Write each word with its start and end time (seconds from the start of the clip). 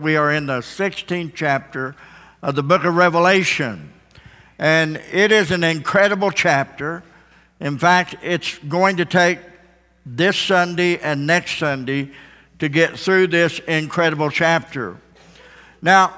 We 0.00 0.16
are 0.16 0.32
in 0.32 0.46
the 0.46 0.60
16th 0.60 1.32
chapter 1.34 1.96
of 2.40 2.54
the 2.54 2.62
book 2.62 2.84
of 2.84 2.94
Revelation. 2.94 3.92
And 4.56 5.00
it 5.12 5.32
is 5.32 5.50
an 5.50 5.64
incredible 5.64 6.30
chapter. 6.30 7.02
In 7.58 7.78
fact, 7.78 8.14
it's 8.22 8.58
going 8.58 8.98
to 8.98 9.04
take 9.04 9.40
this 10.06 10.36
Sunday 10.36 10.98
and 10.98 11.26
next 11.26 11.58
Sunday 11.58 12.12
to 12.60 12.68
get 12.68 12.96
through 12.96 13.26
this 13.28 13.58
incredible 13.60 14.30
chapter. 14.30 14.96
Now, 15.82 16.14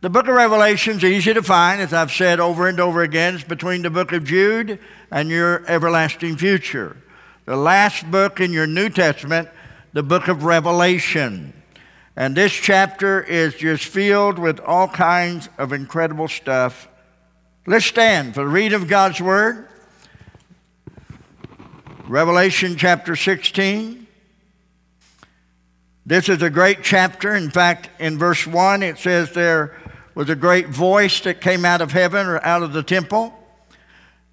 the 0.00 0.08
book 0.08 0.26
of 0.26 0.34
Revelation 0.34 0.96
is 0.96 1.04
easy 1.04 1.34
to 1.34 1.42
find, 1.42 1.80
as 1.80 1.92
I've 1.92 2.10
said 2.10 2.40
over 2.40 2.68
and 2.68 2.80
over 2.80 3.02
again. 3.02 3.34
It's 3.34 3.44
between 3.44 3.82
the 3.82 3.90
book 3.90 4.12
of 4.12 4.24
Jude 4.24 4.78
and 5.10 5.28
your 5.28 5.62
everlasting 5.68 6.38
future. 6.38 6.96
The 7.44 7.56
last 7.56 8.10
book 8.10 8.40
in 8.40 8.50
your 8.50 8.66
New 8.66 8.88
Testament, 8.88 9.50
the 9.92 10.02
book 10.02 10.28
of 10.28 10.44
Revelation. 10.44 11.52
And 12.16 12.36
this 12.36 12.52
chapter 12.52 13.22
is 13.22 13.54
just 13.54 13.84
filled 13.84 14.38
with 14.38 14.60
all 14.60 14.88
kinds 14.88 15.48
of 15.56 15.72
incredible 15.72 16.28
stuff. 16.28 16.88
Let's 17.66 17.86
stand 17.86 18.34
for 18.34 18.40
the 18.40 18.48
reading 18.48 18.80
of 18.80 18.88
God's 18.88 19.20
Word. 19.20 19.68
Revelation 22.06 22.76
chapter 22.76 23.16
16. 23.16 24.06
This 26.04 26.28
is 26.28 26.42
a 26.42 26.50
great 26.50 26.82
chapter. 26.82 27.34
In 27.34 27.50
fact, 27.50 27.88
in 27.98 28.18
verse 28.18 28.46
1, 28.46 28.82
it 28.82 28.98
says 28.98 29.32
there 29.32 29.74
was 30.14 30.28
a 30.28 30.36
great 30.36 30.68
voice 30.68 31.20
that 31.20 31.40
came 31.40 31.64
out 31.64 31.80
of 31.80 31.92
heaven 31.92 32.26
or 32.26 32.44
out 32.44 32.62
of 32.62 32.74
the 32.74 32.82
temple. 32.82 33.32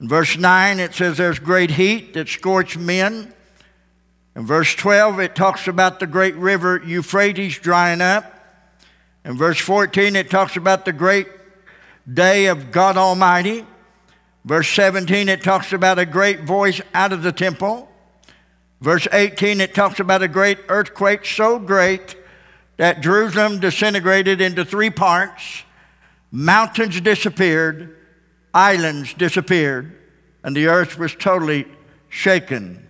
In 0.01 0.09
verse 0.09 0.37
9, 0.37 0.79
it 0.79 0.93
says 0.93 1.15
there's 1.15 1.39
great 1.39 1.71
heat 1.71 2.13
that 2.15 2.27
scorched 2.27 2.77
men. 2.77 3.34
In 4.39 4.45
verse 4.45 4.73
12, 4.73 5.20
it 5.20 5.35
talks 5.35 5.67
about 5.67 5.99
the 5.99 6.07
great 6.07 6.34
river 6.35 6.81
Euphrates 6.81 7.59
drying 7.59 7.99
up. 7.99 8.23
In 9.25 9.35
verse 9.35 9.59
14, 9.59 10.15
it 10.15 10.29
talks 10.29 10.55
about 10.55 10.85
the 10.85 10.93
great 10.93 11.27
day 12.12 12.45
of 12.45 12.71
God 12.71 12.95
Almighty. 12.95 13.65
Verse 14.45 14.70
17, 14.70 15.27
it 15.27 15.43
talks 15.43 15.73
about 15.73 15.99
a 15.99 16.05
great 16.05 16.43
voice 16.43 16.79
out 16.93 17.12
of 17.12 17.21
the 17.21 17.34
temple. 17.34 17.91
Verse 18.79 19.10
18, 19.12 19.60
it 19.60 19.76
talks 19.76 19.99
about 19.99 20.23
a 20.23 20.29
great 20.29 20.60
earthquake 20.70 21.26
so 21.26 21.60
great 21.60 22.15
that 22.77 23.01
Jerusalem 23.01 23.60
disintegrated 23.60 24.40
into 24.40 24.63
three 24.63 24.90
parts, 24.90 25.63
mountains 26.32 27.01
disappeared, 27.01 27.93
islands 28.54 29.13
disappeared, 29.15 29.98
and 30.45 30.55
the 30.55 30.67
earth 30.67 30.98
was 30.98 31.13
totally 31.13 31.65
shaken. 32.07 32.88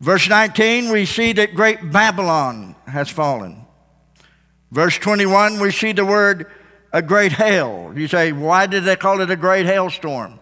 Verse 0.00 0.28
19, 0.28 0.90
we 0.90 1.04
see 1.04 1.32
that 1.32 1.54
great 1.54 1.90
Babylon 1.90 2.76
has 2.86 3.08
fallen. 3.08 3.64
Verse 4.70 4.96
21, 4.98 5.58
we 5.58 5.72
see 5.72 5.92
the 5.92 6.04
word 6.04 6.46
a 6.92 7.02
great 7.02 7.32
hail. 7.32 7.92
You 7.96 8.06
say, 8.06 8.32
why 8.32 8.66
did 8.66 8.84
they 8.84 8.96
call 8.96 9.20
it 9.20 9.30
a 9.30 9.36
great 9.36 9.66
hailstorm? 9.66 10.38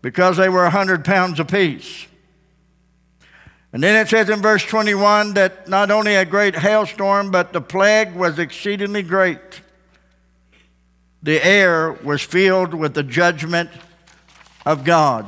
Because 0.00 0.36
they 0.36 0.48
were 0.48 0.62
100 0.62 1.04
pounds 1.04 1.38
apiece. 1.38 2.06
And 3.72 3.82
then 3.82 4.00
it 4.00 4.08
says 4.08 4.30
in 4.30 4.40
verse 4.40 4.64
21 4.64 5.34
that 5.34 5.68
not 5.68 5.90
only 5.90 6.14
a 6.14 6.24
great 6.24 6.54
hailstorm, 6.54 7.30
but 7.30 7.52
the 7.52 7.60
plague 7.60 8.14
was 8.14 8.38
exceedingly 8.38 9.02
great. 9.02 9.62
The 11.22 11.44
air 11.44 11.92
was 11.92 12.22
filled 12.22 12.72
with 12.72 12.94
the 12.94 13.02
judgment 13.02 13.70
of 14.64 14.84
God. 14.84 15.26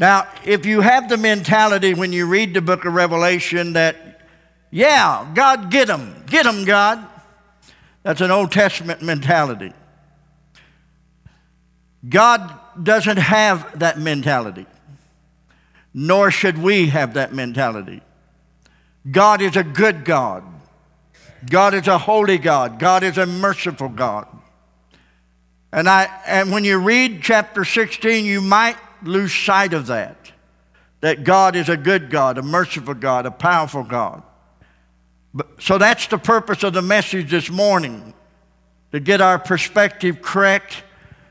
Now, 0.00 0.28
if 0.46 0.64
you 0.64 0.80
have 0.80 1.10
the 1.10 1.18
mentality 1.18 1.92
when 1.92 2.10
you 2.10 2.24
read 2.24 2.54
the 2.54 2.62
book 2.62 2.86
of 2.86 2.94
Revelation 2.94 3.74
that, 3.74 4.22
yeah, 4.70 5.30
God, 5.34 5.70
get 5.70 5.88
them, 5.88 6.24
get 6.26 6.44
them, 6.44 6.64
God, 6.64 7.06
that's 8.02 8.22
an 8.22 8.30
Old 8.30 8.50
Testament 8.50 9.02
mentality. 9.02 9.74
God 12.08 12.58
doesn't 12.82 13.18
have 13.18 13.78
that 13.78 13.98
mentality, 13.98 14.64
nor 15.92 16.30
should 16.30 16.56
we 16.56 16.88
have 16.88 17.12
that 17.12 17.34
mentality. 17.34 18.00
God 19.10 19.42
is 19.42 19.54
a 19.54 19.62
good 19.62 20.06
God. 20.06 20.44
God 21.44 21.74
is 21.74 21.86
a 21.88 21.98
holy 21.98 22.38
God. 22.38 22.78
God 22.78 23.02
is 23.02 23.18
a 23.18 23.26
merciful 23.26 23.90
God. 23.90 24.26
And, 25.74 25.86
I, 25.86 26.08
and 26.26 26.50
when 26.50 26.64
you 26.64 26.78
read 26.78 27.20
chapter 27.22 27.66
16, 27.66 28.24
you 28.24 28.40
might 28.40 28.76
lose 29.02 29.34
sight 29.34 29.72
of 29.72 29.86
that. 29.86 30.32
That 31.00 31.24
God 31.24 31.56
is 31.56 31.68
a 31.68 31.76
good 31.76 32.10
God, 32.10 32.36
a 32.36 32.42
merciful 32.42 32.94
God, 32.94 33.26
a 33.26 33.30
powerful 33.30 33.82
God. 33.82 34.22
But, 35.32 35.62
so 35.62 35.78
that's 35.78 36.06
the 36.08 36.18
purpose 36.18 36.62
of 36.62 36.72
the 36.72 36.82
message 36.82 37.30
this 37.30 37.50
morning 37.50 38.12
to 38.92 39.00
get 39.00 39.20
our 39.20 39.38
perspective 39.38 40.20
correct 40.20 40.82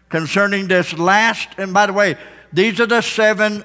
concerning 0.09 0.67
this 0.67 0.97
last. 0.97 1.49
And 1.57 1.73
by 1.73 1.85
the 1.85 1.93
way, 1.93 2.15
these 2.51 2.79
are 2.79 2.85
the 2.85 3.01
seven 3.01 3.63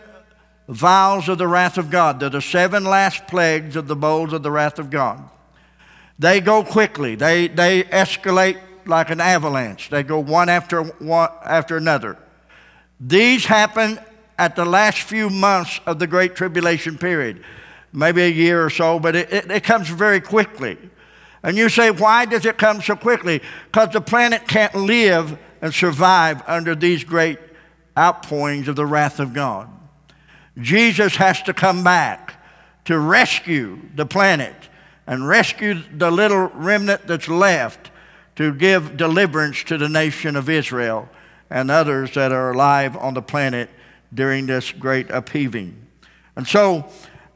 vials 0.68 1.28
of 1.28 1.38
the 1.38 1.46
wrath 1.46 1.78
of 1.78 1.90
God. 1.90 2.20
They're 2.20 2.30
the 2.30 2.42
seven 2.42 2.84
last 2.84 3.26
plagues 3.26 3.76
of 3.76 3.86
the 3.86 3.96
bowls 3.96 4.32
of 4.32 4.42
the 4.42 4.50
wrath 4.50 4.78
of 4.78 4.90
God. 4.90 5.30
They 6.18 6.40
go 6.40 6.62
quickly, 6.62 7.16
they, 7.16 7.48
they 7.48 7.82
escalate 7.84 8.60
like 8.86 9.10
an 9.10 9.20
avalanche, 9.20 9.90
they 9.90 10.02
go 10.02 10.18
one 10.18 10.48
after 10.48 10.82
one 10.82 11.30
after 11.44 11.76
another. 11.76 12.18
These 13.06 13.44
happen 13.44 13.98
at 14.38 14.56
the 14.56 14.64
last 14.64 15.00
few 15.00 15.28
months 15.28 15.78
of 15.84 15.98
the 15.98 16.06
Great 16.06 16.34
Tribulation 16.34 16.96
period, 16.96 17.44
maybe 17.92 18.22
a 18.22 18.28
year 18.28 18.64
or 18.64 18.70
so, 18.70 18.98
but 18.98 19.14
it, 19.14 19.30
it, 19.30 19.50
it 19.50 19.62
comes 19.62 19.88
very 19.88 20.20
quickly. 20.20 20.78
And 21.42 21.58
you 21.58 21.68
say, 21.68 21.90
why 21.90 22.24
does 22.24 22.46
it 22.46 22.56
come 22.56 22.80
so 22.80 22.96
quickly? 22.96 23.42
Because 23.66 23.90
the 23.90 24.00
planet 24.00 24.48
can't 24.48 24.74
live 24.74 25.38
and 25.60 25.74
survive 25.74 26.42
under 26.46 26.74
these 26.74 27.04
great 27.04 27.38
outpourings 27.96 28.68
of 28.68 28.76
the 28.76 28.86
wrath 28.86 29.20
of 29.20 29.34
God. 29.34 29.68
Jesus 30.58 31.16
has 31.16 31.42
to 31.42 31.52
come 31.52 31.84
back 31.84 32.42
to 32.86 32.98
rescue 32.98 33.80
the 33.94 34.06
planet 34.06 34.54
and 35.06 35.28
rescue 35.28 35.82
the 35.94 36.10
little 36.10 36.48
remnant 36.54 37.06
that's 37.06 37.28
left 37.28 37.90
to 38.36 38.54
give 38.54 38.96
deliverance 38.96 39.62
to 39.64 39.76
the 39.76 39.88
nation 39.90 40.36
of 40.36 40.48
Israel 40.48 41.08
and 41.50 41.70
others 41.70 42.14
that 42.14 42.32
are 42.32 42.52
alive 42.52 42.96
on 42.96 43.14
the 43.14 43.22
planet 43.22 43.70
during 44.12 44.46
this 44.46 44.72
great 44.72 45.10
upheaving. 45.10 45.86
And 46.36 46.46
so 46.46 46.88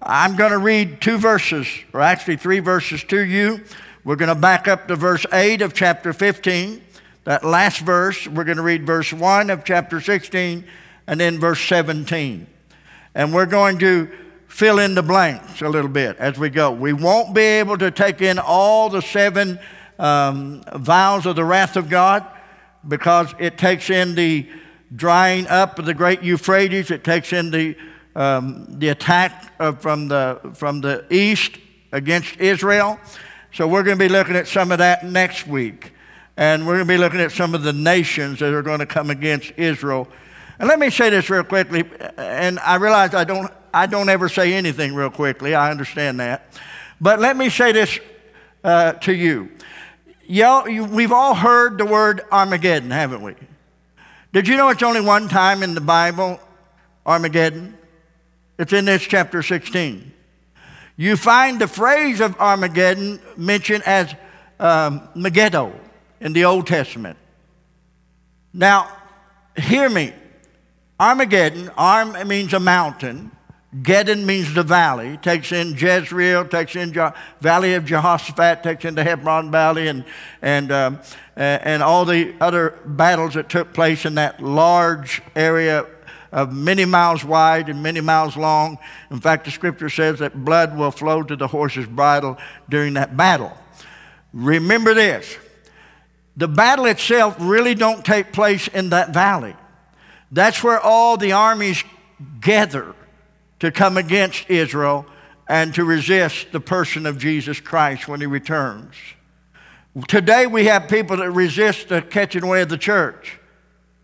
I'm 0.02 0.36
going 0.36 0.52
to 0.52 0.58
read 0.58 1.00
two 1.00 1.18
verses, 1.18 1.66
or 1.92 2.00
actually 2.00 2.36
three 2.36 2.60
verses 2.60 3.02
to 3.04 3.20
you. 3.20 3.62
We're 4.04 4.16
going 4.16 4.28
to 4.28 4.34
back 4.34 4.68
up 4.68 4.88
to 4.88 4.96
verse 4.96 5.26
8 5.32 5.62
of 5.62 5.74
chapter 5.74 6.12
15. 6.12 6.82
That 7.24 7.44
last 7.44 7.80
verse, 7.80 8.26
we're 8.26 8.44
going 8.44 8.56
to 8.56 8.62
read 8.62 8.86
verse 8.86 9.12
1 9.12 9.50
of 9.50 9.64
chapter 9.64 10.00
16 10.00 10.64
and 11.06 11.20
then 11.20 11.38
verse 11.38 11.60
17. 11.60 12.46
And 13.14 13.34
we're 13.34 13.46
going 13.46 13.78
to 13.80 14.10
fill 14.46 14.78
in 14.78 14.94
the 14.94 15.02
blanks 15.02 15.60
a 15.60 15.68
little 15.68 15.90
bit 15.90 16.16
as 16.18 16.38
we 16.38 16.48
go. 16.48 16.70
We 16.70 16.92
won't 16.92 17.34
be 17.34 17.42
able 17.42 17.76
to 17.78 17.90
take 17.90 18.22
in 18.22 18.38
all 18.38 18.88
the 18.88 19.02
seven 19.02 19.58
um, 19.98 20.62
vials 20.74 21.26
of 21.26 21.36
the 21.36 21.44
wrath 21.44 21.76
of 21.76 21.90
God 21.90 22.24
because 22.86 23.34
it 23.38 23.58
takes 23.58 23.90
in 23.90 24.14
the 24.14 24.48
drying 24.94 25.46
up 25.48 25.78
of 25.78 25.84
the 25.84 25.94
great 25.94 26.22
Euphrates, 26.22 26.90
it 26.90 27.04
takes 27.04 27.32
in 27.32 27.50
the, 27.50 27.76
um, 28.14 28.66
the 28.78 28.88
attack 28.88 29.52
of, 29.58 29.80
from, 29.80 30.08
the, 30.08 30.40
from 30.54 30.80
the 30.80 31.04
east 31.10 31.58
against 31.92 32.36
Israel. 32.38 32.98
So 33.52 33.66
we're 33.66 33.82
going 33.82 33.98
to 33.98 34.04
be 34.04 34.08
looking 34.08 34.36
at 34.36 34.46
some 34.46 34.72
of 34.72 34.78
that 34.78 35.04
next 35.04 35.46
week. 35.46 35.92
And 36.36 36.66
we're 36.66 36.74
going 36.74 36.86
to 36.86 36.94
be 36.94 36.98
looking 36.98 37.20
at 37.20 37.32
some 37.32 37.54
of 37.54 37.62
the 37.64 37.72
nations 37.72 38.38
that 38.38 38.54
are 38.54 38.62
going 38.62 38.78
to 38.78 38.86
come 38.86 39.10
against 39.10 39.52
Israel. 39.56 40.06
And 40.58 40.68
let 40.68 40.78
me 40.78 40.90
say 40.90 41.10
this 41.10 41.28
real 41.30 41.44
quickly, 41.44 41.84
and 42.16 42.58
I 42.60 42.76
realize 42.76 43.14
I 43.14 43.24
don't, 43.24 43.52
I 43.74 43.86
don't 43.86 44.08
ever 44.08 44.28
say 44.28 44.54
anything 44.54 44.94
real 44.94 45.10
quickly, 45.10 45.54
I 45.54 45.70
understand 45.70 46.20
that. 46.20 46.52
But 47.00 47.20
let 47.20 47.36
me 47.36 47.48
say 47.48 47.72
this 47.72 47.98
uh, 48.64 48.92
to 48.94 49.12
you. 49.12 49.50
Y'all, 50.30 50.64
we've 50.64 51.10
all 51.10 51.34
heard 51.34 51.78
the 51.78 51.86
word 51.86 52.20
Armageddon, 52.30 52.90
haven't 52.90 53.22
we? 53.22 53.34
Did 54.30 54.46
you 54.46 54.58
know 54.58 54.68
it's 54.68 54.82
only 54.82 55.00
one 55.00 55.26
time 55.26 55.62
in 55.62 55.74
the 55.74 55.80
Bible, 55.80 56.38
Armageddon? 57.06 57.78
It's 58.58 58.74
in 58.74 58.84
this 58.84 59.00
chapter 59.00 59.42
16. 59.42 60.12
You 60.98 61.16
find 61.16 61.58
the 61.58 61.66
phrase 61.66 62.20
of 62.20 62.38
Armageddon 62.38 63.20
mentioned 63.38 63.84
as 63.86 64.14
um, 64.60 65.08
Megiddo 65.14 65.72
in 66.20 66.34
the 66.34 66.44
Old 66.44 66.66
Testament. 66.66 67.16
Now, 68.52 68.94
hear 69.56 69.88
me. 69.88 70.12
Armageddon, 71.00 71.70
Arm 71.70 72.28
means 72.28 72.52
a 72.52 72.60
mountain. 72.60 73.30
Geddon 73.76 74.24
means 74.24 74.54
the 74.54 74.62
valley, 74.62 75.18
takes 75.18 75.52
in 75.52 75.74
Jezreel, 75.76 76.46
takes 76.46 76.74
in 76.74 76.90
Je- 76.94 77.12
Valley 77.40 77.74
of 77.74 77.84
Jehoshaphat, 77.84 78.62
takes 78.62 78.86
in 78.86 78.94
the 78.94 79.04
Hebron 79.04 79.50
Valley, 79.50 79.88
and, 79.88 80.06
and, 80.40 80.72
um, 80.72 81.00
and 81.36 81.82
all 81.82 82.06
the 82.06 82.34
other 82.40 82.78
battles 82.86 83.34
that 83.34 83.50
took 83.50 83.74
place 83.74 84.06
in 84.06 84.14
that 84.14 84.42
large 84.42 85.20
area 85.36 85.84
of 86.32 86.52
many 86.52 86.86
miles 86.86 87.24
wide 87.24 87.68
and 87.68 87.82
many 87.82 88.00
miles 88.00 88.38
long. 88.38 88.78
In 89.10 89.20
fact, 89.20 89.44
the 89.44 89.50
scripture 89.50 89.90
says 89.90 90.18
that 90.20 90.44
blood 90.46 90.76
will 90.76 90.90
flow 90.90 91.22
to 91.22 91.36
the 91.36 91.48
horse's 91.48 91.86
bridle 91.86 92.38
during 92.70 92.94
that 92.94 93.18
battle. 93.18 93.52
Remember 94.32 94.94
this. 94.94 95.36
The 96.38 96.48
battle 96.48 96.86
itself 96.86 97.36
really 97.38 97.74
don't 97.74 98.04
take 98.04 98.32
place 98.32 98.68
in 98.68 98.90
that 98.90 99.10
valley. 99.10 99.56
That's 100.30 100.62
where 100.62 100.80
all 100.80 101.18
the 101.18 101.32
armies 101.32 101.84
gather 102.40 102.94
to 103.60 103.70
come 103.70 103.96
against 103.96 104.48
Israel 104.48 105.06
and 105.48 105.74
to 105.74 105.84
resist 105.84 106.52
the 106.52 106.60
person 106.60 107.06
of 107.06 107.18
Jesus 107.18 107.60
Christ 107.60 108.06
when 108.06 108.20
he 108.20 108.26
returns. 108.26 108.94
Today 110.06 110.46
we 110.46 110.66
have 110.66 110.88
people 110.88 111.16
that 111.16 111.30
resist 111.30 111.88
the 111.88 112.02
catching 112.02 112.44
away 112.44 112.62
of 112.62 112.68
the 112.68 112.78
church. 112.78 113.38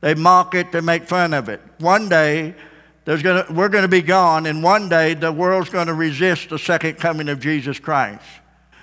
They 0.01 0.15
mock 0.15 0.55
it, 0.55 0.73
they 0.73 0.81
make 0.81 1.07
fun 1.07 1.33
of 1.33 1.49
it. 1.49 1.61
One 1.79 2.09
day, 2.09 2.55
there's 3.05 3.23
gonna, 3.23 3.47
we're 3.51 3.69
going 3.69 3.83
to 3.83 3.89
be 3.89 4.03
gone, 4.03 4.47
and 4.47 4.63
one 4.63 4.89
day 4.89 5.15
the 5.15 5.31
world's 5.31 5.71
going 5.71 5.87
to 5.87 5.95
resist 5.95 6.49
the 6.49 6.59
second 6.59 6.95
coming 6.95 7.29
of 7.29 7.39
Jesus 7.39 7.79
Christ 7.79 8.25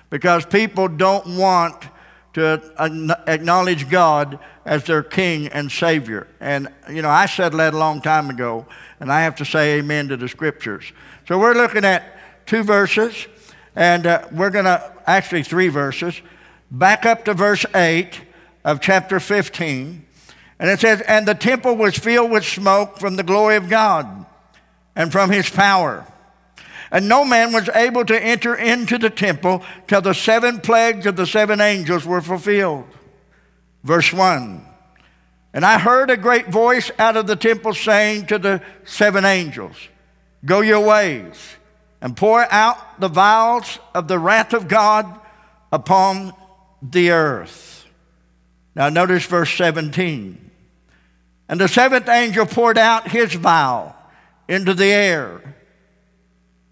because 0.10 0.46
people 0.46 0.88
don't 0.88 1.38
want 1.38 1.84
to 2.34 3.18
acknowledge 3.28 3.90
God 3.90 4.40
as 4.66 4.86
their 4.86 5.04
King 5.04 5.48
and 5.48 5.72
Savior. 5.72 6.28
And, 6.40 6.70
you 6.90 7.02
know, 7.02 7.10
I 7.10 7.26
said 7.26 7.54
that 7.54 7.74
a 7.74 7.78
long 7.78 8.02
time 8.02 8.30
ago, 8.30 8.66
and 9.00 9.12
I 9.12 9.22
have 9.22 9.36
to 9.38 9.46
say 9.46 9.80
amen 9.80 10.08
to 10.10 10.18
the 10.18 10.28
scriptures. 10.28 10.92
So 11.28 11.38
we're 11.38 11.54
looking 11.54 11.84
at 11.84 12.04
two 12.46 12.64
verses, 12.64 13.28
and 13.76 14.08
uh, 14.08 14.28
we're 14.32 14.50
going 14.50 14.66
to, 14.66 14.94
actually, 15.06 15.44
three 15.44 15.68
verses. 15.68 16.22
Back 16.70 17.06
up 17.06 17.26
to 17.26 17.34
verse 17.34 17.66
8 17.76 18.22
of 18.64 18.80
chapter 18.82 19.20
15. 19.20 20.06
And 20.60 20.70
it 20.70 20.80
says, 20.80 21.02
And 21.02 21.28
the 21.28 21.34
temple 21.34 21.76
was 21.76 21.98
filled 21.98 22.32
with 22.32 22.46
smoke 22.46 22.98
from 22.98 23.16
the 23.16 23.24
glory 23.24 23.56
of 23.56 23.70
God 23.70 24.26
and 24.96 25.12
from 25.12 25.32
his 25.32 25.50
power. 25.50 26.06
And 26.92 27.08
no 27.08 27.24
man 27.24 27.54
was 27.54 27.70
able 27.70 28.04
to 28.06 28.22
enter 28.22 28.54
into 28.54 28.98
the 28.98 29.10
temple 29.10 29.64
till 29.88 30.02
the 30.02 30.14
seven 30.14 30.60
plagues 30.60 31.06
of 31.06 31.16
the 31.16 31.26
seven 31.26 31.62
angels 31.62 32.06
were 32.06 32.22
fulfilled. 32.22 32.86
Verse 33.84 34.12
1 34.12 34.66
And 35.54 35.66
I 35.66 35.80
heard 35.80 36.10
a 36.10 36.18
great 36.18 36.50
voice 36.50 36.92
out 37.00 37.16
of 37.16 37.28
the 37.28 37.38
temple 37.38 37.74
saying 37.74 38.26
to 38.28 38.38
the 38.38 38.62
seven 38.84 39.24
angels, 39.24 39.76
Go 40.44 40.60
your 40.60 40.86
ways 40.86 41.56
and 42.02 42.18
pour 42.18 42.52
out 42.52 43.00
the 43.00 43.08
vials 43.08 43.80
of 43.96 44.08
the 44.08 44.20
wrath 44.20 44.54
of 44.54 44.68
God 44.68 45.20
upon 45.72 46.34
the 46.82 47.12
earth. 47.12 47.86
Now, 48.76 48.90
notice 48.90 49.26
verse 49.26 49.54
17. 49.56 50.52
And 51.48 51.62
the 51.62 51.68
seventh 51.68 52.10
angel 52.10 52.46
poured 52.46 52.78
out 52.78 53.10
his 53.10 53.34
vial 53.34 53.96
into 54.48 54.74
the 54.74 54.92
air 54.92 55.56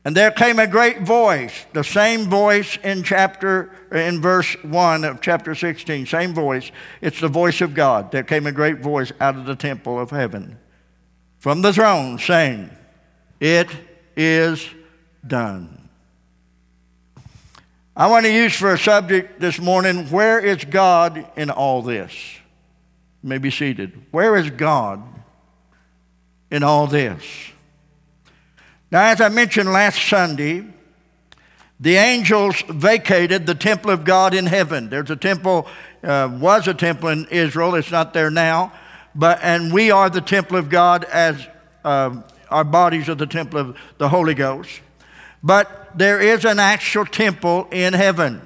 and 0.05 0.15
there 0.15 0.31
came 0.31 0.59
a 0.59 0.67
great 0.67 1.01
voice, 1.01 1.65
the 1.73 1.83
same 1.83 2.29
voice 2.29 2.77
in 2.83 3.03
chapter 3.03 3.71
in 3.91 4.21
verse 4.21 4.55
1 4.63 5.03
of 5.03 5.21
chapter 5.21 5.53
16, 5.53 6.05
same 6.05 6.33
voice. 6.33 6.71
It's 7.01 7.19
the 7.19 7.27
voice 7.27 7.59
of 7.61 7.73
God. 7.73 8.11
There 8.11 8.23
came 8.23 8.47
a 8.47 8.51
great 8.51 8.79
voice 8.79 9.11
out 9.19 9.35
of 9.35 9.45
the 9.45 9.55
temple 9.55 9.99
of 9.99 10.11
heaven 10.11 10.57
from 11.39 11.61
the 11.61 11.73
throne 11.73 12.17
saying, 12.17 12.69
It 13.39 13.69
is 14.15 14.67
done. 15.25 15.89
I 17.95 18.07
want 18.07 18.25
to 18.25 18.31
use 18.31 18.55
for 18.55 18.73
a 18.73 18.77
subject 18.77 19.41
this 19.41 19.59
morning, 19.59 20.09
where 20.09 20.39
is 20.39 20.63
God 20.63 21.27
in 21.35 21.49
all 21.49 21.81
this? 21.81 22.13
You 23.21 23.29
may 23.29 23.39
be 23.39 23.51
seated. 23.51 24.05
Where 24.11 24.37
is 24.37 24.49
God 24.49 25.03
in 26.49 26.63
all 26.63 26.87
this? 26.87 27.21
Now, 28.91 29.03
as 29.03 29.21
I 29.21 29.29
mentioned 29.29 29.71
last 29.71 30.01
Sunday, 30.01 30.65
the 31.79 31.95
angels 31.95 32.61
vacated 32.67 33.45
the 33.45 33.55
temple 33.55 33.91
of 33.91 34.03
God 34.03 34.33
in 34.33 34.47
heaven. 34.47 34.89
There's 34.89 35.11
a 35.11 35.15
temple, 35.15 35.67
uh, 36.03 36.29
was 36.39 36.67
a 36.67 36.73
temple 36.73 37.09
in 37.09 37.27
Israel. 37.27 37.75
It's 37.75 37.91
not 37.91 38.13
there 38.13 38.31
now. 38.31 38.73
But, 39.13 39.39
and 39.43 39.71
we 39.71 39.91
are 39.91 40.09
the 40.09 40.21
temple 40.21 40.57
of 40.57 40.69
God 40.69 41.03
as 41.05 41.47
uh, 41.85 42.21
our 42.49 42.63
bodies 42.63 43.09
are 43.09 43.15
the 43.15 43.27
temple 43.27 43.59
of 43.59 43.77
the 43.97 44.09
Holy 44.09 44.33
Ghost. 44.33 44.81
But 45.43 45.91
there 45.95 46.19
is 46.19 46.43
an 46.43 46.59
actual 46.59 47.05
temple 47.05 47.67
in 47.71 47.93
heaven. 47.93 48.41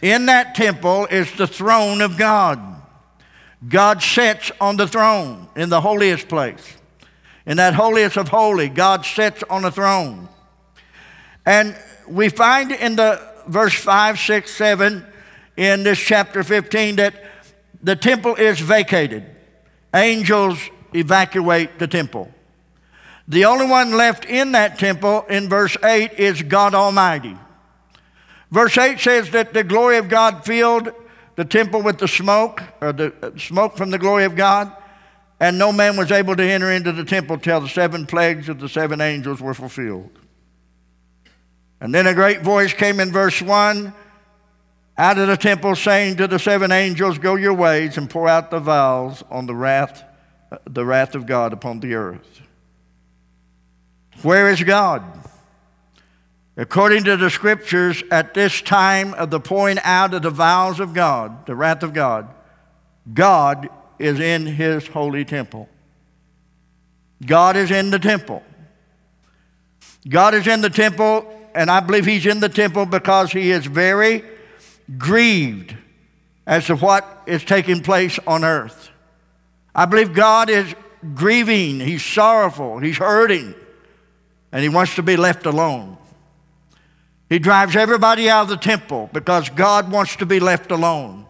In 0.00 0.26
that 0.26 0.54
temple 0.54 1.06
is 1.06 1.30
the 1.32 1.46
throne 1.46 2.00
of 2.00 2.16
God. 2.16 2.60
God 3.68 4.02
sits 4.02 4.52
on 4.60 4.76
the 4.76 4.86
throne 4.86 5.48
in 5.56 5.68
the 5.68 5.80
holiest 5.80 6.28
place. 6.28 6.77
In 7.48 7.56
that 7.56 7.72
holiest 7.72 8.18
of 8.18 8.28
holy, 8.28 8.68
God 8.68 9.06
sits 9.06 9.42
on 9.48 9.64
a 9.64 9.70
throne. 9.70 10.28
And 11.46 11.74
we 12.06 12.28
find 12.28 12.70
in 12.70 12.94
the 12.94 13.20
verse 13.46 13.74
5, 13.74 14.18
6, 14.18 14.50
7 14.50 15.06
in 15.56 15.82
this 15.82 15.98
chapter 15.98 16.44
15 16.44 16.96
that 16.96 17.14
the 17.82 17.96
temple 17.96 18.34
is 18.34 18.60
vacated. 18.60 19.24
Angels 19.94 20.58
evacuate 20.94 21.78
the 21.78 21.88
temple. 21.88 22.30
The 23.26 23.46
only 23.46 23.66
one 23.66 23.92
left 23.92 24.26
in 24.26 24.52
that 24.52 24.78
temple 24.78 25.24
in 25.30 25.48
verse 25.48 25.76
8 25.82 26.12
is 26.18 26.42
God 26.42 26.74
Almighty. 26.74 27.36
Verse 28.50 28.76
8 28.76 29.00
says 29.00 29.30
that 29.30 29.54
the 29.54 29.64
glory 29.64 29.96
of 29.96 30.10
God 30.10 30.44
filled 30.44 30.92
the 31.36 31.46
temple 31.46 31.80
with 31.80 31.96
the 31.96 32.08
smoke, 32.08 32.62
or 32.82 32.92
the 32.92 33.14
uh, 33.22 33.30
smoke 33.38 33.76
from 33.76 33.90
the 33.90 33.98
glory 33.98 34.24
of 34.24 34.36
God. 34.36 34.72
And 35.40 35.58
no 35.58 35.72
man 35.72 35.96
was 35.96 36.10
able 36.10 36.34
to 36.34 36.42
enter 36.42 36.70
into 36.70 36.92
the 36.92 37.04
temple 37.04 37.38
till 37.38 37.60
the 37.60 37.68
seven 37.68 38.06
plagues 38.06 38.48
of 38.48 38.58
the 38.58 38.68
seven 38.68 39.00
angels 39.00 39.40
were 39.40 39.54
fulfilled. 39.54 40.10
And 41.80 41.94
then 41.94 42.06
a 42.06 42.14
great 42.14 42.42
voice 42.42 42.72
came 42.72 42.98
in 42.98 43.12
verse 43.12 43.40
1 43.40 43.94
out 44.96 45.16
of 45.16 45.28
the 45.28 45.36
temple 45.36 45.76
saying 45.76 46.16
to 46.16 46.26
the 46.26 46.40
seven 46.40 46.72
angels, 46.72 47.18
Go 47.18 47.36
your 47.36 47.54
ways 47.54 47.96
and 47.96 48.10
pour 48.10 48.28
out 48.28 48.50
the 48.50 48.58
vials 48.58 49.22
on 49.30 49.46
the 49.46 49.54
wrath, 49.54 50.02
the 50.64 50.84
wrath 50.84 51.14
of 51.14 51.24
God 51.24 51.52
upon 51.52 51.78
the 51.78 51.94
earth. 51.94 52.40
Where 54.22 54.50
is 54.50 54.64
God? 54.64 55.04
According 56.56 57.04
to 57.04 57.16
the 57.16 57.30
scriptures, 57.30 58.02
at 58.10 58.34
this 58.34 58.60
time 58.60 59.14
of 59.14 59.30
the 59.30 59.38
pouring 59.38 59.78
out 59.84 60.12
of 60.12 60.22
the 60.22 60.30
vials 60.30 60.80
of 60.80 60.92
God, 60.92 61.46
the 61.46 61.54
wrath 61.54 61.84
of 61.84 61.94
God, 61.94 62.34
God 63.14 63.68
is 63.98 64.20
in 64.20 64.46
his 64.46 64.86
holy 64.86 65.24
temple. 65.24 65.68
God 67.24 67.56
is 67.56 67.70
in 67.70 67.90
the 67.90 67.98
temple. 67.98 68.42
God 70.08 70.34
is 70.34 70.46
in 70.46 70.60
the 70.60 70.70
temple, 70.70 71.26
and 71.54 71.70
I 71.70 71.80
believe 71.80 72.06
he's 72.06 72.26
in 72.26 72.40
the 72.40 72.48
temple 72.48 72.86
because 72.86 73.32
he 73.32 73.50
is 73.50 73.66
very 73.66 74.22
grieved 74.96 75.76
as 76.46 76.66
to 76.66 76.76
what 76.76 77.22
is 77.26 77.44
taking 77.44 77.82
place 77.82 78.18
on 78.26 78.44
earth. 78.44 78.90
I 79.74 79.84
believe 79.84 80.14
God 80.14 80.48
is 80.48 80.74
grieving, 81.14 81.80
he's 81.80 82.04
sorrowful, 82.04 82.78
he's 82.78 82.96
hurting, 82.96 83.54
and 84.50 84.62
he 84.62 84.68
wants 84.68 84.94
to 84.96 85.02
be 85.02 85.16
left 85.16 85.46
alone. 85.46 85.98
He 87.28 87.38
drives 87.38 87.76
everybody 87.76 88.30
out 88.30 88.44
of 88.44 88.48
the 88.48 88.56
temple 88.56 89.10
because 89.12 89.50
God 89.50 89.92
wants 89.92 90.16
to 90.16 90.26
be 90.26 90.40
left 90.40 90.70
alone. 90.70 91.26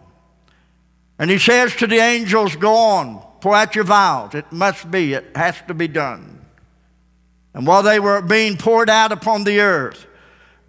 And 1.19 1.29
he 1.29 1.37
says 1.37 1.75
to 1.75 1.87
the 1.87 1.97
angels, 1.97 2.55
Go 2.55 2.73
on, 2.73 3.21
pour 3.41 3.53
out 3.53 3.75
your 3.75 3.83
vials. 3.83 4.33
It 4.33 4.51
must 4.51 4.89
be, 4.89 5.13
it 5.13 5.35
has 5.35 5.61
to 5.67 5.73
be 5.73 5.89
done. 5.89 6.45
And 7.53 7.67
while 7.67 7.83
they 7.83 7.99
were 7.99 8.21
being 8.21 8.55
poured 8.55 8.89
out 8.89 9.11
upon 9.11 9.43
the 9.43 9.59
earth, 9.59 10.07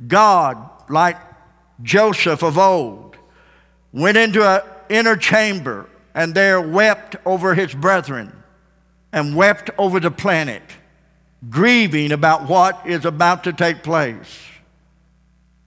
God, 0.07 0.59
like 0.88 1.16
Joseph 1.83 2.42
of 2.42 2.59
old, 2.59 3.16
went 3.92 4.16
into 4.16 4.45
an 4.45 4.62
inner 4.88 5.16
chamber 5.16 5.88
and 6.14 6.35
there 6.35 6.61
wept 6.61 7.14
over 7.25 7.54
his 7.54 7.73
brethren 7.73 8.42
and 9.12 9.37
wept 9.37 9.71
over 9.78 10.00
the 10.00 10.11
planet, 10.11 10.62
grieving 11.49 12.11
about 12.11 12.49
what 12.49 12.85
is 12.87 13.04
about 13.04 13.45
to 13.45 13.52
take 13.52 13.85
place. 13.85 14.40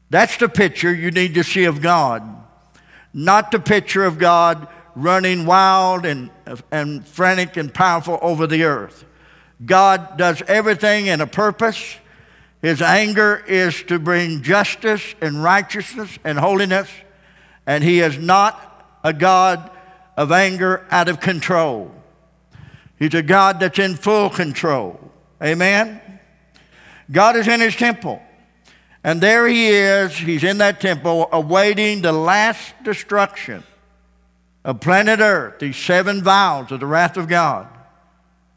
That's 0.09 0.35
the 0.37 0.49
picture 0.49 0.93
you 0.93 1.09
need 1.09 1.35
to 1.35 1.43
see 1.43 1.63
of 1.63 1.81
God 1.81 2.42
not 3.13 3.51
the 3.51 3.59
picture 3.59 4.03
of 4.03 4.17
God 4.17 4.67
running 4.95 5.45
wild 5.45 6.05
and, 6.05 6.29
and 6.71 7.05
frantic 7.07 7.57
and 7.57 7.73
powerful 7.73 8.19
over 8.21 8.47
the 8.47 8.63
earth. 8.63 9.05
God 9.65 10.17
does 10.17 10.41
everything 10.47 11.07
in 11.07 11.21
a 11.21 11.27
purpose. 11.27 11.97
His 12.61 12.81
anger 12.81 13.43
is 13.47 13.83
to 13.83 13.99
bring 13.99 14.41
justice 14.41 15.15
and 15.21 15.43
righteousness 15.43 16.17
and 16.23 16.39
holiness, 16.39 16.89
and 17.65 17.83
He 17.83 17.99
is 17.99 18.17
not 18.17 18.99
a 19.03 19.13
God 19.13 19.69
of 20.15 20.31
anger 20.31 20.85
out 20.91 21.09
of 21.09 21.19
control. 21.19 21.91
He's 22.97 23.13
a 23.13 23.23
God 23.23 23.59
that's 23.59 23.79
in 23.79 23.95
full 23.95 24.29
control. 24.29 24.99
Amen? 25.41 25.99
God 27.11 27.35
is 27.35 27.47
in 27.47 27.59
His 27.59 27.75
temple. 27.75 28.21
And 29.03 29.19
there 29.19 29.47
he 29.47 29.67
is, 29.67 30.15
he's 30.17 30.43
in 30.43 30.59
that 30.59 30.79
temple, 30.79 31.27
awaiting 31.31 32.01
the 32.01 32.13
last 32.13 32.73
destruction 32.83 33.63
of 34.63 34.79
planet 34.79 35.19
Earth, 35.19 35.59
these 35.59 35.75
seven 35.75 36.23
vials 36.23 36.71
of 36.71 36.79
the 36.79 36.85
wrath 36.85 37.17
of 37.17 37.27
God. 37.27 37.67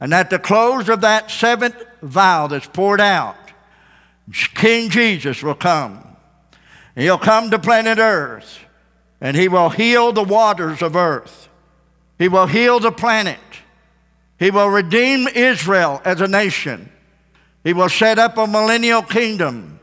And 0.00 0.15
at 0.15 0.31
the 0.31 0.38
close 0.38 0.88
of 0.88 1.00
that 1.00 1.31
seventh 1.31 1.83
vial 2.00 2.49
that's 2.49 2.69
poured 2.69 3.00
out, 3.00 3.37
King 4.55 4.91
Jesus 4.91 5.43
will 5.43 5.55
come. 5.55 6.03
He'll 6.95 7.19
come 7.19 7.50
to 7.50 7.59
planet 7.59 7.99
Earth 7.99 8.61
and 9.21 9.37
he 9.37 9.49
will 9.49 9.71
heal 9.71 10.12
the 10.12 10.23
waters 10.23 10.83
of 10.83 10.95
earth. 10.95 11.49
He 12.19 12.29
will 12.29 12.47
heal 12.47 12.81
the 12.81 12.93
planet. 12.93 13.38
He 14.38 14.50
will 14.50 14.69
redeem 14.69 15.29
Israel 15.29 16.00
as 16.05 16.21
a 16.21 16.29
nation. 16.29 16.91
He 17.65 17.73
will 17.73 17.88
set 17.88 18.19
up 18.19 18.37
a 18.38 18.47
millennial 18.47 19.03
kingdom, 19.03 19.75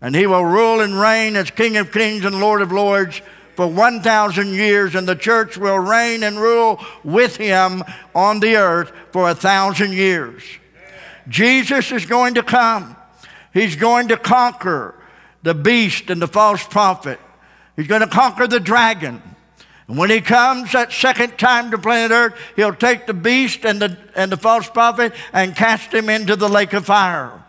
and 0.00 0.14
he 0.14 0.26
will 0.26 0.44
rule 0.44 0.80
and 0.80 0.98
reign 0.98 1.36
as 1.36 1.50
King 1.50 1.76
of 1.76 1.92
kings 1.92 2.24
and 2.24 2.40
Lord 2.40 2.62
of 2.62 2.72
lords 2.72 3.20
for 3.54 3.66
1,000 3.66 4.48
years, 4.52 4.94
and 4.94 5.08
the 5.08 5.16
church 5.16 5.56
will 5.56 5.78
reign 5.78 6.22
and 6.22 6.38
rule 6.38 6.78
with 7.02 7.36
him 7.36 7.82
on 8.14 8.40
the 8.40 8.56
earth 8.56 8.92
for 9.12 9.30
a 9.30 9.34
thousand 9.34 9.94
years. 9.94 10.42
Jesus 11.28 11.90
is 11.90 12.04
going 12.04 12.34
to 12.34 12.42
come. 12.42 12.96
He's 13.54 13.74
going 13.74 14.08
to 14.08 14.18
conquer 14.18 14.94
the 15.42 15.54
beast 15.54 16.10
and 16.10 16.20
the 16.20 16.28
false 16.28 16.62
prophet. 16.64 17.18
He's 17.76 17.86
going 17.86 18.02
to 18.02 18.06
conquer 18.06 18.46
the 18.46 18.60
dragon. 18.60 19.22
And 19.88 19.96
when 19.96 20.10
he 20.10 20.20
comes 20.20 20.72
that 20.72 20.92
second 20.92 21.38
time 21.38 21.70
to 21.70 21.78
planet 21.78 22.10
Earth, 22.10 22.34
he'll 22.56 22.74
take 22.74 23.06
the 23.06 23.14
beast 23.14 23.64
and 23.64 23.80
the, 23.80 23.96
and 24.14 24.30
the 24.30 24.36
false 24.36 24.68
prophet 24.68 25.12
and 25.32 25.56
cast 25.56 25.94
him 25.94 26.10
into 26.10 26.36
the 26.36 26.48
lake 26.48 26.72
of 26.72 26.86
fire. 26.86 27.42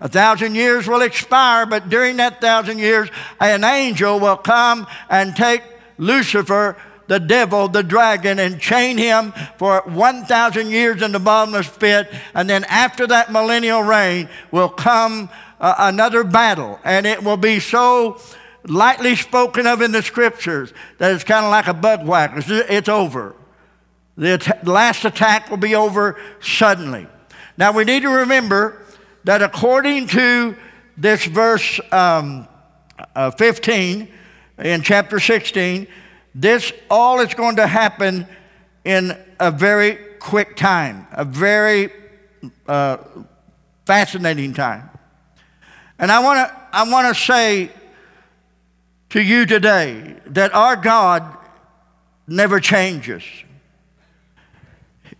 A 0.00 0.08
thousand 0.08 0.54
years 0.54 0.86
will 0.86 1.02
expire, 1.02 1.66
but 1.66 1.88
during 1.88 2.16
that 2.16 2.40
thousand 2.40 2.78
years, 2.78 3.08
an 3.40 3.64
angel 3.64 4.20
will 4.20 4.36
come 4.36 4.86
and 5.08 5.34
take 5.34 5.62
Lucifer, 5.98 6.76
the 7.06 7.20
devil, 7.20 7.68
the 7.68 7.82
dragon, 7.82 8.38
and 8.38 8.60
chain 8.60 8.98
him 8.98 9.32
for 9.58 9.82
1,000 9.86 10.68
years 10.68 11.02
in 11.02 11.12
the 11.12 11.20
bottomless 11.20 11.68
pit. 11.68 12.12
And 12.34 12.50
then 12.50 12.64
after 12.64 13.06
that 13.06 13.32
millennial 13.32 13.82
reign 13.82 14.28
will 14.50 14.68
come 14.68 15.30
uh, 15.60 15.74
another 15.78 16.24
battle, 16.24 16.78
and 16.84 17.06
it 17.06 17.22
will 17.22 17.36
be 17.38 17.60
so 17.60 18.20
lightly 18.64 19.14
spoken 19.14 19.66
of 19.66 19.80
in 19.80 19.92
the 19.92 20.02
scriptures 20.02 20.72
that 20.98 21.14
it's 21.14 21.24
kind 21.24 21.44
of 21.44 21.50
like 21.50 21.68
a 21.68 21.74
bug 21.74 22.06
whack. 22.06 22.32
It's, 22.36 22.50
it's 22.50 22.88
over. 22.88 23.34
The 24.16 24.58
last 24.64 25.04
attack 25.04 25.50
will 25.50 25.56
be 25.58 25.74
over 25.74 26.18
suddenly. 26.40 27.06
Now 27.58 27.72
we 27.72 27.84
need 27.84 28.02
to 28.02 28.08
remember 28.08 28.82
that 29.26 29.42
according 29.42 30.06
to 30.06 30.56
this 30.96 31.24
verse 31.26 31.80
um, 31.90 32.46
uh, 33.16 33.32
15 33.32 34.08
in 34.58 34.82
chapter 34.82 35.18
16, 35.18 35.88
this 36.32 36.72
all 36.88 37.18
is 37.18 37.34
going 37.34 37.56
to 37.56 37.66
happen 37.66 38.24
in 38.84 39.18
a 39.40 39.50
very 39.50 39.96
quick 40.20 40.54
time, 40.54 41.08
a 41.10 41.24
very 41.24 41.90
uh, 42.68 42.98
fascinating 43.84 44.54
time. 44.54 44.88
And 45.98 46.12
I 46.12 46.20
want 46.20 46.48
to 46.48 46.56
I 46.72 46.88
want 46.88 47.14
to 47.14 47.20
say 47.20 47.70
to 49.10 49.20
you 49.20 49.44
today 49.44 50.14
that 50.26 50.54
our 50.54 50.76
God 50.76 51.36
never 52.28 52.60
changes. 52.60 53.24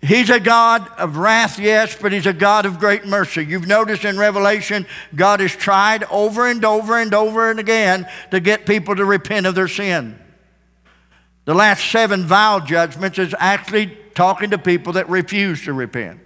He's 0.03 0.31
a 0.31 0.39
God 0.39 0.87
of 0.99 1.17
wrath, 1.17 1.59
yes, 1.59 1.97
but 2.01 2.13
He's 2.13 2.27
a 2.27 2.33
God 2.33 2.67
of 2.67 2.79
great 2.79 3.07
mercy. 3.07 3.45
You've 3.45 3.67
noticed 3.67 4.05
in 4.05 4.19
Revelation, 4.19 4.87
God 5.15 5.41
has 5.41 5.57
tried 5.57 6.05
over 6.05 6.47
and 6.47 6.65
over 6.65 6.99
and 6.99 7.15
over 7.15 7.51
and 7.51 7.59
again 7.59 8.07
to 8.31 8.39
get 8.39 8.67
people 8.67 8.95
to 8.95 9.05
repent 9.05 9.47
of 9.47 9.55
their 9.55 9.69
sin. 9.69 10.19
The 11.47 11.55
last 11.55 11.91
seven 11.91 12.25
vial 12.25 12.61
judgments 12.61 13.19
is 13.19 13.35
actually 13.39 13.97
talking 14.15 14.51
to 14.51 14.59
people 14.59 14.95
that 14.95 15.09
refuse 15.09 15.65
to 15.65 15.73
repent. 15.73 16.21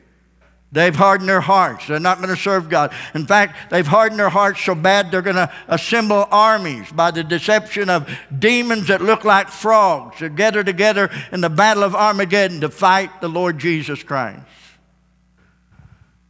They've 0.72 0.94
hardened 0.94 1.28
their 1.28 1.40
hearts. 1.40 1.88
They're 1.88 1.98
not 1.98 2.18
going 2.18 2.28
to 2.28 2.40
serve 2.40 2.68
God. 2.68 2.94
In 3.12 3.26
fact, 3.26 3.70
they've 3.70 3.86
hardened 3.86 4.20
their 4.20 4.28
hearts 4.28 4.60
so 4.60 4.76
bad 4.76 5.10
they're 5.10 5.20
going 5.20 5.34
to 5.34 5.52
assemble 5.66 6.28
armies 6.30 6.92
by 6.92 7.10
the 7.10 7.24
deception 7.24 7.90
of 7.90 8.08
demons 8.38 8.86
that 8.86 9.02
look 9.02 9.24
like 9.24 9.48
frogs 9.48 10.18
to 10.18 10.28
gather 10.28 10.62
together 10.62 11.10
in 11.32 11.40
the 11.40 11.50
battle 11.50 11.82
of 11.82 11.96
Armageddon 11.96 12.60
to 12.60 12.68
fight 12.68 13.20
the 13.20 13.28
Lord 13.28 13.58
Jesus 13.58 14.04
Christ. 14.04 14.42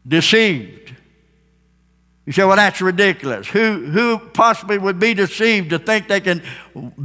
Deceived. 0.08 0.94
You 2.24 2.32
say, 2.32 2.44
well, 2.44 2.56
that's 2.56 2.80
ridiculous. 2.80 3.46
Who, 3.48 3.86
who 3.86 4.18
possibly 4.18 4.78
would 4.78 4.98
be 4.98 5.12
deceived 5.12 5.70
to 5.70 5.78
think 5.78 6.08
they 6.08 6.20
can 6.20 6.42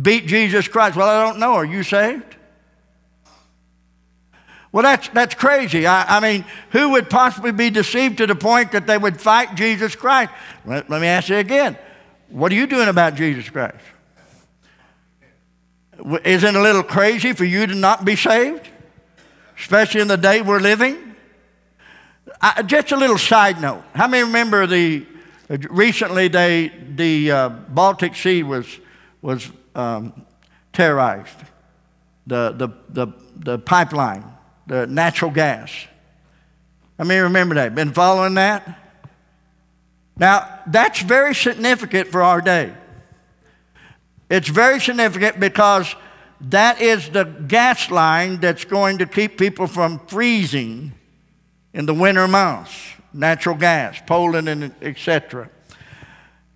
beat 0.02 0.28
Jesus 0.28 0.70
Christ? 0.70 0.96
Well, 0.96 1.10
I 1.10 1.28
don't 1.28 1.40
know. 1.40 1.54
Are 1.54 1.66
you 1.66 1.84
saved? 1.84 2.35
Well, 4.76 4.84
that's, 4.84 5.08
that's 5.08 5.36
crazy. 5.36 5.88
I, 5.88 6.18
I, 6.18 6.20
mean, 6.20 6.44
who 6.72 6.90
would 6.90 7.10
possibly 7.10 7.54
be 7.54 7.70
deceived 7.70 8.18
to 8.18 8.28
the 8.28 8.36
point 8.36 8.74
that 8.74 8.86
they 8.86 8.98
would 8.98 9.22
fight 9.22 9.56
Jesus 9.56 9.96
Christ? 9.96 10.34
Let, 10.66 10.90
let 10.90 11.00
me 11.00 11.08
ask 11.08 11.30
you 11.30 11.38
again. 11.38 11.78
What 12.28 12.52
are 12.52 12.56
you 12.56 12.68
doing 12.68 12.90
about 12.90 13.16
Jesus 13.16 13.50
Christ? 13.50 13.78
Isn't 16.26 16.56
it 16.56 16.60
a 16.60 16.62
little 16.62 16.84
crazy 16.84 17.32
for 17.32 17.46
you 17.46 17.66
to 17.66 17.74
not 17.74 18.04
be 18.04 18.18
saved? 18.18 18.68
Especially 19.58 20.02
in 20.02 20.10
the 20.10 20.18
day 20.18 20.42
we're 20.42 20.60
living? 20.60 21.16
I, 22.42 22.62
just 22.64 22.92
a 22.92 22.98
little 22.98 23.18
side 23.18 23.62
note. 23.62 23.82
How 23.94 24.10
many 24.10 24.24
remember 24.24 24.68
the 24.68 25.06
recently 25.70 26.28
they, 26.28 26.68
the 26.68 27.32
uh, 27.32 27.48
Baltic 27.48 28.14
Sea 28.14 28.44
was, 28.44 28.68
was 29.22 29.50
um, 29.74 30.26
terrorized? 30.74 31.38
The, 32.28 32.52
the, 32.52 32.68
the, 32.90 33.08
the 33.38 33.58
pipeline 33.60 34.35
the 34.68 34.88
natural 34.88 35.32
gas. 35.32 35.72
I 36.98 37.04
mean, 37.04 37.22
remember 37.24 37.56
that. 37.56 37.76
Been 37.76 37.94
following 37.94 38.36
that? 38.36 38.80
Now, 40.18 40.62
that's 40.68 41.02
very 41.02 41.36
significant 41.36 42.08
for 42.08 42.24
our 42.24 42.42
day. 42.42 42.74
It's 44.30 44.48
very 44.48 44.80
significant 44.80 45.40
because 45.40 45.94
that 46.42 46.82
is 46.82 47.10
the 47.10 47.24
gas 47.24 47.92
line 47.92 48.40
that's 48.40 48.66
going 48.66 49.00
to 49.00 49.06
keep 49.06 49.38
people 49.38 49.68
from 49.68 50.00
freezing 50.08 50.94
in 51.74 51.86
the 51.86 51.94
winter 51.94 52.28
months. 52.28 52.72
Natural 53.14 53.56
gas, 53.56 54.02
Poland, 54.06 54.50
and 54.50 54.74
etc. 54.82 55.50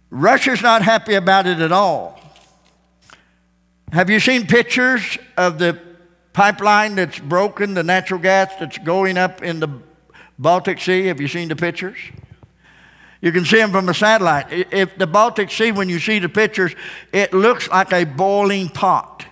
Russia's 0.10 0.62
not 0.62 0.82
happy 0.82 1.14
about 1.14 1.48
it 1.48 1.60
at 1.60 1.72
all. 1.72 2.20
Have 3.92 4.10
you 4.10 4.20
seen 4.20 4.46
pictures 4.46 5.18
of 5.38 5.58
the 5.58 5.80
pipeline 6.40 6.96
that's 6.96 7.20
broken, 7.20 7.74
the 7.74 7.84
natural 7.84 8.18
gas 8.18 8.56
that's 8.62 8.78
going 8.78 9.18
up 9.18 9.44
in 9.44 9.60
the 9.60 9.68
Baltic 10.38 10.80
Sea. 10.80 11.08
Have 11.08 11.20
you 11.20 11.28
seen 11.28 11.50
the 11.50 11.56
pictures? 11.58 11.98
You 13.20 13.34
can 13.34 13.44
see 13.44 13.58
them 13.58 13.74
from 13.74 13.90
a 13.90 13.94
satellite. 13.94 14.46
If 14.72 14.98
the 14.98 15.06
Baltic 15.06 15.52
Sea, 15.52 15.74
when 15.74 15.90
you 15.90 16.00
see 16.00 16.18
the 16.18 16.30
pictures, 16.30 16.74
it 17.12 17.34
looks 17.34 17.68
like 17.68 17.92
a 17.92 18.06
boiling 18.06 18.70
pot. 18.70 19.26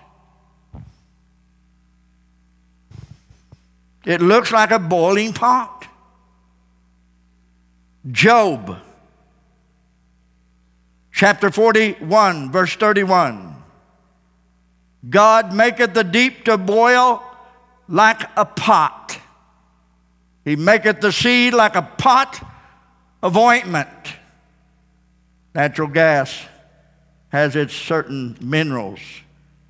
It 4.04 4.20
looks 4.20 4.52
like 4.52 4.70
a 4.70 4.78
boiling 4.78 5.32
pot. 5.32 5.86
Job, 8.10 8.80
chapter 11.10 11.50
41, 11.50 12.52
verse 12.52 12.76
31. 12.76 13.57
God 15.08 15.54
maketh 15.54 15.94
the 15.94 16.04
deep 16.04 16.44
to 16.44 16.58
boil 16.58 17.22
like 17.88 18.22
a 18.36 18.44
pot. 18.44 19.18
He 20.44 20.56
maketh 20.56 21.00
the 21.00 21.12
sea 21.12 21.50
like 21.50 21.76
a 21.76 21.82
pot 21.82 22.42
of 23.22 23.36
ointment. 23.36 23.88
Natural 25.54 25.88
gas 25.88 26.46
has 27.28 27.54
its 27.56 27.74
certain 27.74 28.36
minerals, 28.40 29.00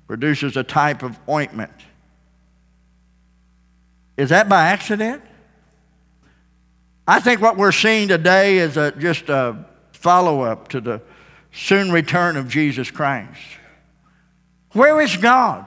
produces 0.07 0.55
a 0.55 0.63
type 0.63 1.03
of 1.03 1.19
ointment. 1.27 1.73
Is 4.17 4.29
that 4.29 4.49
by 4.49 4.67
accident? 4.67 5.21
I 7.07 7.19
think 7.19 7.41
what 7.41 7.57
we're 7.57 7.71
seeing 7.71 8.07
today 8.07 8.59
is 8.59 8.77
a, 8.77 8.91
just 8.91 9.29
a 9.29 9.65
follow 9.93 10.41
up 10.41 10.67
to 10.69 10.81
the 10.81 11.01
soon 11.51 11.91
return 11.91 12.37
of 12.37 12.47
Jesus 12.47 12.91
Christ. 12.91 13.39
Where 14.73 15.01
is 15.01 15.17
God? 15.17 15.65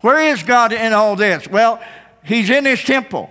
Where 0.00 0.20
is 0.32 0.42
God 0.42 0.72
in 0.72 0.92
all 0.92 1.16
this? 1.16 1.48
Well, 1.48 1.82
He's 2.24 2.50
in 2.50 2.64
His 2.64 2.82
temple. 2.82 3.30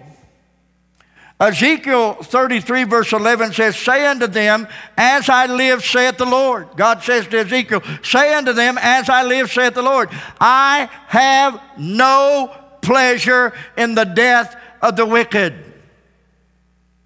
Ezekiel 1.40 2.14
33, 2.22 2.84
verse 2.84 3.14
11 3.14 3.54
says, 3.54 3.76
Say 3.76 4.06
unto 4.06 4.28
them, 4.28 4.68
As 4.96 5.28
I 5.28 5.48
live, 5.48 5.84
saith 5.84 6.18
the 6.18 6.26
Lord. 6.26 6.68
God 6.76 7.02
says 7.02 7.26
to 7.28 7.40
Ezekiel, 7.40 7.82
Say 8.04 8.32
unto 8.34 8.54
them, 8.54 8.78
As 8.80 9.10
I 9.10 9.24
live, 9.24 9.52
saith 9.52 9.74
the 9.74 9.82
Lord, 9.82 10.10
I 10.40 10.88
have 11.08 11.60
no 11.80 12.56
pleasure 12.82 13.54
in 13.76 13.96
the 13.96 14.04
death 14.04 14.56
of 14.84 14.96
the 14.96 15.06
wicked. 15.06 15.56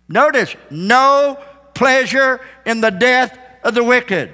Notice, 0.10 0.56
no 0.70 1.40
pleasure 1.74 2.42
in 2.66 2.82
the 2.82 2.92
death 2.92 3.38
of 3.64 3.74
the 3.74 3.84
wicked. 3.84 4.34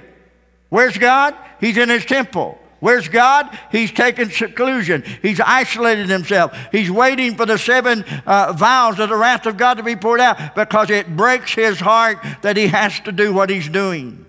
Where's 0.68 0.98
God? 0.98 1.36
He's 1.60 1.76
in 1.76 1.88
his 1.88 2.04
temple. 2.04 2.58
Where's 2.82 3.08
God? 3.08 3.56
He's 3.70 3.92
taken 3.92 4.28
seclusion. 4.28 5.04
He's 5.22 5.38
isolated 5.38 6.08
himself. 6.08 6.52
He's 6.72 6.90
waiting 6.90 7.36
for 7.36 7.46
the 7.46 7.56
seven 7.56 8.02
uh, 8.26 8.54
vials 8.54 8.98
of 8.98 9.08
the 9.08 9.14
wrath 9.14 9.46
of 9.46 9.56
God 9.56 9.74
to 9.74 9.84
be 9.84 9.94
poured 9.94 10.18
out 10.18 10.56
because 10.56 10.90
it 10.90 11.16
breaks 11.16 11.54
his 11.54 11.78
heart 11.78 12.18
that 12.42 12.56
he 12.56 12.66
has 12.66 12.98
to 13.02 13.12
do 13.12 13.32
what 13.32 13.50
he's 13.50 13.68
doing. 13.68 14.26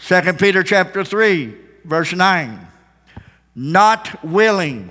2 0.00 0.34
Peter 0.34 0.62
chapter 0.62 1.02
3, 1.04 1.56
verse 1.86 2.12
9. 2.12 2.68
Not 3.54 4.22
willing, 4.22 4.90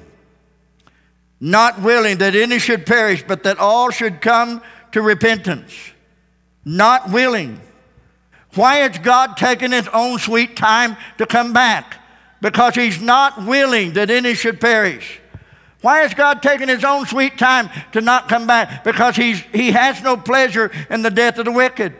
not 1.39 1.79
willing 1.79 2.17
that 2.17 2.35
any 2.35 2.57
should 2.57 2.87
perish, 2.87 3.23
but 3.27 3.43
that 3.43 3.59
all 3.59 3.91
should 3.91 4.19
come 4.19 4.63
to 4.93 5.03
repentance. 5.03 5.91
Not 6.65 7.11
willing. 7.11 7.61
Why 8.57 8.81
is 8.81 8.97
God 8.97 9.37
taking 9.37 9.71
his 9.71 9.87
own 9.89 10.17
sweet 10.17 10.57
time 10.57 10.97
to 11.19 11.25
come 11.25 11.53
back? 11.53 12.01
Because 12.41 12.75
he's 12.75 12.99
not 12.99 13.45
willing 13.45 13.93
that 13.93 14.09
any 14.09 14.33
should 14.33 14.59
perish. 14.59 15.21
Why 15.81 16.03
is 16.03 16.13
God 16.13 16.41
taking 16.41 16.67
his 16.67 16.83
own 16.83 17.05
sweet 17.05 17.37
time 17.37 17.69
to 17.91 18.01
not 18.01 18.27
come 18.27 18.47
back? 18.47 18.83
Because 18.83 19.15
he's, 19.15 19.39
he 19.53 19.71
has 19.71 20.01
no 20.01 20.17
pleasure 20.17 20.71
in 20.89 21.03
the 21.03 21.11
death 21.11 21.37
of 21.37 21.45
the 21.45 21.51
wicked. 21.51 21.93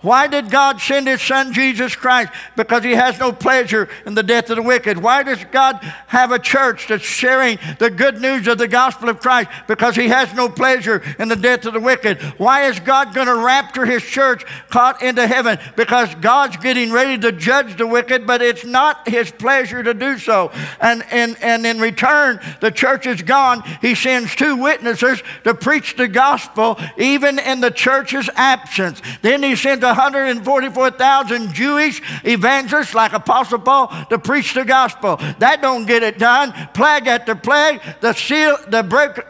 Why 0.00 0.28
did 0.28 0.48
God 0.48 0.80
send 0.80 1.08
His 1.08 1.20
Son 1.20 1.52
Jesus 1.52 1.96
Christ? 1.96 2.30
Because 2.54 2.84
He 2.84 2.92
has 2.92 3.18
no 3.18 3.32
pleasure 3.32 3.88
in 4.06 4.14
the 4.14 4.22
death 4.22 4.48
of 4.48 4.54
the 4.54 4.62
wicked. 4.62 4.98
Why 4.98 5.24
does 5.24 5.44
God 5.50 5.74
have 6.06 6.30
a 6.30 6.38
church 6.38 6.86
that's 6.86 7.02
sharing 7.02 7.58
the 7.80 7.90
good 7.90 8.20
news 8.20 8.46
of 8.46 8.58
the 8.58 8.68
gospel 8.68 9.08
of 9.08 9.18
Christ? 9.18 9.50
Because 9.66 9.96
He 9.96 10.06
has 10.06 10.32
no 10.34 10.48
pleasure 10.48 11.02
in 11.18 11.26
the 11.26 11.34
death 11.34 11.66
of 11.66 11.72
the 11.72 11.80
wicked. 11.80 12.22
Why 12.38 12.66
is 12.66 12.78
God 12.78 13.12
going 13.12 13.26
to 13.26 13.34
rapture 13.34 13.84
His 13.84 14.04
church 14.04 14.44
caught 14.70 15.02
into 15.02 15.26
heaven? 15.26 15.58
Because 15.74 16.14
God's 16.16 16.58
getting 16.58 16.92
ready 16.92 17.18
to 17.18 17.32
judge 17.32 17.76
the 17.76 17.86
wicked, 17.86 18.24
but 18.24 18.40
it's 18.40 18.64
not 18.64 19.08
His 19.08 19.32
pleasure 19.32 19.82
to 19.82 19.94
do 19.94 20.16
so. 20.16 20.52
And, 20.80 21.02
and, 21.10 21.36
and 21.42 21.66
in 21.66 21.80
return, 21.80 22.38
the 22.60 22.70
church 22.70 23.04
is 23.08 23.22
gone. 23.22 23.64
He 23.80 23.96
sends 23.96 24.36
two 24.36 24.54
witnesses 24.54 25.24
to 25.42 25.54
preach 25.56 25.96
the 25.96 26.06
gospel, 26.06 26.78
even 26.96 27.40
in 27.40 27.60
the 27.60 27.72
church's 27.72 28.30
absence. 28.36 29.02
Then 29.22 29.42
He 29.42 29.56
sends 29.56 29.87
144,000 29.88 31.52
Jewish 31.52 32.02
evangelists 32.24 32.94
like 32.94 33.12
Apostle 33.12 33.58
Paul 33.58 33.88
to 34.10 34.18
preach 34.18 34.54
the 34.54 34.64
gospel. 34.64 35.16
That 35.38 35.60
don't 35.60 35.86
get 35.86 36.02
it 36.02 36.18
done. 36.18 36.52
Plague 36.74 37.06
after 37.06 37.34
plague, 37.34 37.80
the 38.00 38.12
seal, 38.12 38.56
the 38.68 38.82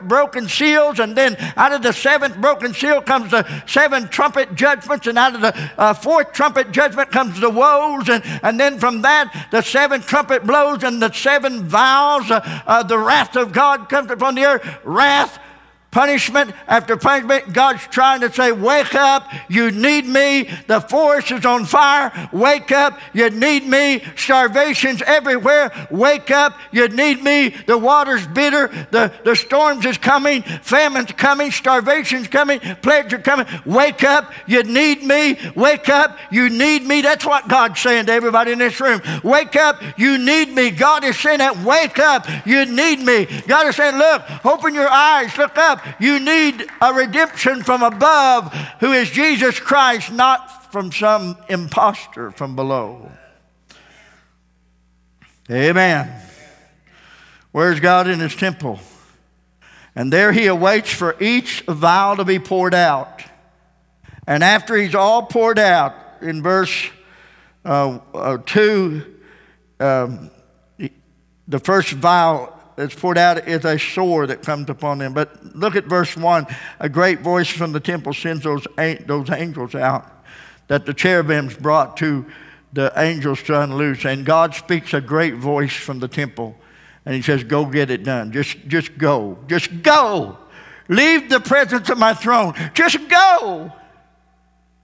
broken 0.03 0.49
seals, 0.49 0.99
and 0.99 1.17
then 1.17 1.37
out 1.57 1.73
of 1.73 1.83
the 1.83 1.93
seventh 1.93 2.41
broken 2.41 2.75
seal 2.75 3.01
comes 3.01 3.31
the 3.31 3.47
seven 3.67 4.09
trumpet 4.09 4.55
judgments, 4.55 5.07
and 5.07 5.19
out 5.19 5.35
of 5.35 5.41
the 5.41 5.71
uh, 5.79 5.95
fourth 5.95 6.33
trumpet 6.33 6.73
judgment 6.73 7.11
comes 7.11 7.41
the 7.41 7.51
woes, 7.51 8.09
and, 8.09 8.23
and 8.43 8.59
then 8.59 8.79
from 8.79 9.03
that 9.03 9.49
the 9.51 9.63
seven 9.63 10.01
trumpet 10.01 10.45
blows 10.45 10.83
and 10.83 11.01
the 11.03 11.13
seven 11.13 11.65
vials, 11.65 12.31
uh, 12.31 12.41
uh, 12.67 12.83
the 12.83 12.99
wrath 12.99 13.37
of 13.37 13.53
God 13.53 13.89
comes 13.89 14.11
upon 14.11 14.35
the 14.35 14.45
earth. 14.45 14.79
Wrath 14.85 15.39
punishment 15.91 16.53
after 16.67 16.97
punishment. 16.97 17.53
God's 17.53 17.87
trying 17.89 18.21
to 18.21 18.33
say, 18.33 18.53
Wake 18.53 18.95
up, 18.95 19.31
you 19.49 19.71
need 19.71 20.07
me. 20.07 20.51
The 20.67 20.81
forest 20.81 21.31
is 21.31 21.47
on 21.47 21.65
fire. 21.65 22.29
Wake 22.33 22.73
up, 22.73 22.99
you 23.13 23.31
need 23.31 23.67
me. 23.67 24.03
Starvation's 24.17 25.03
everywhere. 25.03 25.89
Wake 25.91 26.31
up, 26.31 26.59
you 26.73 26.89
need 26.89 27.23
me. 27.23 27.55
The 27.67 27.79
water's 27.79 28.27
bitter. 28.27 28.69
The, 28.91 29.13
the 29.25 29.35
storms 29.35 29.87
is 29.87 29.99
coming. 29.99 30.43
Famine's 30.43 31.13
coming. 31.13 31.51
Starvation's 31.51 32.29
coming. 32.29 32.61
Plagues 32.61 33.13
are 33.15 33.19
coming. 33.19 33.47
Wake 33.65 34.05
up, 34.05 34.33
you 34.47 34.63
need 34.65 35.03
me. 35.03 35.39
Wake 35.57 35.89
up, 35.89 36.19
you 36.31 36.51
need 36.51 36.85
me. 36.85 37.01
That's 37.01 37.25
what 37.25 37.49
God's 37.49 37.81
saying 37.81 38.07
to 38.07 38.13
everybody 38.13 38.53
in 38.53 38.59
this 38.59 38.81
room. 38.81 39.01
Wake 39.25 39.57
up, 39.57 39.83
you 39.97 40.19
need 40.19 40.53
me. 40.53 40.71
God 40.71 41.05
is 41.05 41.19
saying 41.19 41.39
that. 41.39 41.57
Wake 41.59 41.99
up, 41.99 42.27
you 42.47 42.67
need 42.67 43.01
me. 43.01 43.27
God 43.47 43.67
is 43.67 43.77
saying, 43.77 43.97
Look, 43.97 44.23
open 44.45 44.75
your 44.75 44.89
eyes, 44.89 45.37
look 45.39 45.57
up 45.57 45.79
up. 45.79 45.88
You 45.99 46.19
need 46.21 46.67
a 46.81 46.93
redemption 46.93 47.63
from 47.63 47.83
above 47.83 48.53
who 48.81 48.93
is 48.93 49.11
Jesus 49.11 49.61
Christ, 49.61 50.13
not 50.13 50.71
from 50.73 50.93
some 50.93 51.37
impostor 51.49 52.31
from 52.31 52.57
below. 52.57 53.11
Amen. 55.51 56.11
Where's 57.53 57.81
God 57.81 58.07
in 58.07 58.21
his 58.21 58.37
temple? 58.37 58.81
And 59.95 60.13
there 60.13 60.33
he 60.33 60.47
awaits 60.47 60.93
for 60.93 61.17
each 61.21 61.63
vial 61.63 62.17
to 62.17 62.25
be 62.25 62.39
poured 62.39 62.75
out. 62.75 63.23
And 64.27 64.45
after 64.45 64.77
he's 64.77 64.95
all 64.95 65.23
poured 65.25 65.59
out, 65.59 65.95
in 66.21 66.43
verse 66.43 66.91
uh, 67.65 67.99
uh, 68.15 68.39
2, 68.45 69.15
um, 69.81 70.31
the 71.49 71.59
first 71.59 71.93
vial 71.93 72.58
that's 72.79 72.95
poured 72.95 73.19
out 73.19 73.49
is 73.49 73.65
a 73.65 73.77
sore 73.77 74.29
that 74.29 74.41
comes 74.43 74.71
upon 74.71 74.99
them. 74.99 75.13
But 75.13 75.57
look 75.57 75.75
at 75.75 75.87
verse 75.87 76.17
1. 76.17 76.47
A 76.79 76.89
great 76.89 77.19
voice 77.23 77.49
from 77.49 77.73
the 77.73 77.81
temple 77.81 78.15
sends 78.15 78.45
those, 78.45 78.69
those 79.05 79.31
angels 79.31 79.75
out 79.75 80.25
that 80.69 80.87
the 80.87 80.95
cherubims 80.95 81.57
brought 81.57 81.97
to 81.97 82.25
the 82.73 82.93
angels 82.95 83.43
to 83.43 83.61
unloose. 83.61 84.05
And 84.05 84.25
God 84.25 84.55
speaks 84.55 84.95
a 84.95 85.01
great 85.01 85.35
voice 85.35 85.75
from 85.75 85.99
the 85.99 86.07
temple. 86.07 86.57
And 87.05 87.17
he 87.17 87.23
says, 87.23 87.43
Go 87.43 87.67
get 87.67 87.91
it 87.91 88.05
done. 88.05 88.31
Just, 88.31 88.57
just 88.69 88.97
go. 88.97 89.39
Just 89.49 89.83
go. 89.83 90.39
Leave 90.87 91.29
the 91.29 91.41
presence 91.41 91.91
of 91.91 91.99
my 91.99 92.15
throne. 92.15 92.55
Just 92.75 93.09
go. 93.09 93.73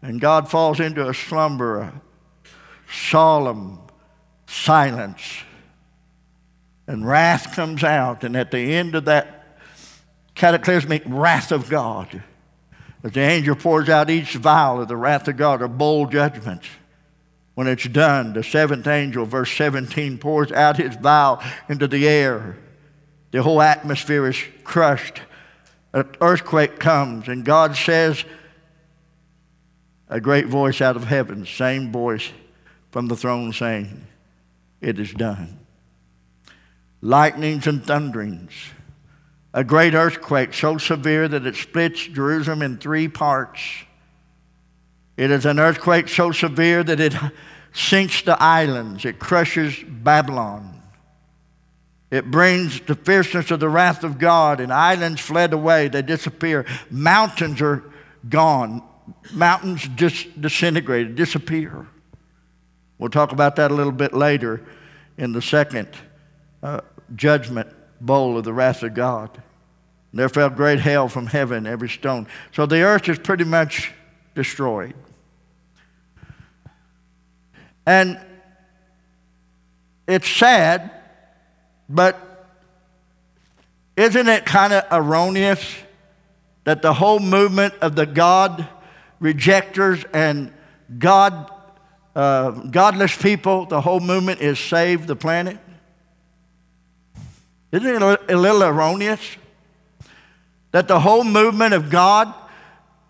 And 0.03 0.21
God 0.21 0.51
falls 0.51 0.81
into 0.81 1.09
a 1.09 1.15
slumber, 1.15 1.79
a 1.79 2.03
solemn 2.91 3.79
silence 4.49 5.45
and 6.87 7.07
wrath 7.07 7.55
comes 7.55 7.83
out. 7.83 8.25
And 8.25 8.37
at 8.37 8.51
the 8.51 8.75
end 8.75 8.95
of 8.95 9.07
that 9.07 9.59
cataclysmic 10.35 11.03
wrath 11.07 11.53
of 11.53 11.69
God, 11.69 12.23
as 13.03 13.13
the 13.13 13.21
angel 13.21 13.55
pours 13.55 13.89
out 13.89 14.11
each 14.11 14.35
vial 14.35 14.81
of 14.81 14.89
the 14.89 14.97
wrath 14.97 15.29
of 15.29 15.37
God, 15.37 15.63
or 15.63 15.69
bold 15.69 16.13
judgments, 16.13 16.67
when 17.55 17.67
it's 17.67 17.87
done, 17.87 18.33
the 18.33 18.43
seventh 18.43 18.87
angel, 18.87 19.27
verse 19.27 19.53
17, 19.53 20.19
pours 20.19 20.51
out 20.51 20.79
his 20.79 20.97
vial 20.97 21.43
into 21.69 21.87
the 21.87 22.09
air. 22.09 22.57
The 23.31 23.43
whole 23.43 23.63
atmosphere 23.63 24.27
is 24.27 24.43
crushed. 24.65 25.21
An 25.93 26.09
earthquake 26.21 26.81
comes, 26.81 27.29
and 27.29 27.45
God 27.45 27.77
says, 27.77 28.25
a 30.09 30.21
great 30.21 30.47
voice 30.47 30.81
out 30.81 30.97
of 30.97 31.05
heaven, 31.05 31.47
same 31.47 31.93
voice 31.93 32.31
from 32.91 33.07
the 33.07 33.17
throne 33.17 33.53
saying, 33.53 34.07
It 34.81 34.99
is 34.99 35.13
done 35.13 35.64
lightnings 37.05 37.67
and 37.67 37.85
thunderings, 37.85 38.51
a 39.53 39.63
great 39.63 39.95
earthquake 39.95 40.55
so 40.55 40.79
severe 40.79 41.29
that 41.29 41.47
it 41.47 41.55
splits 41.55 42.07
Jerusalem 42.07 42.63
in 42.63 42.79
three 42.79 43.09
parts. 43.09 43.61
It 45.19 45.31
is 45.31 45.45
an 45.45 45.61
earthquake 45.61 46.09
so 46.09 46.33
severe 46.33 46.83
that 46.83 47.01
it 47.01 47.15
sinks 47.75 48.23
the 48.23 48.43
islands, 48.43 49.05
it 49.05 49.19
crushes 49.19 49.77
Babylon. 49.87 50.81
It 52.11 52.31
brings 52.31 52.81
the 52.81 52.95
fierceness 52.95 53.51
of 53.51 53.61
the 53.61 53.69
wrath 53.69 54.03
of 54.03 54.19
God, 54.19 54.61
and 54.61 54.73
islands 54.73 55.21
fled 55.21 55.53
away, 55.53 55.89
they 55.89 56.01
disappear. 56.01 56.65
Mountains 56.91 57.61
are 57.61 57.85
gone, 58.31 58.83
mountains 59.31 59.87
just 59.95 60.41
disintegrated, 60.41 61.17
disappear. 61.17 61.87
We'll 62.99 63.11
talk 63.11 63.33
about 63.33 63.57
that 63.57 63.71
a 63.71 63.75
little 63.75 63.93
bit 63.93 64.15
later 64.15 64.63
in 65.19 65.33
the 65.33 65.43
second 65.43 65.89
uh, 66.63 66.81
judgment 67.15 67.69
bowl 68.01 68.37
of 68.39 68.45
the 68.45 68.53
wrath 68.53 68.83
of 68.83 68.95
God. 68.95 69.43
There 70.13 70.29
fell 70.29 70.49
great 70.49 70.81
hail 70.81 71.09
from 71.09 71.27
heaven, 71.27 71.67
every 71.67 71.89
stone. 71.89 72.29
So 72.53 72.67
the 72.67 72.83
earth 72.83 73.09
is 73.09 73.19
pretty 73.19 73.45
much 73.45 73.93
destroyed. 74.35 74.95
And 77.85 78.19
it's 80.07 80.29
sad, 80.29 80.91
but 81.89 82.47
isn't 83.97 84.29
it 84.29 84.45
kind 84.47 84.73
of 84.73 84.85
erroneous 84.91 85.75
that 86.65 86.83
the 86.83 86.95
whole 86.95 87.21
movement 87.21 87.75
of 87.81 87.97
the 87.97 88.07
God 88.07 88.69
rejectors 89.21 90.05
and 90.13 90.53
God, 90.99 91.51
uh, 92.15 92.51
godless 92.51 93.17
people, 93.17 93.67
the 93.67 93.81
whole 93.81 94.01
movement 94.01 94.41
is 94.41 94.59
save 94.59 95.07
the 95.07 95.17
planet? 95.17 95.59
Isn't 97.75 98.03
it 98.03 98.31
a 98.31 98.37
little 98.37 98.63
erroneous 98.63 99.37
that 100.71 100.87
the 100.87 101.01
whole 101.01 101.25
movement 101.25 101.75
of 101.75 101.91
God 101.91 102.33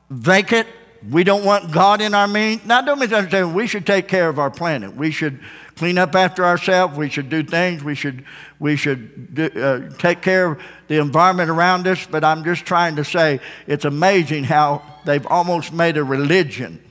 vacant? 0.09 0.67
We 1.11 1.23
don't 1.23 1.45
want 1.45 1.71
God 1.71 2.01
in 2.01 2.15
our 2.15 2.27
mean. 2.27 2.63
Now, 2.65 2.81
don't 2.81 2.99
misunderstand. 2.99 3.55
We 3.55 3.67
should 3.67 3.87
take 3.87 4.09
care 4.09 4.27
of 4.31 4.39
our 4.39 4.51
planet. 4.51 4.97
We 4.97 5.11
should 5.11 5.39
clean 5.77 5.99
up 5.99 6.15
after 6.15 6.47
ourselves. 6.47 6.97
We 6.97 7.11
should 7.11 7.29
do 7.29 7.43
things. 7.43 7.85
We 7.85 7.95
should, 7.95 8.25
we 8.59 8.77
should 8.77 9.35
do, 9.35 9.49
uh, 9.49 9.95
take 9.99 10.23
care 10.23 10.53
of 10.53 10.63
the 10.89 10.97
environment 10.97 11.51
around 11.51 11.87
us. 11.87 12.07
But 12.11 12.25
I'm 12.25 12.43
just 12.43 12.65
trying 12.65 12.97
to 12.97 13.05
say 13.05 13.41
it's 13.67 13.85
amazing 13.85 14.45
how 14.45 14.81
they've 15.05 15.27
almost 15.27 15.75
made 15.75 15.99
a 15.99 16.05
religion, 16.05 16.83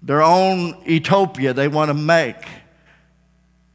their 0.00 0.22
own 0.22 0.82
utopia 0.86 1.52
they 1.52 1.68
want 1.68 1.90
to 1.90 1.94
make 1.94 2.42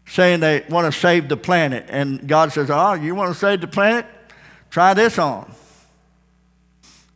saying 0.07 0.39
they 0.39 0.63
want 0.69 0.91
to 0.91 0.99
save 0.99 1.29
the 1.29 1.37
planet. 1.37 1.85
And 1.89 2.27
God 2.27 2.51
says, 2.51 2.69
Oh, 2.69 2.93
you 2.93 3.13
want 3.13 3.33
to 3.33 3.39
save 3.39 3.61
the 3.61 3.67
planet? 3.67 4.05
Try 4.69 4.93
this 4.93 5.19
on. 5.19 5.51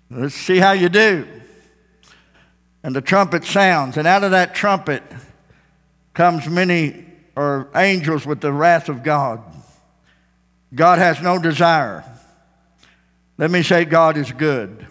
Let's 0.10 0.36
see 0.36 0.58
how 0.58 0.74
you 0.74 0.90
do. 0.90 1.26
And 2.84 2.96
the 2.96 3.02
trumpet 3.02 3.46
sounds, 3.46 3.98
and 3.98 4.08
out 4.08 4.24
of 4.24 4.32
that 4.32 4.56
trumpet 4.56 5.04
comes 6.14 6.48
many 6.50 7.06
or 7.36 7.70
angels 7.76 8.26
with 8.26 8.42
the 8.42 8.52
wrath 8.52 8.90
of 8.90 9.04
God. 9.04 9.42
God 10.74 11.00
has 11.00 11.22
no 11.22 11.38
desire. 11.38 12.04
Let 13.38 13.52
me 13.52 13.64
say, 13.64 13.86
God 13.86 14.18
is 14.18 14.32
good. 14.32 14.88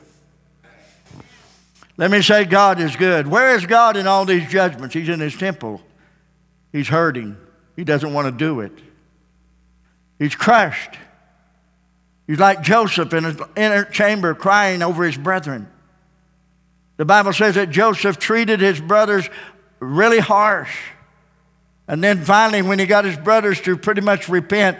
Let 1.96 2.10
me 2.10 2.22
say, 2.22 2.44
God 2.44 2.80
is 2.80 2.96
good. 2.96 3.26
Where 3.26 3.54
is 3.54 3.66
God 3.66 3.96
in 3.96 4.06
all 4.06 4.24
these 4.24 4.48
judgments? 4.48 4.94
He's 4.94 5.08
in 5.08 5.20
his 5.20 5.36
temple. 5.36 5.80
He's 6.72 6.88
hurting. 6.88 7.36
He 7.80 7.84
doesn't 7.84 8.12
want 8.12 8.26
to 8.26 8.30
do 8.30 8.60
it. 8.60 8.72
He's 10.18 10.34
crushed. 10.34 10.98
He's 12.26 12.38
like 12.38 12.60
Joseph 12.60 13.14
in 13.14 13.24
his 13.24 13.36
inner 13.56 13.86
chamber 13.86 14.34
crying 14.34 14.82
over 14.82 15.02
his 15.02 15.16
brethren. 15.16 15.66
The 16.98 17.06
Bible 17.06 17.32
says 17.32 17.54
that 17.54 17.70
Joseph 17.70 18.18
treated 18.18 18.60
his 18.60 18.82
brothers 18.82 19.26
really 19.78 20.18
harsh. 20.18 20.76
And 21.88 22.04
then 22.04 22.22
finally, 22.22 22.60
when 22.60 22.78
he 22.78 22.84
got 22.84 23.06
his 23.06 23.16
brothers 23.16 23.62
to 23.62 23.78
pretty 23.78 24.02
much 24.02 24.28
repent, 24.28 24.78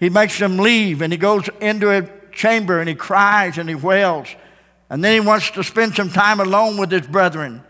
he 0.00 0.10
makes 0.10 0.36
them 0.36 0.56
leave 0.56 1.02
and 1.02 1.12
he 1.12 1.18
goes 1.18 1.48
into 1.60 1.88
a 1.88 2.10
chamber 2.32 2.80
and 2.80 2.88
he 2.88 2.96
cries 2.96 3.58
and 3.58 3.68
he 3.68 3.76
wails. 3.76 4.26
And 4.90 5.04
then 5.04 5.12
he 5.12 5.24
wants 5.24 5.52
to 5.52 5.62
spend 5.62 5.94
some 5.94 6.10
time 6.10 6.40
alone 6.40 6.78
with 6.78 6.90
his 6.90 7.06
brethren. 7.06 7.62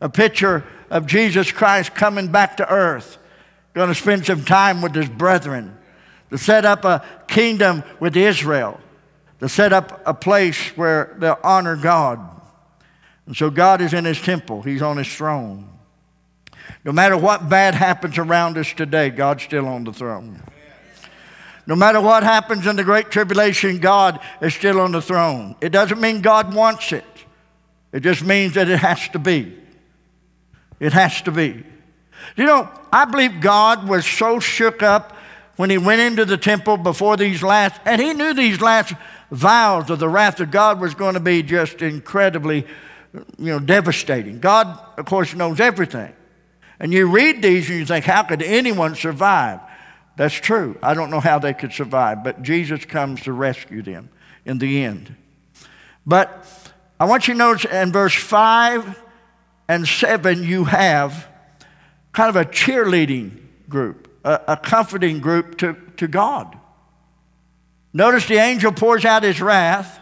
A 0.00 0.08
picture 0.08 0.64
of 0.90 1.06
Jesus 1.06 1.52
Christ 1.52 1.94
coming 1.94 2.32
back 2.32 2.56
to 2.56 2.68
earth, 2.68 3.18
going 3.76 3.88
to 3.90 3.94
spend 3.94 4.24
some 4.24 4.42
time 4.42 4.80
with 4.80 4.94
his 4.94 5.08
brethren, 5.08 5.76
to 6.30 6.38
set 6.38 6.64
up 6.64 6.86
a 6.86 7.04
kingdom 7.28 7.84
with 8.00 8.16
Israel, 8.16 8.80
to 9.38 9.50
set 9.50 9.70
up 9.70 10.00
a 10.06 10.14
place 10.14 10.74
where 10.78 11.14
they'll 11.18 11.38
honor 11.44 11.76
God. 11.76 12.18
And 13.26 13.36
so 13.36 13.50
God 13.50 13.82
is 13.82 13.92
in 13.92 14.06
his 14.06 14.20
temple, 14.20 14.62
he's 14.62 14.80
on 14.80 14.96
his 14.96 15.14
throne. 15.14 15.68
No 16.86 16.92
matter 16.92 17.18
what 17.18 17.50
bad 17.50 17.74
happens 17.74 18.16
around 18.16 18.56
us 18.56 18.72
today, 18.72 19.10
God's 19.10 19.42
still 19.42 19.68
on 19.68 19.84
the 19.84 19.92
throne. 19.92 20.42
No 21.66 21.76
matter 21.76 22.00
what 22.00 22.22
happens 22.22 22.66
in 22.66 22.76
the 22.76 22.84
Great 22.84 23.10
Tribulation, 23.10 23.78
God 23.78 24.20
is 24.40 24.54
still 24.54 24.80
on 24.80 24.92
the 24.92 25.02
throne. 25.02 25.54
It 25.60 25.68
doesn't 25.68 26.00
mean 26.00 26.22
God 26.22 26.54
wants 26.54 26.92
it, 26.92 27.04
it 27.92 28.00
just 28.00 28.24
means 28.24 28.54
that 28.54 28.70
it 28.70 28.78
has 28.78 29.06
to 29.10 29.18
be. 29.18 29.54
It 30.80 30.94
has 30.94 31.20
to 31.22 31.30
be. 31.30 31.64
You 32.36 32.44
know, 32.44 32.68
I 32.92 33.06
believe 33.06 33.40
God 33.40 33.88
was 33.88 34.06
so 34.06 34.38
shook 34.38 34.82
up 34.82 35.16
when 35.56 35.70
he 35.70 35.78
went 35.78 36.02
into 36.02 36.24
the 36.26 36.36
temple 36.36 36.76
before 36.76 37.16
these 37.16 37.42
last, 37.42 37.80
and 37.86 38.00
he 38.00 38.12
knew 38.12 38.34
these 38.34 38.60
last 38.60 38.94
vials 39.30 39.88
of 39.88 39.98
the 39.98 40.08
wrath 40.08 40.38
of 40.40 40.50
God 40.50 40.80
was 40.80 40.94
going 40.94 41.14
to 41.14 41.20
be 41.20 41.42
just 41.42 41.80
incredibly, 41.80 42.66
you 43.14 43.24
know, 43.38 43.58
devastating. 43.58 44.38
God, 44.38 44.78
of 44.98 45.06
course, 45.06 45.34
knows 45.34 45.58
everything. 45.58 46.12
And 46.78 46.92
you 46.92 47.10
read 47.10 47.40
these 47.40 47.70
and 47.70 47.78
you 47.78 47.86
think, 47.86 48.04
how 48.04 48.22
could 48.22 48.42
anyone 48.42 48.94
survive? 48.94 49.60
That's 50.16 50.34
true. 50.34 50.78
I 50.82 50.92
don't 50.92 51.10
know 51.10 51.20
how 51.20 51.38
they 51.38 51.54
could 51.54 51.72
survive, 51.72 52.22
but 52.22 52.42
Jesus 52.42 52.84
comes 52.84 53.22
to 53.22 53.32
rescue 53.32 53.80
them 53.80 54.10
in 54.44 54.58
the 54.58 54.84
end. 54.84 55.14
But 56.06 56.46
I 57.00 57.06
want 57.06 57.28
you 57.28 57.34
to 57.34 57.38
notice 57.38 57.64
in 57.64 57.92
verse 57.92 58.14
5 58.14 59.02
and 59.68 59.88
7, 59.88 60.44
you 60.44 60.64
have 60.64 61.28
kind 62.16 62.30
of 62.30 62.36
a 62.36 62.46
cheerleading 62.46 63.30
group, 63.68 64.08
a, 64.24 64.40
a 64.48 64.56
comforting 64.56 65.20
group 65.20 65.58
to, 65.58 65.76
to 65.98 66.08
God. 66.08 66.58
Notice 67.92 68.26
the 68.26 68.36
angel 68.38 68.72
pours 68.72 69.04
out 69.04 69.22
his 69.22 69.38
wrath, 69.38 70.00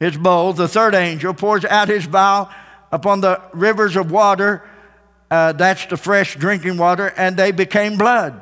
his 0.00 0.16
bowl. 0.16 0.54
The 0.54 0.68
third 0.68 0.94
angel 0.94 1.34
pours 1.34 1.66
out 1.66 1.88
his 1.88 2.06
bowl 2.06 2.48
upon 2.90 3.20
the 3.20 3.42
rivers 3.52 3.94
of 3.94 4.10
water. 4.10 4.62
Uh, 5.30 5.52
that's 5.52 5.84
the 5.84 5.98
fresh 5.98 6.34
drinking 6.36 6.78
water, 6.78 7.12
and 7.14 7.36
they 7.36 7.52
became 7.52 7.98
blood. 7.98 8.40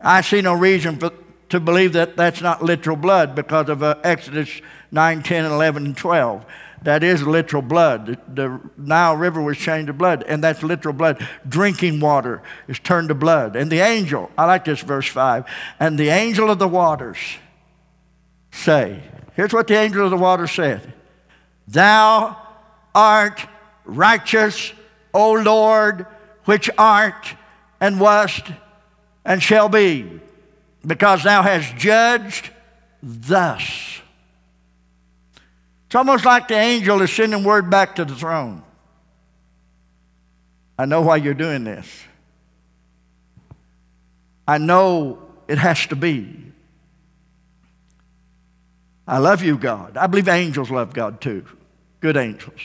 I 0.00 0.22
see 0.22 0.40
no 0.40 0.54
reason 0.54 0.98
for, 0.98 1.12
to 1.50 1.60
believe 1.60 1.92
that 1.92 2.16
that's 2.16 2.40
not 2.40 2.64
literal 2.64 2.96
blood 2.96 3.36
because 3.36 3.68
of 3.68 3.84
uh, 3.84 3.94
Exodus 4.02 4.60
9, 4.90 5.22
10, 5.22 5.44
11, 5.44 5.86
and 5.86 5.96
12. 5.96 6.44
That 6.84 7.04
is 7.04 7.22
literal 7.22 7.62
blood. 7.62 8.18
The, 8.34 8.60
Nile 8.76 9.16
River 9.16 9.40
was 9.40 9.56
changed 9.56 9.86
to 9.86 9.92
blood, 9.92 10.24
and 10.26 10.42
that's 10.42 10.62
literal 10.62 10.94
blood. 10.94 11.26
Drinking 11.48 12.00
water 12.00 12.42
is 12.66 12.78
turned 12.78 13.08
to 13.08 13.14
blood. 13.14 13.54
And 13.54 13.70
the 13.70 13.80
angel, 13.80 14.30
I 14.36 14.46
like 14.46 14.64
this 14.64 14.80
verse 14.80 15.06
5, 15.06 15.44
and 15.78 15.98
the 15.98 16.08
angel 16.08 16.50
of 16.50 16.58
the 16.58 16.68
waters 16.68 17.18
say, 18.50 19.00
here's 19.34 19.52
what 19.52 19.68
the 19.68 19.74
angel 19.74 20.04
of 20.04 20.10
the 20.10 20.16
waters 20.16 20.50
said 20.50 20.92
Thou 21.68 22.36
art 22.94 23.46
righteous, 23.84 24.72
O 25.14 25.32
Lord, 25.32 26.06
which 26.44 26.68
art 26.76 27.34
and 27.80 28.00
wast 28.00 28.50
and 29.24 29.42
shall 29.42 29.68
be, 29.68 30.20
because 30.84 31.22
thou 31.22 31.42
hast 31.42 31.76
judged 31.76 32.50
thus. 33.02 34.01
It's 35.92 35.96
almost 35.96 36.24
like 36.24 36.48
the 36.48 36.54
angel 36.54 37.02
is 37.02 37.12
sending 37.12 37.44
word 37.44 37.68
back 37.68 37.96
to 37.96 38.06
the 38.06 38.14
throne. 38.14 38.62
I 40.78 40.86
know 40.86 41.02
why 41.02 41.16
you're 41.16 41.34
doing 41.34 41.64
this. 41.64 41.86
I 44.48 44.56
know 44.56 45.18
it 45.48 45.58
has 45.58 45.86
to 45.88 45.94
be. 45.94 46.34
I 49.06 49.18
love 49.18 49.42
you, 49.42 49.58
God. 49.58 49.98
I 49.98 50.06
believe 50.06 50.28
angels 50.28 50.70
love 50.70 50.94
God 50.94 51.20
too. 51.20 51.44
Good 52.00 52.16
angels. 52.16 52.60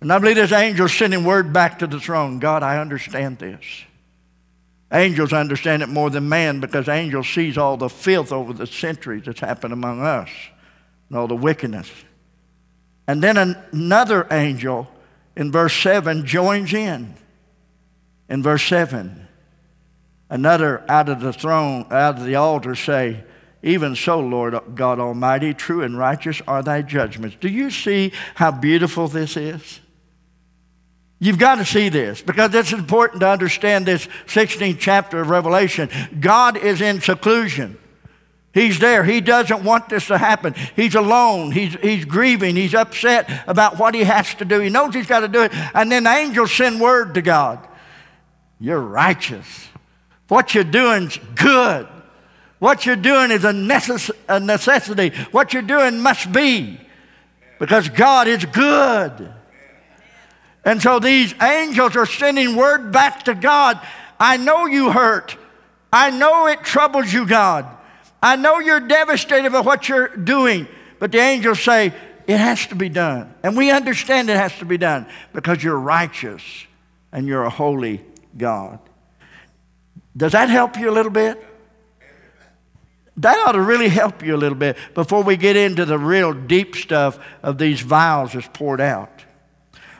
And 0.00 0.10
I 0.10 0.18
believe 0.18 0.36
this 0.36 0.52
angel 0.52 0.88
sending 0.88 1.22
word 1.22 1.52
back 1.52 1.80
to 1.80 1.86
the 1.86 2.00
throne. 2.00 2.38
God, 2.38 2.62
I 2.62 2.78
understand 2.78 3.40
this. 3.40 3.62
Angels 4.90 5.34
understand 5.34 5.82
it 5.82 5.90
more 5.90 6.08
than 6.08 6.30
man 6.30 6.60
because 6.60 6.88
angels 6.88 7.28
sees 7.28 7.58
all 7.58 7.76
the 7.76 7.90
filth 7.90 8.32
over 8.32 8.54
the 8.54 8.66
centuries 8.66 9.24
that's 9.26 9.40
happened 9.40 9.74
among 9.74 10.00
us 10.00 10.30
and 11.10 11.18
all 11.18 11.28
the 11.28 11.36
wickedness. 11.36 11.90
And 13.06 13.22
then 13.22 13.36
another 13.36 14.26
angel 14.30 14.88
in 15.36 15.52
verse 15.52 15.74
7 15.80 16.26
joins 16.26 16.74
in. 16.74 17.14
In 18.28 18.42
verse 18.42 18.64
7, 18.64 19.28
another 20.28 20.84
out 20.90 21.08
of 21.08 21.20
the 21.20 21.32
throne, 21.32 21.86
out 21.92 22.18
of 22.18 22.24
the 22.24 22.34
altar 22.34 22.74
say, 22.74 23.22
even 23.62 23.96
so, 23.96 24.20
Lord 24.20 24.56
God 24.74 25.00
Almighty, 25.00 25.54
true 25.54 25.82
and 25.82 25.96
righteous 25.96 26.42
are 26.46 26.62
thy 26.62 26.82
judgments. 26.82 27.36
Do 27.40 27.48
you 27.48 27.70
see 27.70 28.12
how 28.34 28.50
beautiful 28.50 29.08
this 29.08 29.36
is? 29.36 29.80
You've 31.18 31.38
got 31.38 31.56
to 31.56 31.64
see 31.64 31.88
this 31.88 32.20
because 32.20 32.54
it's 32.54 32.72
important 32.72 33.20
to 33.20 33.28
understand 33.28 33.86
this 33.86 34.06
16th 34.26 34.78
chapter 34.78 35.20
of 35.20 35.30
Revelation. 35.30 35.88
God 36.20 36.56
is 36.56 36.80
in 36.80 37.00
seclusion. 37.00 37.78
He's 38.56 38.78
there. 38.78 39.04
He 39.04 39.20
doesn't 39.20 39.64
want 39.64 39.90
this 39.90 40.06
to 40.06 40.16
happen. 40.16 40.54
He's 40.74 40.94
alone. 40.94 41.52
He's, 41.52 41.74
he's 41.74 42.06
grieving. 42.06 42.56
He's 42.56 42.74
upset 42.74 43.30
about 43.46 43.78
what 43.78 43.94
he 43.94 44.02
has 44.04 44.34
to 44.36 44.46
do. 44.46 44.60
He 44.60 44.70
knows 44.70 44.94
he's 44.94 45.06
got 45.06 45.20
to 45.20 45.28
do 45.28 45.42
it. 45.42 45.52
And 45.74 45.92
then 45.92 46.04
the 46.04 46.10
angels 46.10 46.54
send 46.54 46.80
word 46.80 47.12
to 47.16 47.22
God 47.22 47.68
You're 48.58 48.80
righteous. 48.80 49.68
What 50.28 50.54
you're 50.54 50.64
doing's 50.64 51.18
good. 51.34 51.86
What 52.58 52.86
you're 52.86 52.96
doing 52.96 53.30
is 53.30 53.44
a, 53.44 53.52
necess- 53.52 54.10
a 54.26 54.40
necessity. 54.40 55.10
What 55.32 55.52
you're 55.52 55.60
doing 55.60 56.00
must 56.00 56.32
be 56.32 56.80
because 57.58 57.90
God 57.90 58.26
is 58.26 58.42
good. 58.46 59.34
And 60.64 60.80
so 60.80 60.98
these 60.98 61.34
angels 61.42 61.94
are 61.94 62.06
sending 62.06 62.56
word 62.56 62.90
back 62.90 63.24
to 63.24 63.34
God. 63.34 63.78
I 64.18 64.38
know 64.38 64.64
you 64.64 64.92
hurt. 64.92 65.36
I 65.92 66.08
know 66.08 66.46
it 66.46 66.62
troubles 66.62 67.12
you, 67.12 67.26
God. 67.26 67.66
I 68.22 68.36
know 68.36 68.58
you're 68.58 68.80
devastated 68.80 69.50
by 69.50 69.60
what 69.60 69.88
you're 69.88 70.08
doing. 70.08 70.68
But 70.98 71.12
the 71.12 71.18
angels 71.18 71.60
say, 71.60 71.92
it 72.26 72.38
has 72.38 72.66
to 72.68 72.74
be 72.74 72.88
done. 72.88 73.34
And 73.42 73.56
we 73.56 73.70
understand 73.70 74.30
it 74.30 74.36
has 74.36 74.56
to 74.58 74.64
be 74.64 74.78
done 74.78 75.06
because 75.32 75.62
you're 75.62 75.78
righteous 75.78 76.42
and 77.12 77.26
you're 77.26 77.44
a 77.44 77.50
holy 77.50 78.04
God. 78.36 78.80
Does 80.16 80.32
that 80.32 80.48
help 80.48 80.78
you 80.78 80.90
a 80.90 80.92
little 80.92 81.12
bit? 81.12 81.42
That 83.18 83.38
ought 83.46 83.52
to 83.52 83.60
really 83.60 83.88
help 83.88 84.22
you 84.22 84.34
a 84.34 84.36
little 84.36 84.58
bit 84.58 84.76
before 84.94 85.22
we 85.22 85.36
get 85.36 85.56
into 85.56 85.84
the 85.84 85.98
real 85.98 86.32
deep 86.32 86.74
stuff 86.74 87.18
of 87.42 87.58
these 87.58 87.80
vials 87.80 88.32
that's 88.32 88.48
poured 88.52 88.80
out. 88.80 89.24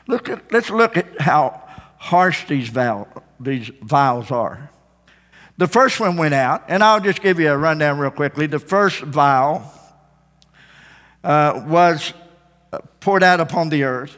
Look 0.07 0.29
at, 0.29 0.51
let's 0.51 0.69
look 0.69 0.97
at 0.97 1.21
how 1.21 1.63
harsh 1.97 2.45
these, 2.47 2.69
vow, 2.69 3.07
these 3.39 3.71
vials 3.81 4.31
are. 4.31 4.69
The 5.57 5.67
first 5.67 5.99
one 5.99 6.17
went 6.17 6.35
out, 6.35 6.65
and 6.67 6.83
I'll 6.83 6.99
just 6.99 7.21
give 7.21 7.39
you 7.39 7.51
a 7.51 7.57
rundown 7.57 7.97
real 7.97 8.11
quickly. 8.11 8.45
The 8.45 8.59
first 8.59 9.01
vial 9.01 9.63
uh, 11.23 11.63
was 11.65 12.13
poured 12.99 13.23
out 13.23 13.39
upon 13.39 13.69
the 13.69 13.83
earth, 13.83 14.17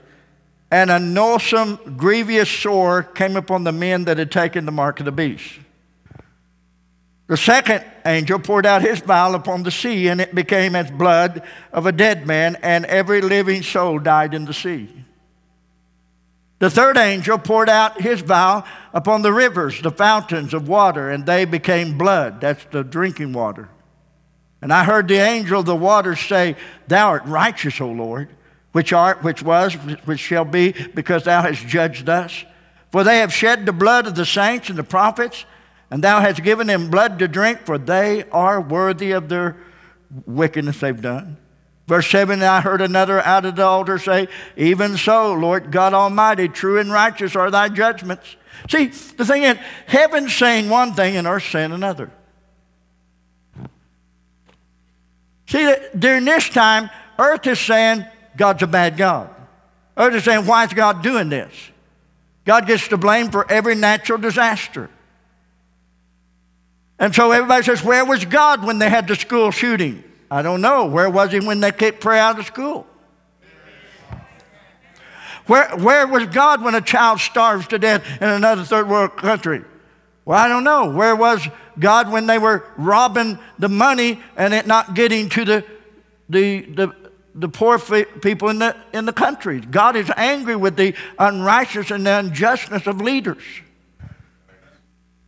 and 0.69 0.91
a 0.91 0.99
noisome, 0.99 1.95
grievous 1.97 2.49
sore 2.49 3.03
came 3.03 3.37
upon 3.37 3.63
the 3.63 3.71
men 3.71 4.05
that 4.05 4.17
had 4.17 4.31
taken 4.31 4.65
the 4.65 4.71
mark 4.71 4.99
of 4.99 5.05
the 5.05 5.11
beast. 5.13 5.59
The 7.27 7.37
second 7.37 7.85
angel 8.05 8.39
poured 8.39 8.65
out 8.65 8.81
his 8.81 8.99
vial 8.99 9.35
upon 9.35 9.63
the 9.63 9.71
sea, 9.71 10.07
and 10.09 10.19
it 10.19 10.35
became 10.35 10.75
as 10.75 10.91
blood 10.91 11.43
of 11.71 11.85
a 11.85 11.91
dead 11.91 12.27
man, 12.27 12.57
and 12.61 12.85
every 12.85 13.21
living 13.21 13.63
soul 13.63 13.99
died 13.99 14.33
in 14.33 14.45
the 14.45 14.53
sea. 14.53 14.89
The 16.59 16.69
third 16.69 16.97
angel 16.97 17.37
poured 17.37 17.69
out 17.69 18.01
his 18.01 18.21
vial 18.21 18.65
upon 18.93 19.21
the 19.21 19.31
rivers, 19.31 19.81
the 19.81 19.91
fountains 19.91 20.53
of 20.53 20.67
water, 20.67 21.09
and 21.09 21.25
they 21.25 21.45
became 21.45 21.97
blood. 21.97 22.41
That's 22.41 22.65
the 22.65 22.83
drinking 22.83 23.31
water. 23.31 23.69
And 24.61 24.73
I 24.73 24.83
heard 24.83 25.07
the 25.07 25.19
angel 25.19 25.61
of 25.61 25.65
the 25.65 25.75
waters 25.75 26.19
say, 26.19 26.57
Thou 26.87 27.07
art 27.09 27.25
righteous, 27.25 27.79
O 27.79 27.87
Lord, 27.87 28.29
which 28.73 28.91
art, 28.91 29.23
which 29.23 29.41
was, 29.41 29.73
which 30.03 30.19
shall 30.19 30.43
be, 30.43 30.73
because 30.93 31.23
thou 31.23 31.41
hast 31.41 31.65
judged 31.65 32.09
us. 32.09 32.43
For 32.91 33.05
they 33.05 33.19
have 33.19 33.33
shed 33.33 33.65
the 33.65 33.71
blood 33.71 34.05
of 34.05 34.15
the 34.15 34.25
saints 34.25 34.69
and 34.69 34.77
the 34.77 34.83
prophets, 34.83 35.45
and 35.89 36.03
thou 36.03 36.19
hast 36.19 36.43
given 36.43 36.67
them 36.67 36.89
blood 36.89 37.19
to 37.19 37.27
drink, 37.29 37.61
for 37.65 37.77
they 37.77 38.23
are 38.31 38.59
worthy 38.59 39.11
of 39.11 39.29
their 39.29 39.55
wickedness 40.25 40.81
they've 40.81 41.01
done. 41.01 41.37
Verse 41.89 42.07
7 42.11 42.43
I 42.43 42.61
heard 42.61 42.81
another 42.81 43.19
out 43.21 43.45
of 43.45 43.55
the 43.55 43.65
altar 43.65 43.97
say, 43.97 44.27
Even 44.55 44.95
so, 44.95 45.33
Lord 45.33 45.71
God 45.71 45.95
Almighty, 45.95 46.47
true 46.47 46.79
and 46.79 46.91
righteous 46.91 47.35
are 47.35 47.49
thy 47.49 47.67
judgments. 47.67 48.35
See, 48.69 48.85
the 49.17 49.25
thing 49.25 49.41
is, 49.41 49.57
heaven's 49.87 50.35
saying 50.35 50.69
one 50.69 50.93
thing 50.93 51.17
and 51.17 51.25
earth's 51.25 51.47
saying 51.47 51.71
another. 51.71 52.11
See, 55.47 55.75
during 55.97 56.25
this 56.25 56.47
time, 56.49 56.91
earth 57.17 57.47
is 57.47 57.59
saying 57.59 58.05
God's 58.37 58.61
a 58.61 58.67
bad 58.67 58.95
God. 58.95 59.33
Earth 59.97 60.13
is 60.13 60.23
saying, 60.23 60.45
Why 60.45 60.65
is 60.65 60.73
God 60.73 61.01
doing 61.01 61.29
this? 61.29 61.51
God 62.45 62.67
gets 62.67 62.87
to 62.89 62.97
blame 62.97 63.31
for 63.31 63.51
every 63.51 63.73
natural 63.73 64.19
disaster. 64.19 64.91
And 66.99 67.15
so 67.15 67.31
everybody 67.31 67.63
says, 67.63 67.83
Where 67.83 68.05
was 68.05 68.25
God 68.25 68.63
when 68.63 68.77
they 68.77 68.91
had 68.91 69.07
the 69.07 69.15
school 69.15 69.49
shooting? 69.49 70.03
I 70.31 70.41
don't 70.41 70.61
know. 70.61 70.85
Where 70.85 71.09
was 71.09 71.31
he 71.31 71.39
when 71.39 71.59
they 71.59 71.71
kicked 71.71 72.01
prayer 72.01 72.21
out 72.21 72.39
of 72.39 72.45
school? 72.45 72.85
Where, 75.47 75.75
where 75.77 76.05
was 76.05 76.27
God 76.27 76.61
when 76.61 76.75
a 76.75 76.81
child 76.81 77.19
starves 77.19 77.67
to 77.69 77.79
death 77.79 78.05
in 78.21 78.29
another 78.29 78.63
third 78.63 78.87
world 78.87 79.17
country? 79.17 79.63
Well, 80.23 80.37
I 80.37 80.47
don't 80.47 80.63
know. 80.63 80.91
Where 80.91 81.15
was 81.15 81.47
God 81.79 82.11
when 82.11 82.27
they 82.27 82.37
were 82.37 82.63
robbing 82.77 83.39
the 83.57 83.69
money 83.69 84.19
and 84.37 84.53
it 84.53 84.67
not 84.67 84.93
getting 84.93 85.27
to 85.29 85.45
the, 85.45 85.65
the, 86.29 86.61
the, 86.61 86.95
the 87.33 87.49
poor 87.49 87.79
people 87.79 88.49
in 88.49 88.59
the, 88.59 88.75
in 88.93 89.05
the 89.05 89.13
country? 89.13 89.59
God 89.59 89.95
is 89.95 90.11
angry 90.15 90.55
with 90.55 90.75
the 90.75 90.93
unrighteous 91.17 91.89
and 91.89 92.05
the 92.05 92.19
unjustness 92.19 92.85
of 92.85 93.01
leaders. 93.01 93.41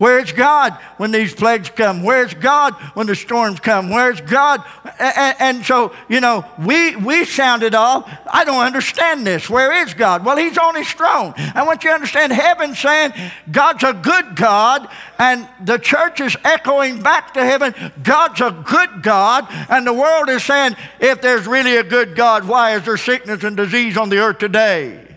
Where's 0.01 0.31
God 0.31 0.73
when 0.97 1.11
these 1.11 1.31
plagues 1.31 1.69
come? 1.69 2.01
Where's 2.01 2.33
God 2.33 2.73
when 2.95 3.05
the 3.05 3.15
storms 3.15 3.59
come? 3.59 3.91
Where's 3.91 4.19
God? 4.19 4.63
And, 4.97 5.35
and, 5.39 5.63
so, 5.63 5.93
you 6.09 6.19
know, 6.19 6.43
we, 6.57 6.95
we 6.95 7.23
sound 7.23 7.61
it 7.61 7.75
off. 7.75 8.11
I 8.25 8.43
don't 8.43 8.65
understand 8.65 9.27
this. 9.27 9.47
Where 9.47 9.71
is 9.83 9.93
God? 9.93 10.25
Well, 10.25 10.37
He's 10.37 10.57
on 10.57 10.73
His 10.73 10.91
throne. 10.91 11.35
I 11.37 11.61
want 11.61 11.83
you 11.83 11.91
to 11.91 11.93
understand 11.93 12.33
heaven 12.33 12.73
saying 12.73 13.13
God's 13.51 13.83
a 13.83 13.93
good 13.93 14.35
God, 14.35 14.89
and 15.19 15.47
the 15.63 15.77
church 15.77 16.19
is 16.19 16.35
echoing 16.43 17.03
back 17.03 17.35
to 17.35 17.45
heaven 17.45 17.75
God's 18.01 18.41
a 18.41 18.49
good 18.49 19.03
God, 19.03 19.45
and 19.69 19.85
the 19.85 19.93
world 19.93 20.29
is 20.29 20.43
saying 20.43 20.77
if 20.99 21.21
there's 21.21 21.45
really 21.45 21.77
a 21.77 21.83
good 21.83 22.15
God, 22.15 22.47
why 22.47 22.73
is 22.75 22.85
there 22.85 22.97
sickness 22.97 23.43
and 23.43 23.55
disease 23.55 23.97
on 23.97 24.09
the 24.09 24.17
earth 24.17 24.39
today? 24.39 25.10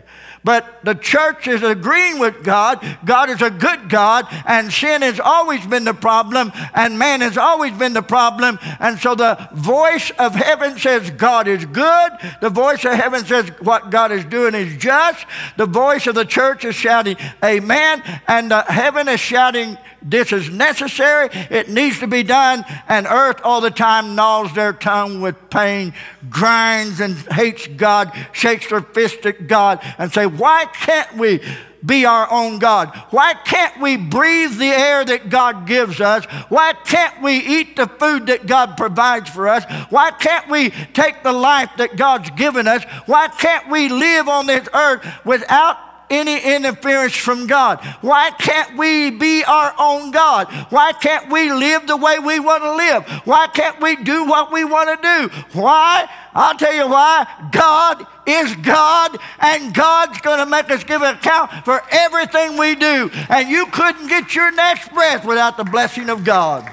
But 0.44 0.84
the 0.84 0.94
church 0.94 1.48
is 1.48 1.62
agreeing 1.62 2.18
with 2.18 2.44
God. 2.44 2.84
God 3.04 3.30
is 3.30 3.40
a 3.40 3.50
good 3.50 3.88
God, 3.88 4.26
and 4.46 4.70
sin 4.70 5.00
has 5.00 5.18
always 5.18 5.66
been 5.66 5.84
the 5.84 5.94
problem, 5.94 6.52
and 6.74 6.98
man 6.98 7.22
has 7.22 7.38
always 7.38 7.72
been 7.72 7.94
the 7.94 8.02
problem. 8.02 8.58
And 8.78 8.98
so 8.98 9.14
the 9.14 9.48
voice 9.54 10.10
of 10.18 10.34
heaven 10.34 10.78
says 10.78 11.10
God 11.10 11.48
is 11.48 11.64
good. 11.64 12.12
The 12.42 12.50
voice 12.50 12.84
of 12.84 12.92
heaven 12.92 13.24
says 13.24 13.48
what 13.60 13.90
God 13.90 14.12
is 14.12 14.24
doing 14.26 14.54
is 14.54 14.76
just. 14.76 15.24
The 15.56 15.66
voice 15.66 16.06
of 16.06 16.14
the 16.14 16.26
church 16.26 16.66
is 16.66 16.74
shouting, 16.74 17.16
Amen. 17.42 18.02
And 18.28 18.50
the 18.50 18.62
heaven 18.62 19.08
is 19.08 19.20
shouting, 19.20 19.78
this 20.04 20.32
is 20.32 20.50
necessary. 20.50 21.30
It 21.32 21.70
needs 21.70 21.98
to 22.00 22.06
be 22.06 22.22
done. 22.22 22.64
And 22.88 23.06
earth 23.06 23.40
all 23.42 23.60
the 23.60 23.70
time 23.70 24.14
gnaws 24.14 24.54
their 24.54 24.74
tongue 24.74 25.22
with 25.22 25.50
pain, 25.50 25.94
grinds 26.28 27.00
and 27.00 27.16
hates 27.16 27.66
God, 27.66 28.12
shakes 28.32 28.68
their 28.68 28.82
fist 28.82 29.24
at 29.24 29.46
God, 29.46 29.80
and 29.98 30.12
say, 30.12 30.26
Why 30.26 30.66
can't 30.66 31.16
we? 31.16 31.40
be 31.84 32.06
our 32.06 32.30
own 32.30 32.58
God? 32.58 32.96
Why 33.10 33.34
can't 33.34 33.80
we 33.80 33.96
breathe 33.96 34.56
the 34.56 34.68
air 34.68 35.04
that 35.04 35.28
God 35.28 35.66
gives 35.66 36.00
us? 36.00 36.24
Why 36.48 36.72
can't 36.72 37.22
we 37.22 37.36
eat 37.36 37.76
the 37.76 37.86
food 37.86 38.26
that 38.28 38.46
God 38.46 38.76
provides 38.76 39.28
for 39.28 39.48
us? 39.48 39.64
Why 39.90 40.10
can't 40.10 40.48
we 40.48 40.70
take 40.70 41.22
the 41.22 41.32
life 41.32 41.70
that 41.76 41.96
God's 41.96 42.30
given 42.30 42.66
us? 42.66 42.84
Why 43.06 43.28
can't 43.28 43.68
we 43.68 43.88
live 43.88 44.28
on 44.28 44.46
this 44.46 44.66
earth 44.72 45.04
without 45.24 45.76
any 46.10 46.38
interference 46.54 47.16
from 47.16 47.46
God? 47.46 47.84
Why 48.00 48.30
can't 48.30 48.76
we 48.76 49.10
be 49.10 49.44
our 49.44 49.74
own 49.78 50.10
God? 50.10 50.52
Why 50.70 50.92
can't 50.92 51.30
we 51.30 51.52
live 51.52 51.86
the 51.86 51.96
way 51.96 52.18
we 52.18 52.40
want 52.40 52.62
to 52.62 52.74
live? 52.74 53.04
Why 53.24 53.46
can't 53.48 53.80
we 53.80 53.96
do 53.96 54.24
what 54.24 54.52
we 54.52 54.64
want 54.64 54.90
to 54.90 55.02
do? 55.02 55.58
Why? 55.58 56.08
I'll 56.34 56.56
tell 56.56 56.74
you 56.74 56.88
why. 56.88 57.26
God 57.52 58.06
is 58.26 58.54
God, 58.56 59.18
and 59.38 59.74
God's 59.74 60.20
going 60.20 60.38
to 60.38 60.46
make 60.46 60.70
us 60.70 60.84
give 60.84 61.02
an 61.02 61.14
account 61.16 61.50
for 61.64 61.82
everything 61.90 62.56
we 62.56 62.74
do. 62.74 63.10
And 63.28 63.48
you 63.48 63.66
couldn't 63.66 64.08
get 64.08 64.34
your 64.34 64.50
next 64.52 64.92
breath 64.92 65.24
without 65.24 65.56
the 65.56 65.64
blessing 65.64 66.10
of 66.10 66.24
God. 66.24 66.70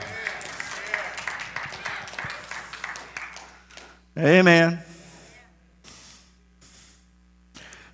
Amen. 4.18 4.84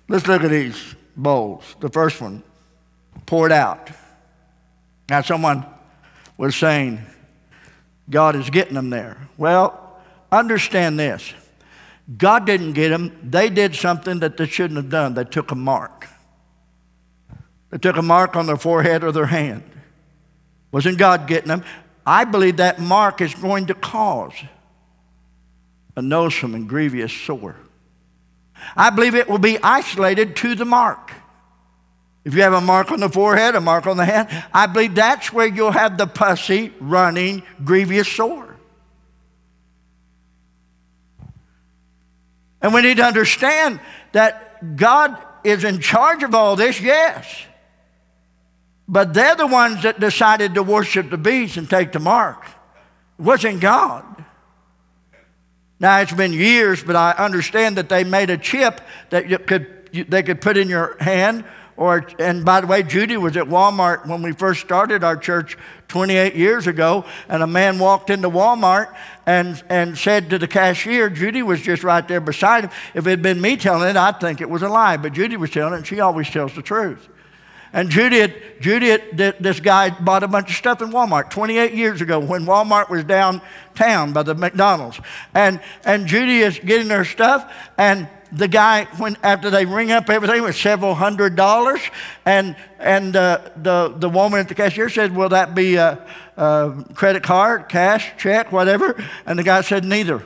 Let's 0.08 0.26
look 0.26 0.42
at 0.42 0.50
these 0.50 0.94
bowls. 1.18 1.76
The 1.80 1.90
first 1.90 2.20
one 2.20 2.42
poured 3.26 3.52
out. 3.52 3.90
Now, 5.10 5.20
someone 5.20 5.66
was 6.36 6.56
saying, 6.56 7.04
God 8.08 8.36
is 8.36 8.48
getting 8.48 8.74
them 8.74 8.90
there. 8.90 9.28
Well, 9.36 9.98
understand 10.30 10.98
this 10.98 11.34
God 12.16 12.46
didn't 12.46 12.72
get 12.72 12.88
them, 12.88 13.18
they 13.22 13.50
did 13.50 13.74
something 13.74 14.20
that 14.20 14.36
they 14.38 14.46
shouldn't 14.46 14.76
have 14.76 14.88
done. 14.88 15.14
They 15.14 15.24
took 15.24 15.50
a 15.50 15.54
mark. 15.54 16.06
They 17.70 17.76
took 17.76 17.96
a 17.96 18.02
mark 18.02 18.34
on 18.34 18.46
their 18.46 18.56
forehead 18.56 19.04
or 19.04 19.12
their 19.12 19.26
hand. 19.26 19.62
Wasn't 20.72 20.96
God 20.96 21.26
getting 21.26 21.48
them? 21.48 21.64
I 22.06 22.24
believe 22.24 22.56
that 22.56 22.80
mark 22.80 23.20
is 23.20 23.34
going 23.34 23.66
to 23.66 23.74
cause 23.74 24.32
a 25.96 26.00
noisome 26.00 26.54
and 26.54 26.66
grievous 26.66 27.12
sore. 27.12 27.56
I 28.76 28.90
believe 28.90 29.14
it 29.14 29.28
will 29.28 29.38
be 29.38 29.58
isolated 29.62 30.36
to 30.36 30.54
the 30.54 30.64
mark. 30.64 31.12
If 32.24 32.34
you 32.34 32.42
have 32.42 32.52
a 32.52 32.60
mark 32.60 32.90
on 32.90 33.00
the 33.00 33.08
forehead, 33.08 33.54
a 33.54 33.60
mark 33.60 33.86
on 33.86 33.96
the 33.96 34.04
hand, 34.04 34.28
I 34.52 34.66
believe 34.66 34.94
that's 34.94 35.32
where 35.32 35.46
you'll 35.46 35.70
have 35.70 35.96
the 35.96 36.06
pussy, 36.06 36.72
running, 36.78 37.42
grievous 37.64 38.06
sore. 38.06 38.56
And 42.60 42.74
we 42.74 42.82
need 42.82 42.96
to 42.96 43.04
understand 43.04 43.80
that 44.12 44.76
God 44.76 45.16
is 45.44 45.64
in 45.64 45.80
charge 45.80 46.22
of 46.22 46.34
all 46.34 46.56
this, 46.56 46.80
yes. 46.80 47.44
But 48.88 49.14
they're 49.14 49.36
the 49.36 49.46
ones 49.46 49.82
that 49.82 50.00
decided 50.00 50.54
to 50.54 50.62
worship 50.62 51.10
the 51.10 51.18
beast 51.18 51.56
and 51.56 51.68
take 51.68 51.92
the 51.92 52.00
mark. 52.00 52.44
It 53.18 53.22
wasn't 53.22 53.60
God. 53.60 54.04
Now, 55.80 56.00
it's 56.00 56.12
been 56.12 56.32
years, 56.32 56.82
but 56.82 56.96
I 56.96 57.12
understand 57.12 57.76
that 57.76 57.88
they 57.88 58.02
made 58.02 58.30
a 58.30 58.36
chip 58.36 58.80
that 59.10 59.28
you 59.28 59.38
could, 59.38 59.88
you, 59.92 60.04
they 60.04 60.22
could 60.22 60.40
put 60.40 60.56
in 60.56 60.68
your 60.68 60.96
hand. 61.00 61.44
Or, 61.76 62.04
and 62.18 62.44
by 62.44 62.60
the 62.60 62.66
way, 62.66 62.82
Judy 62.82 63.16
was 63.16 63.36
at 63.36 63.46
Walmart 63.46 64.04
when 64.08 64.20
we 64.20 64.32
first 64.32 64.60
started 64.60 65.04
our 65.04 65.16
church 65.16 65.56
28 65.86 66.34
years 66.34 66.66
ago, 66.66 67.04
and 67.28 67.40
a 67.40 67.46
man 67.46 67.78
walked 67.78 68.10
into 68.10 68.28
Walmart 68.28 68.92
and, 69.26 69.62
and 69.68 69.96
said 69.96 70.30
to 70.30 70.38
the 70.38 70.48
cashier, 70.48 71.08
Judy 71.08 71.42
was 71.42 71.62
just 71.62 71.84
right 71.84 72.06
there 72.08 72.20
beside 72.20 72.64
him. 72.64 72.70
If 72.94 73.06
it 73.06 73.10
had 73.10 73.22
been 73.22 73.40
me 73.40 73.56
telling 73.56 73.88
it, 73.88 73.96
I'd 73.96 74.18
think 74.18 74.40
it 74.40 74.50
was 74.50 74.62
a 74.62 74.68
lie, 74.68 74.96
but 74.96 75.12
Judy 75.12 75.36
was 75.36 75.50
telling 75.50 75.74
it, 75.74 75.76
and 75.76 75.86
she 75.86 76.00
always 76.00 76.28
tells 76.28 76.52
the 76.54 76.62
truth. 76.62 77.08
And 77.72 77.90
Judy, 77.90 78.32
Judy, 78.60 78.96
this 79.12 79.60
guy 79.60 79.90
bought 79.90 80.22
a 80.22 80.28
bunch 80.28 80.50
of 80.50 80.56
stuff 80.56 80.80
in 80.80 80.90
Walmart 80.90 81.30
28 81.30 81.74
years 81.74 82.00
ago 82.00 82.18
when 82.18 82.46
Walmart 82.46 82.88
was 82.88 83.04
downtown 83.04 84.12
by 84.12 84.22
the 84.22 84.34
McDonald's. 84.34 85.00
And, 85.34 85.60
and 85.84 86.06
Judy 86.06 86.40
is 86.40 86.58
getting 86.58 86.88
her 86.88 87.04
stuff, 87.04 87.52
and 87.76 88.08
the 88.32 88.48
guy, 88.48 88.84
when 88.98 89.16
after 89.22 89.50
they 89.50 89.64
ring 89.64 89.90
up 89.90 90.10
everything, 90.10 90.42
was 90.42 90.56
several 90.56 90.94
hundred 90.94 91.36
dollars. 91.36 91.80
And, 92.24 92.56
and 92.78 93.16
uh, 93.16 93.50
the, 93.56 93.94
the 93.96 94.08
woman 94.08 94.40
at 94.40 94.48
the 94.48 94.54
cashier 94.54 94.88
said, 94.88 95.14
Will 95.14 95.30
that 95.30 95.54
be 95.54 95.76
a, 95.76 96.06
a 96.36 96.84
credit 96.94 97.22
card, 97.22 97.68
cash, 97.68 98.12
check, 98.18 98.52
whatever? 98.52 99.02
And 99.26 99.38
the 99.38 99.42
guy 99.42 99.60
said, 99.62 99.84
Neither. 99.84 100.22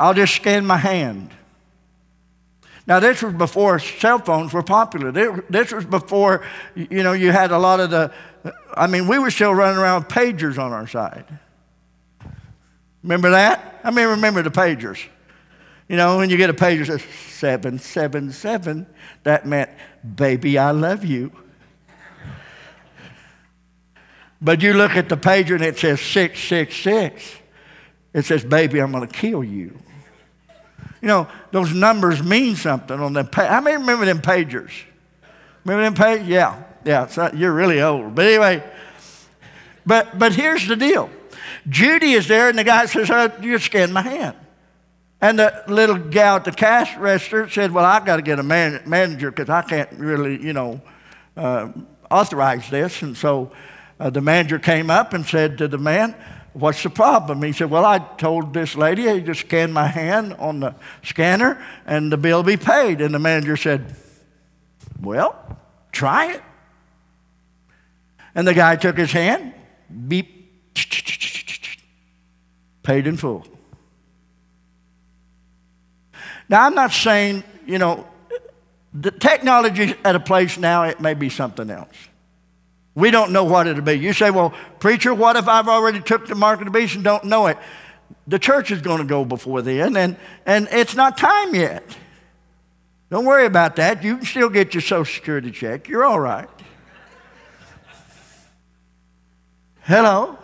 I'll 0.00 0.14
just 0.14 0.34
scan 0.36 0.64
my 0.64 0.76
hand. 0.76 1.30
Now, 2.88 3.00
this 3.00 3.22
was 3.22 3.34
before 3.34 3.78
cell 3.78 4.18
phones 4.18 4.54
were 4.54 4.62
popular. 4.62 5.12
This 5.50 5.72
was 5.72 5.84
before, 5.84 6.42
you 6.74 7.02
know, 7.02 7.12
you 7.12 7.30
had 7.30 7.52
a 7.52 7.58
lot 7.58 7.80
of 7.80 7.90
the, 7.90 8.10
I 8.74 8.86
mean, 8.86 9.06
we 9.06 9.18
were 9.18 9.30
still 9.30 9.54
running 9.54 9.78
around 9.78 10.06
pagers 10.06 10.58
on 10.58 10.72
our 10.72 10.86
side. 10.86 11.26
Remember 13.02 13.30
that? 13.30 13.80
I 13.84 13.90
mean, 13.90 14.08
remember 14.08 14.40
the 14.40 14.50
pagers. 14.50 15.06
You 15.86 15.96
know, 15.96 16.16
when 16.16 16.30
you 16.30 16.38
get 16.38 16.48
a 16.48 16.54
page 16.54 16.88
that 16.88 17.00
says 17.00 17.02
777, 17.02 18.86
that 19.24 19.46
meant, 19.46 19.68
baby, 20.16 20.56
I 20.56 20.70
love 20.70 21.04
you. 21.04 21.30
But 24.40 24.62
you 24.62 24.72
look 24.72 24.92
at 24.92 25.10
the 25.10 25.18
pager 25.18 25.56
and 25.56 25.64
it 25.64 25.78
says 25.78 26.00
666. 26.00 27.34
It 28.14 28.24
says, 28.24 28.44
baby, 28.44 28.80
I'm 28.80 28.92
going 28.92 29.06
to 29.06 29.12
kill 29.12 29.44
you. 29.44 29.78
You 31.00 31.08
know, 31.08 31.28
those 31.52 31.72
numbers 31.72 32.22
mean 32.22 32.56
something 32.56 32.98
on 32.98 33.12
them. 33.12 33.28
Pa- 33.28 33.46
How 33.46 33.60
many 33.60 33.76
remember 33.76 34.04
them 34.04 34.20
pagers? 34.20 34.70
Remember 35.64 35.84
them 35.84 35.94
pagers? 35.94 36.26
Yeah, 36.26 36.62
yeah. 36.84 37.08
Not, 37.16 37.36
you're 37.36 37.52
really 37.52 37.80
old. 37.80 38.14
But 38.14 38.26
anyway, 38.26 38.62
but, 39.86 40.18
but 40.18 40.34
here's 40.34 40.66
the 40.66 40.76
deal. 40.76 41.10
Judy 41.68 42.12
is 42.12 42.26
there, 42.26 42.48
and 42.48 42.58
the 42.58 42.64
guy 42.64 42.86
says, 42.86 43.10
oh, 43.10 43.30
you 43.40 43.58
scan 43.58 43.92
my 43.92 44.02
hand. 44.02 44.36
And 45.20 45.38
the 45.38 45.64
little 45.66 45.98
gal 45.98 46.36
at 46.36 46.44
the 46.44 46.52
cash 46.52 46.96
register 46.96 47.48
said, 47.48 47.72
Well, 47.72 47.84
I've 47.84 48.04
got 48.04 48.16
to 48.16 48.22
get 48.22 48.38
a 48.38 48.42
man- 48.44 48.82
manager 48.86 49.30
because 49.30 49.48
I 49.50 49.62
can't 49.62 49.90
really, 49.94 50.40
you 50.40 50.52
know, 50.52 50.80
uh, 51.36 51.72
authorize 52.08 52.70
this. 52.70 53.02
And 53.02 53.16
so 53.16 53.50
uh, 53.98 54.10
the 54.10 54.20
manager 54.20 54.60
came 54.60 54.90
up 54.90 55.14
and 55.14 55.26
said 55.26 55.58
to 55.58 55.66
the 55.66 55.78
man, 55.78 56.14
What's 56.52 56.82
the 56.82 56.90
problem? 56.90 57.42
He 57.42 57.52
said, 57.52 57.70
Well, 57.70 57.84
I 57.84 57.98
told 57.98 58.54
this 58.54 58.74
lady 58.74 59.04
to 59.04 59.20
just 59.20 59.40
scan 59.40 59.72
my 59.72 59.86
hand 59.86 60.34
on 60.34 60.60
the 60.60 60.74
scanner 61.02 61.64
and 61.86 62.10
the 62.10 62.16
bill 62.16 62.42
be 62.42 62.56
paid. 62.56 63.00
And 63.00 63.14
the 63.14 63.18
manager 63.18 63.56
said, 63.56 63.94
Well, 65.00 65.58
try 65.92 66.32
it. 66.32 66.42
And 68.34 68.46
the 68.46 68.54
guy 68.54 68.76
took 68.76 68.96
his 68.96 69.12
hand, 69.12 69.54
beep, 70.08 70.74
paid 72.82 73.06
in 73.06 73.16
full. 73.16 73.46
Now, 76.48 76.64
I'm 76.64 76.74
not 76.74 76.92
saying, 76.92 77.44
you 77.66 77.78
know, 77.78 78.06
the 78.94 79.10
technology 79.10 79.94
at 80.04 80.14
a 80.14 80.20
place 80.20 80.56
now, 80.56 80.84
it 80.84 81.00
may 81.00 81.14
be 81.14 81.28
something 81.28 81.68
else. 81.70 82.07
We 82.98 83.12
don't 83.12 83.30
know 83.30 83.44
what 83.44 83.68
it'll 83.68 83.84
be. 83.84 83.92
You 83.92 84.12
say, 84.12 84.32
well, 84.32 84.52
preacher, 84.80 85.14
what 85.14 85.36
if 85.36 85.46
I've 85.46 85.68
already 85.68 86.00
took 86.00 86.26
the 86.26 86.34
mark 86.34 86.58
of 86.58 86.64
the 86.64 86.72
beast 86.72 86.96
and 86.96 87.04
don't 87.04 87.22
know 87.22 87.46
it? 87.46 87.56
The 88.26 88.40
church 88.40 88.72
is 88.72 88.82
going 88.82 88.98
to 88.98 89.04
go 89.04 89.24
before 89.24 89.62
then, 89.62 89.96
and, 89.96 90.16
and 90.44 90.66
it's 90.72 90.96
not 90.96 91.16
time 91.16 91.54
yet. 91.54 91.84
Don't 93.08 93.24
worry 93.24 93.46
about 93.46 93.76
that. 93.76 94.02
You 94.02 94.16
can 94.16 94.26
still 94.26 94.48
get 94.48 94.74
your 94.74 94.80
Social 94.80 95.04
Security 95.04 95.52
check. 95.52 95.88
You're 95.88 96.04
all 96.04 96.18
right. 96.18 96.48
Hello? 99.82 100.36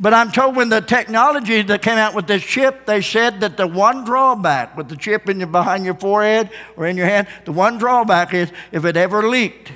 But 0.00 0.12
I'm 0.12 0.32
told 0.32 0.56
when 0.56 0.70
the 0.70 0.80
technology 0.80 1.62
that 1.62 1.82
came 1.82 1.98
out 1.98 2.14
with 2.14 2.26
this 2.26 2.42
chip, 2.42 2.84
they 2.84 3.00
said 3.00 3.38
that 3.42 3.56
the 3.56 3.68
one 3.68 4.04
drawback 4.04 4.76
with 4.76 4.88
the 4.88 4.96
chip 4.96 5.28
in 5.28 5.38
your, 5.38 5.46
behind 5.46 5.84
your 5.84 5.94
forehead 5.94 6.50
or 6.76 6.84
in 6.88 6.96
your 6.96 7.06
hand, 7.06 7.28
the 7.44 7.52
one 7.52 7.78
drawback 7.78 8.34
is 8.34 8.50
if 8.72 8.84
it 8.84 8.96
ever 8.96 9.28
leaked, 9.28 9.70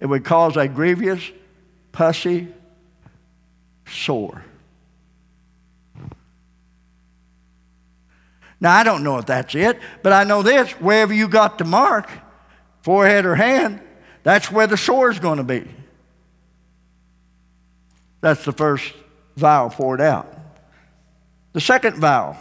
it 0.00 0.06
would 0.06 0.24
cause 0.24 0.56
a 0.56 0.66
grievous, 0.66 1.22
pussy 1.92 2.48
sore. 3.86 4.44
Now, 8.60 8.76
I 8.76 8.84
don't 8.84 9.02
know 9.02 9.18
if 9.18 9.26
that's 9.26 9.54
it, 9.54 9.78
but 10.02 10.12
I 10.12 10.24
know 10.24 10.42
this 10.42 10.70
wherever 10.72 11.14
you 11.14 11.28
got 11.28 11.58
the 11.58 11.64
mark, 11.64 12.10
forehead 12.82 13.24
or 13.24 13.34
hand, 13.34 13.80
that's 14.22 14.50
where 14.50 14.66
the 14.66 14.76
sore 14.76 15.10
is 15.10 15.18
going 15.18 15.38
to 15.38 15.44
be. 15.44 15.66
That's 18.20 18.44
the 18.44 18.52
first 18.52 18.92
vial 19.36 19.70
poured 19.70 20.02
out. 20.02 20.30
The 21.54 21.60
second 21.60 21.96
vial, 21.96 22.36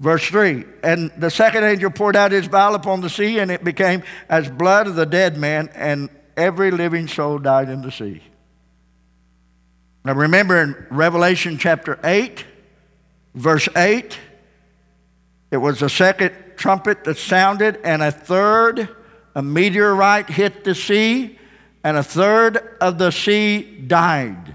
verse 0.00 0.26
3 0.26 0.64
And 0.82 1.10
the 1.18 1.30
second 1.30 1.64
angel 1.64 1.90
poured 1.90 2.16
out 2.16 2.32
his 2.32 2.46
vial 2.46 2.74
upon 2.74 3.02
the 3.02 3.10
sea, 3.10 3.38
and 3.38 3.50
it 3.50 3.62
became 3.62 4.02
as 4.30 4.48
blood 4.48 4.86
of 4.86 4.94
the 4.94 5.04
dead 5.04 5.36
man, 5.36 5.68
and 5.74 6.08
every 6.36 6.70
living 6.70 7.08
soul 7.08 7.38
died 7.38 7.68
in 7.68 7.82
the 7.82 7.90
sea. 7.90 8.22
Now 10.04 10.14
remember 10.14 10.60
in 10.60 10.86
Revelation 10.90 11.58
chapter 11.58 11.98
8, 12.04 12.44
verse 13.34 13.68
8, 13.76 14.18
it 15.50 15.56
was 15.56 15.80
the 15.80 15.88
second 15.88 16.34
trumpet 16.56 17.04
that 17.04 17.18
sounded, 17.18 17.78
and 17.82 18.02
a 18.02 18.10
third, 18.12 18.88
a 19.34 19.42
meteorite 19.42 20.28
hit 20.28 20.64
the 20.64 20.74
sea, 20.74 21.38
and 21.82 21.96
a 21.96 22.02
third 22.02 22.76
of 22.80 22.98
the 22.98 23.10
sea 23.10 23.62
died 23.62 24.54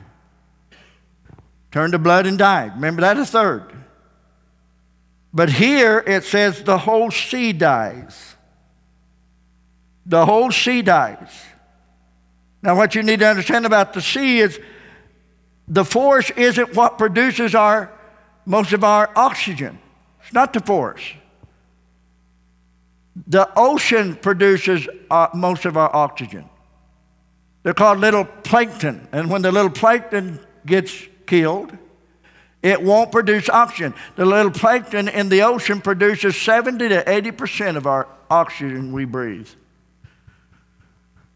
turned 1.72 1.94
to 1.94 2.00
blood 2.00 2.28
and 2.28 2.38
died. 2.38 2.76
Remember 2.76 3.02
that? 3.02 3.18
A 3.18 3.26
third. 3.26 3.64
But 5.34 5.50
here 5.50 6.04
it 6.06 6.26
says 6.26 6.64
the 6.64 6.78
whole 6.78 7.10
sea 7.10 7.54
dies. 7.54 8.36
The 10.06 10.26
whole 10.26 10.52
sea 10.52 10.82
dies. 10.82 11.30
Now, 12.64 12.76
what 12.76 12.94
you 12.94 13.04
need 13.04 13.20
to 13.20 13.28
understand 13.28 13.66
about 13.66 13.94
the 13.94 14.02
sea 14.02 14.40
is 14.40 14.60
the 15.68 15.86
force 15.86 16.30
isn't 16.32 16.76
what 16.76 16.98
produces 16.98 17.56
our 17.56 17.92
most 18.46 18.74
of 18.74 18.84
our 18.84 19.10
oxygen. 19.16 19.80
It's 20.24 20.34
not 20.34 20.54
the 20.54 20.60
force. 20.60 21.02
The 23.28 23.50
ocean 23.56 24.16
produces 24.16 24.88
uh, 25.10 25.28
most 25.34 25.66
of 25.66 25.78
our 25.78 25.94
oxygen. 25.96 26.50
They're 27.64 27.74
called 27.74 28.00
little 28.00 28.26
plankton. 28.26 29.08
And 29.12 29.30
when 29.30 29.42
the 29.42 29.52
little 29.52 29.70
plankton 29.70 30.40
gets 30.66 31.08
killed, 31.28 31.78
it 32.64 32.82
won't 32.82 33.12
produce 33.12 33.50
oxygen. 33.50 33.94
The 34.16 34.26
little 34.26 34.52
plankton 34.52 35.08
in 35.08 35.30
the 35.30 35.44
ocean 35.44 35.82
produces 35.82 36.36
70 36.36 36.90
to 36.90 37.04
80% 37.04 37.76
of 37.76 37.88
our 37.88 38.08
oxygen 38.30 38.92
we 38.94 39.06
breathe. 39.06 39.50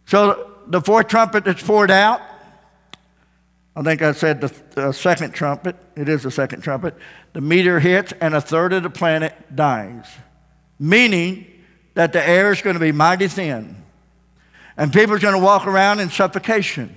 So 0.05 0.54
the 0.67 0.81
fourth 0.81 1.07
trumpet 1.07 1.45
that's 1.45 1.63
poured 1.63 1.91
out, 1.91 2.21
I 3.75 3.81
think 3.81 4.01
I 4.01 4.13
said 4.13 4.41
the, 4.41 4.91
second 4.93 5.33
trumpet, 5.33 5.75
it 5.95 6.07
is 6.07 6.23
the 6.23 6.31
second 6.31 6.61
trumpet, 6.61 6.95
the 7.33 7.41
meteor 7.41 7.79
hits 7.79 8.13
and 8.21 8.33
a 8.33 8.39
third 8.39 8.71
of 8.71 8.83
the 8.83 8.89
planet 8.89 9.33
dies, 9.53 10.05
meaning 10.79 11.45
that 11.93 12.13
the 12.13 12.25
air 12.25 12.51
is 12.51 12.61
going 12.61 12.75
to 12.75 12.79
be 12.79 12.91
mighty 12.91 13.27
thin. 13.27 13.83
And 14.77 14.91
people 14.91 15.15
are 15.15 15.19
going 15.19 15.33
to 15.33 15.39
walk 15.39 15.67
around 15.67 15.99
in 15.99 16.09
suffocation. 16.09 16.95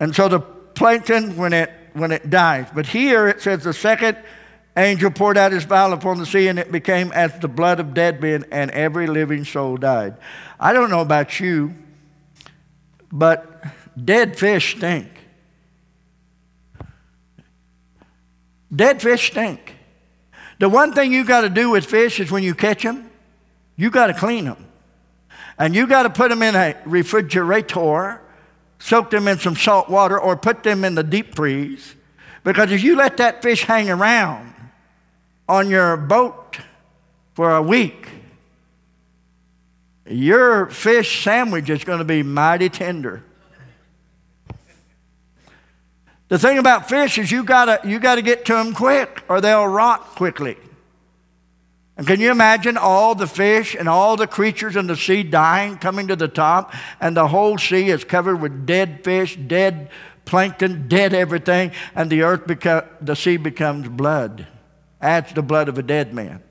And 0.00 0.14
so 0.14 0.28
the 0.28 0.40
plankton 0.40 1.36
when 1.36 1.52
it, 1.52 1.70
when 1.92 2.12
it 2.12 2.28
dies. 2.30 2.66
But 2.74 2.86
here 2.86 3.28
it 3.28 3.40
says 3.40 3.64
the 3.64 3.72
second 3.72 4.18
angel 4.76 5.10
poured 5.10 5.38
out 5.38 5.52
his 5.52 5.64
vial 5.64 5.92
upon 5.92 6.18
the 6.18 6.26
sea, 6.26 6.48
and 6.48 6.58
it 6.58 6.72
became 6.72 7.12
as 7.12 7.38
the 7.38 7.48
blood 7.48 7.80
of 7.80 7.94
dead 7.94 8.20
men, 8.20 8.44
and 8.50 8.70
every 8.72 9.06
living 9.06 9.44
soul 9.44 9.76
died. 9.76 10.16
I 10.58 10.72
don't 10.72 10.90
know 10.90 11.00
about 11.00 11.40
you, 11.40 11.74
but 13.14 13.64
dead 14.04 14.38
fish 14.38 14.76
stink. 14.76 15.08
Dead 18.74 19.00
fish 19.00 19.30
stink. 19.30 19.76
The 20.58 20.68
one 20.68 20.92
thing 20.92 21.12
you 21.12 21.24
got 21.24 21.42
to 21.42 21.48
do 21.48 21.70
with 21.70 21.86
fish 21.86 22.20
is 22.20 22.30
when 22.30 22.42
you 22.42 22.54
catch 22.54 22.82
them, 22.82 23.10
you 23.76 23.90
got 23.90 24.08
to 24.08 24.14
clean 24.14 24.44
them. 24.44 24.66
And 25.58 25.74
you 25.74 25.86
got 25.86 26.02
to 26.02 26.10
put 26.10 26.28
them 26.28 26.42
in 26.42 26.56
a 26.56 26.76
refrigerator 26.84 28.20
soak 28.84 29.10
them 29.10 29.28
in 29.28 29.38
some 29.38 29.56
salt 29.56 29.88
water, 29.88 30.18
or 30.18 30.36
put 30.36 30.62
them 30.62 30.84
in 30.84 30.94
the 30.94 31.02
deep 31.02 31.34
freeze. 31.34 31.94
Because 32.42 32.70
if 32.70 32.82
you 32.82 32.96
let 32.96 33.16
that 33.16 33.42
fish 33.42 33.64
hang 33.64 33.88
around 33.88 34.54
on 35.48 35.70
your 35.70 35.96
boat 35.96 36.58
for 37.32 37.54
a 37.56 37.62
week, 37.62 38.08
your 40.08 40.66
fish 40.66 41.22
sandwich 41.22 41.70
is 41.70 41.84
going 41.84 41.98
to 41.98 42.04
be 42.04 42.22
mighty 42.22 42.68
tender. 42.68 43.22
The 46.28 46.38
thing 46.38 46.58
about 46.58 46.88
fish 46.88 47.18
is 47.18 47.30
you 47.30 47.44
gotta 47.44 47.80
you 47.86 47.98
gotta 47.98 48.22
get 48.22 48.44
to 48.46 48.54
them 48.54 48.72
quick, 48.74 49.22
or 49.28 49.40
they'll 49.40 49.68
rot 49.68 50.00
quickly. 50.16 50.56
And 51.96 52.06
can 52.06 52.20
you 52.20 52.30
imagine 52.30 52.76
all 52.76 53.14
the 53.14 53.26
fish 53.26 53.76
and 53.78 53.88
all 53.88 54.16
the 54.16 54.26
creatures 54.26 54.74
in 54.74 54.88
the 54.88 54.96
sea 54.96 55.22
dying, 55.22 55.78
coming 55.78 56.08
to 56.08 56.16
the 56.16 56.26
top, 56.26 56.74
and 57.00 57.16
the 57.16 57.28
whole 57.28 57.56
sea 57.56 57.88
is 57.90 58.02
covered 58.02 58.36
with 58.36 58.66
dead 58.66 59.04
fish, 59.04 59.36
dead 59.36 59.90
plankton, 60.24 60.88
dead 60.88 61.14
everything, 61.14 61.70
and 61.94 62.10
the 62.10 62.22
earth 62.22 62.46
beca- 62.46 62.88
the 63.00 63.14
sea 63.14 63.36
becomes 63.36 63.88
blood, 63.88 64.46
adds 65.00 65.32
the 65.34 65.42
blood 65.42 65.68
of 65.68 65.78
a 65.78 65.82
dead 65.82 66.12
man. 66.12 66.42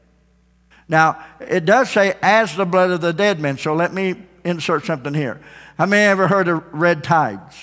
Now, 0.87 1.23
it 1.39 1.65
does 1.65 1.89
say 1.89 2.15
as 2.21 2.55
the 2.55 2.65
blood 2.65 2.91
of 2.91 3.01
the 3.01 3.13
dead 3.13 3.39
men. 3.39 3.57
so 3.57 3.73
let 3.73 3.93
me 3.93 4.15
insert 4.43 4.85
something 4.85 5.13
here. 5.13 5.41
How 5.77 5.85
many 5.85 6.03
ever 6.03 6.27
heard 6.27 6.47
of 6.47 6.63
red 6.73 7.03
tides? 7.03 7.55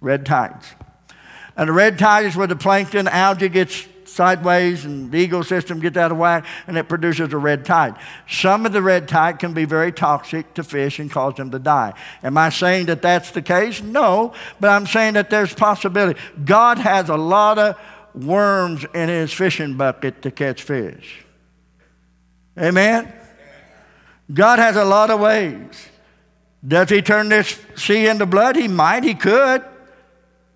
Red 0.00 0.26
tides. 0.26 0.66
And 1.56 1.68
the 1.68 1.72
red 1.72 1.98
tide 1.98 2.26
is 2.26 2.36
where 2.36 2.46
the 2.46 2.56
plankton, 2.56 3.06
algae 3.06 3.48
gets 3.48 3.86
sideways 4.06 4.84
and 4.84 5.10
the 5.10 5.28
ecosystem 5.28 5.80
gets 5.80 5.96
out 5.96 6.12
of 6.12 6.18
whack 6.18 6.46
and 6.66 6.78
it 6.78 6.88
produces 6.88 7.32
a 7.32 7.38
red 7.38 7.64
tide. 7.64 7.96
Some 8.28 8.64
of 8.64 8.72
the 8.72 8.82
red 8.82 9.08
tide 9.08 9.38
can 9.38 9.52
be 9.52 9.64
very 9.64 9.92
toxic 9.92 10.54
to 10.54 10.64
fish 10.64 10.98
and 10.98 11.10
cause 11.10 11.34
them 11.34 11.50
to 11.50 11.58
die. 11.58 11.94
Am 12.22 12.36
I 12.38 12.50
saying 12.50 12.86
that 12.86 13.02
that's 13.02 13.30
the 13.32 13.42
case? 13.42 13.82
No, 13.82 14.32
but 14.60 14.70
I'm 14.70 14.86
saying 14.86 15.14
that 15.14 15.30
there's 15.30 15.54
possibility. 15.54 16.18
God 16.44 16.78
has 16.78 17.08
a 17.08 17.16
lot 17.16 17.58
of 17.58 17.76
worms 18.14 18.84
in 18.94 19.08
his 19.08 19.32
fishing 19.32 19.76
bucket 19.76 20.22
to 20.22 20.30
catch 20.30 20.62
fish. 20.62 21.23
Amen? 22.58 23.12
God 24.32 24.58
has 24.58 24.76
a 24.76 24.84
lot 24.84 25.10
of 25.10 25.20
ways. 25.20 25.88
Does 26.66 26.88
he 26.88 27.02
turn 27.02 27.28
this 27.28 27.60
sea 27.76 28.06
into 28.06 28.26
blood? 28.26 28.56
He 28.56 28.68
might, 28.68 29.04
he 29.04 29.14
could. 29.14 29.62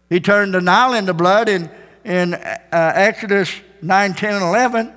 He 0.08 0.20
turned 0.20 0.54
the 0.54 0.60
Nile 0.60 0.94
into 0.94 1.12
blood 1.12 1.48
in, 1.48 1.70
in 2.04 2.34
uh, 2.34 2.58
Exodus 2.72 3.52
9, 3.82 4.14
10, 4.14 4.34
and 4.34 4.42
11. 4.42 4.92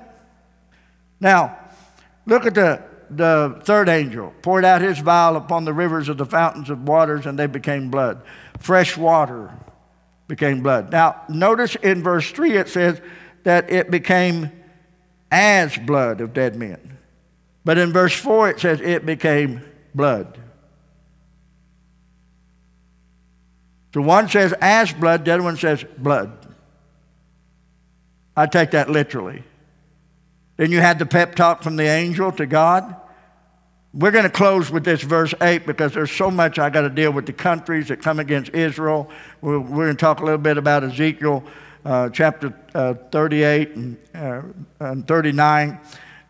Now, 1.20 1.58
look 2.24 2.46
at 2.46 2.54
the, 2.54 2.82
the 3.10 3.60
third 3.64 3.88
angel. 3.90 4.32
Poured 4.40 4.64
out 4.64 4.80
his 4.80 4.98
vial 5.00 5.36
upon 5.36 5.64
the 5.64 5.74
rivers 5.74 6.08
of 6.08 6.16
the 6.16 6.24
fountains 6.24 6.70
of 6.70 6.88
waters, 6.88 7.26
and 7.26 7.38
they 7.38 7.46
became 7.46 7.90
blood. 7.90 8.22
Fresh 8.58 8.96
water 8.96 9.50
became 10.28 10.62
blood. 10.62 10.90
Now, 10.90 11.22
notice 11.28 11.74
in 11.76 12.02
verse 12.02 12.30
3 12.30 12.56
it 12.56 12.68
says 12.68 13.02
that 13.42 13.70
it 13.70 13.90
became 13.90 14.50
as 15.30 15.76
blood 15.76 16.22
of 16.22 16.32
dead 16.32 16.56
men. 16.56 16.91
But 17.64 17.78
in 17.78 17.92
verse 17.92 18.14
4 18.14 18.50
it 18.50 18.60
says 18.60 18.80
it 18.80 19.06
became 19.06 19.62
blood. 19.94 20.38
So 23.94 24.00
one 24.00 24.28
says 24.28 24.54
as 24.60 24.92
blood, 24.92 25.24
the 25.24 25.34
other 25.34 25.42
one 25.42 25.56
says 25.56 25.84
blood. 25.98 26.32
I 28.36 28.46
take 28.46 28.70
that 28.70 28.88
literally. 28.88 29.44
Then 30.56 30.70
you 30.70 30.80
had 30.80 30.98
the 30.98 31.06
pep 31.06 31.34
talk 31.34 31.62
from 31.62 31.76
the 31.76 31.84
angel 31.84 32.32
to 32.32 32.46
God. 32.46 32.96
We're 33.94 34.10
going 34.10 34.24
to 34.24 34.30
close 34.30 34.70
with 34.70 34.84
this 34.84 35.02
verse 35.02 35.34
8 35.42 35.66
because 35.66 35.92
there's 35.92 36.10
so 36.10 36.30
much 36.30 36.58
I 36.58 36.70
got 36.70 36.82
to 36.82 36.90
deal 36.90 37.12
with 37.12 37.26
the 37.26 37.34
countries 37.34 37.88
that 37.88 38.00
come 38.00 38.20
against 38.20 38.54
Israel. 38.54 39.10
We're, 39.42 39.58
we're 39.58 39.84
going 39.84 39.96
to 39.96 40.00
talk 40.00 40.20
a 40.20 40.24
little 40.24 40.38
bit 40.38 40.56
about 40.56 40.82
Ezekiel 40.82 41.44
uh, 41.84 42.08
chapter 42.08 42.54
uh, 42.74 42.94
38 43.10 43.70
and, 43.76 43.96
uh, 44.14 44.42
and 44.80 45.06
39, 45.06 45.78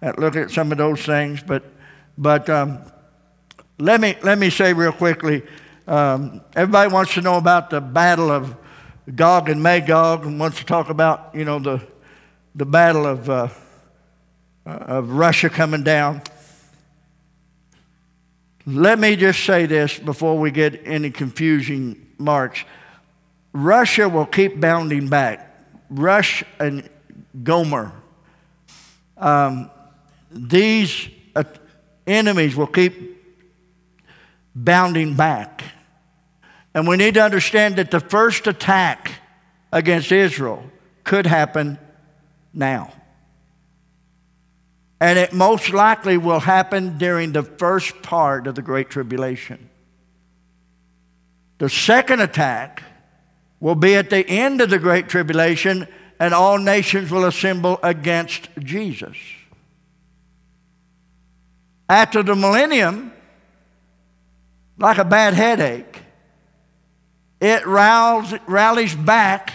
and 0.03 0.19
look 0.19 0.37
at 0.37 0.51
some 0.51 0.71
of 0.73 0.77
those 0.77 1.03
things. 1.03 1.43
But, 1.43 1.65
but 2.19 2.51
um, 2.51 2.81
let, 3.79 4.01
me, 4.01 4.17
let 4.23 4.37
me 4.37 4.51
say 4.51 4.75
real 4.75 4.93
quickly 4.93 5.43
um, 5.87 6.43
everybody 6.55 6.93
wants 6.93 7.15
to 7.15 7.21
know 7.21 7.37
about 7.37 7.71
the 7.71 7.81
battle 7.81 8.31
of 8.31 8.55
Gog 9.15 9.49
and 9.49 9.63
Magog 9.63 10.25
and 10.25 10.39
wants 10.39 10.59
to 10.59 10.65
talk 10.65 10.91
about, 10.91 11.31
you 11.35 11.45
know, 11.45 11.59
the, 11.59 11.87
the 12.55 12.65
battle 12.65 13.07
of, 13.07 13.29
uh, 13.29 13.49
of 14.65 15.11
Russia 15.11 15.51
coming 15.51 15.83
down. 15.83 16.23
Let 18.65 19.01
me 19.01 19.17
just 19.17 19.45
say 19.45 19.67
this 19.67 19.99
before 19.99 20.39
we 20.39 20.53
get 20.53 20.87
any 20.87 21.11
confusing 21.11 22.15
marks. 22.17 22.65
Russia 23.53 24.09
will 24.09 24.27
keep 24.27 24.61
bounding 24.61 25.09
back. 25.09 25.49
Rosh 25.91 26.45
and 26.61 26.89
Gomer. 27.43 27.93
Um, 29.17 29.69
these 30.33 31.09
enemies 32.07 32.57
will 32.57 32.67
keep 32.67 32.95
bounding 34.55 35.15
back. 35.15 35.63
And 36.75 36.87
we 36.89 36.97
need 36.97 37.15
to 37.15 37.23
understand 37.23 37.77
that 37.77 37.91
the 37.91 38.01
first 38.01 38.47
attack 38.47 39.13
against 39.73 40.11
Israel 40.11 40.65
could 41.05 41.27
happen 41.27 41.79
now. 42.53 42.93
And 45.01 45.19
it 45.19 45.33
most 45.33 45.71
likely 45.71 46.17
will 46.17 46.41
happen 46.41 46.97
during 46.97 47.33
the 47.33 47.43
first 47.43 48.03
part 48.03 48.47
of 48.47 48.55
the 48.55 48.63
Great 48.63 48.89
Tribulation. 48.89 49.69
The 51.59 51.69
second 51.69 52.21
attack 52.21 52.83
will 53.61 53.75
be 53.75 53.97
at 53.97 54.11
the 54.11 54.27
end 54.29 54.61
of 54.61 54.71
the 54.71 54.79
Great 54.79 55.09
Tribulation, 55.09 55.89
and 56.19 56.33
all 56.33 56.59
nations 56.59 57.11
will 57.11 57.25
assemble 57.25 57.81
against 57.83 58.49
Jesus. 58.59 59.17
After 61.89 62.23
the 62.23 62.35
millennium, 62.35 63.13
like 64.79 64.99
a 64.99 65.05
bad 65.05 65.35
headache, 65.35 66.03
it 67.41 67.67
rallies, 67.67 68.35
rallies 68.47 68.95
back 68.95 69.53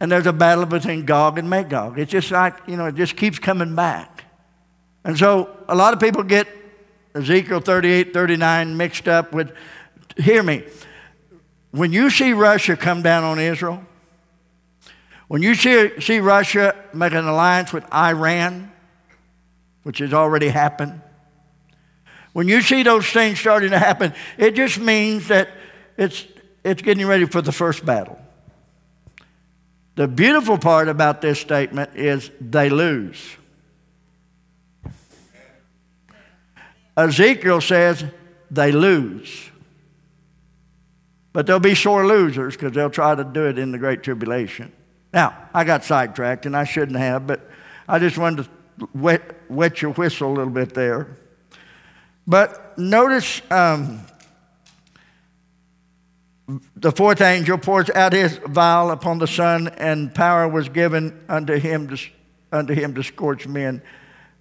and 0.00 0.12
there's 0.12 0.26
a 0.26 0.32
battle 0.32 0.66
between 0.66 1.04
Gog 1.04 1.38
and 1.38 1.48
Magog. 1.48 1.98
It's 1.98 2.12
just 2.12 2.30
like, 2.30 2.54
you 2.66 2.76
know, 2.76 2.86
it 2.86 2.96
just 2.96 3.16
keeps 3.16 3.38
coming 3.38 3.74
back. 3.74 4.24
And 5.04 5.16
so 5.16 5.56
a 5.68 5.74
lot 5.74 5.94
of 5.94 6.00
people 6.00 6.22
get 6.22 6.48
Ezekiel 7.14 7.60
38, 7.60 8.12
39 8.12 8.76
mixed 8.76 9.08
up 9.08 9.32
with, 9.32 9.52
hear 10.18 10.42
me, 10.42 10.64
when 11.70 11.92
you 11.92 12.10
see 12.10 12.32
Russia 12.32 12.76
come 12.76 13.02
down 13.02 13.24
on 13.24 13.38
Israel, 13.38 13.82
when 15.28 15.42
you 15.42 15.54
see, 15.54 15.98
see 16.00 16.20
Russia 16.20 16.74
make 16.92 17.12
an 17.12 17.26
alliance 17.26 17.72
with 17.72 17.84
Iran, 17.92 18.70
which 19.86 19.98
has 19.98 20.12
already 20.12 20.48
happened, 20.48 21.00
when 22.32 22.48
you 22.48 22.60
see 22.60 22.82
those 22.82 23.06
things 23.06 23.38
starting 23.38 23.70
to 23.70 23.78
happen, 23.78 24.12
it 24.36 24.56
just 24.56 24.80
means 24.80 25.28
that 25.28 25.48
it's, 25.96 26.26
it's 26.64 26.82
getting 26.82 27.06
ready 27.06 27.24
for 27.24 27.40
the 27.40 27.52
first 27.52 27.86
battle. 27.86 28.18
The 29.94 30.08
beautiful 30.08 30.58
part 30.58 30.88
about 30.88 31.20
this 31.20 31.38
statement 31.38 31.90
is 31.94 32.32
they 32.40 32.68
lose. 32.68 33.36
Ezekiel 36.96 37.60
says 37.60 38.04
they 38.50 38.72
lose. 38.72 39.52
But 41.32 41.46
they'll 41.46 41.60
be 41.60 41.76
sore 41.76 42.04
losers 42.08 42.56
because 42.56 42.72
they'll 42.72 42.90
try 42.90 43.14
to 43.14 43.22
do 43.22 43.46
it 43.46 43.56
in 43.56 43.70
the 43.70 43.78
Great 43.78 44.02
Tribulation. 44.02 44.72
Now, 45.12 45.48
I 45.54 45.62
got 45.62 45.84
sidetracked 45.84 46.44
and 46.44 46.56
I 46.56 46.64
shouldn't 46.64 46.98
have, 46.98 47.28
but 47.28 47.48
I 47.88 48.00
just 48.00 48.18
wanted 48.18 48.46
to 48.46 48.50
wet, 48.94 49.36
wet 49.48 49.82
your 49.82 49.92
whistle 49.92 50.28
a 50.28 50.34
little 50.34 50.52
bit 50.52 50.74
there. 50.74 51.16
But 52.26 52.76
notice 52.78 53.40
um, 53.50 54.00
the 56.74 56.92
fourth 56.92 57.20
angel 57.20 57.58
pours 57.58 57.90
out 57.90 58.12
his 58.12 58.36
vial 58.38 58.90
upon 58.90 59.18
the 59.18 59.26
sun, 59.26 59.68
and 59.68 60.14
power 60.14 60.48
was 60.48 60.68
given 60.68 61.24
unto 61.28 61.58
him 61.58 61.88
to, 61.88 61.98
unto 62.52 62.74
him 62.74 62.94
to 62.94 63.02
scorch 63.02 63.46
men 63.46 63.82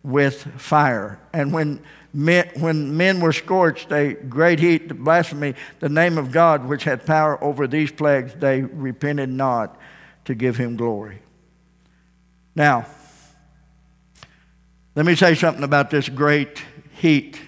with 0.04 0.44
fire. 0.60 1.20
And 1.34 1.52
when 1.52 1.82
men, 2.14 2.50
when 2.60 2.96
men 2.96 3.20
were 3.20 3.34
scorched, 3.34 3.92
a 3.92 4.14
great 4.14 4.60
heat, 4.60 4.88
blasphemy, 4.88 5.56
the 5.80 5.90
name 5.90 6.18
of 6.18 6.32
God, 6.32 6.66
which 6.66 6.84
had 6.84 7.06
power 7.06 7.44
over 7.44 7.68
these 7.68 7.92
plagues, 7.92 8.34
they 8.36 8.62
repented 8.62 9.30
not 9.30 9.78
to 10.26 10.36
give 10.36 10.58
him 10.58 10.76
glory. 10.76 11.20
Now, 12.56 12.86
let 14.96 15.06
me 15.06 15.16
say 15.16 15.36
something 15.36 15.64
about 15.64 15.89
this 15.89 16.10
great 16.10 16.64
heat 16.93 17.39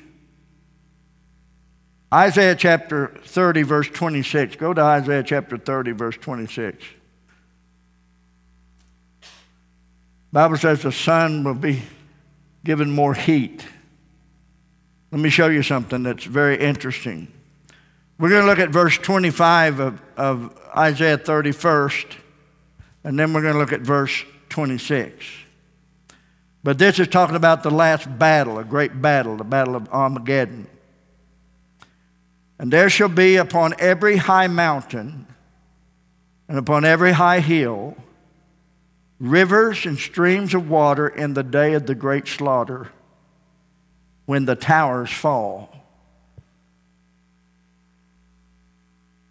Isaiah 2.14 2.56
chapter 2.56 3.08
30, 3.26 3.64
verse 3.64 3.89
26. 3.89 4.56
Go 4.56 4.74
to 4.74 4.82
Isaiah 4.82 5.24
chapter 5.24 5.58
30, 5.58 5.91
verse 5.91 6.16
26. 6.16 6.84
Bible 10.32 10.58
says 10.58 10.82
the 10.82 10.91
sun 10.91 11.43
will 11.43 11.54
be 11.54 11.84
given 12.64 12.91
more 12.91 13.14
heat. 13.14 13.66
Let 15.12 15.20
me 15.20 15.30
show 15.30 15.48
you 15.48 15.64
something 15.64 16.04
that's 16.04 16.24
very 16.24 16.58
interesting. 16.58 17.32
We're 18.18 18.30
going 18.30 18.41
to 18.41 18.48
look 18.48 18.60
at 18.60 18.70
verse 18.70 18.98
25 18.98 19.80
of, 19.80 20.02
of 20.16 20.60
Isaiah 20.76 21.18
31st, 21.18 22.16
and 23.04 23.20
then 23.20 23.34
we're 23.34 23.41
going 23.41 23.54
to 23.54 23.60
look 23.60 23.74
at 23.74 23.82
verse 23.82 24.24
26. 24.50 25.26
But 26.68 26.80
this 26.80 26.99
is 26.99 27.07
talking 27.07 27.38
about 27.38 27.63
the 27.63 27.72
last 27.72 28.20
battle, 28.20 28.59
a 28.59 28.63
great 28.65 29.01
battle, 29.01 29.38
the 29.38 29.45
battle 29.45 29.74
of 29.74 29.88
Armageddon. 29.88 30.68
And 32.59 32.74
there 32.74 32.89
shall 32.89 33.07
be 33.07 33.38
upon 33.38 33.74
every 33.80 34.18
high 34.18 34.47
mountain 34.47 35.28
and 36.49 36.57
upon 36.57 36.84
every 36.84 37.13
high 37.13 37.39
hill 37.39 37.95
rivers 39.18 39.86
and 39.86 39.97
streams 39.97 40.53
of 40.53 40.70
water 40.70 41.07
in 41.07 41.36
the 41.36 41.41
day 41.41 41.74
of 41.74 41.86
the 41.86 41.95
great 41.95 42.28
slaughter 42.28 42.91
when 44.26 44.43
the 44.43 44.57
towers 44.57 45.09
fall. 45.09 45.74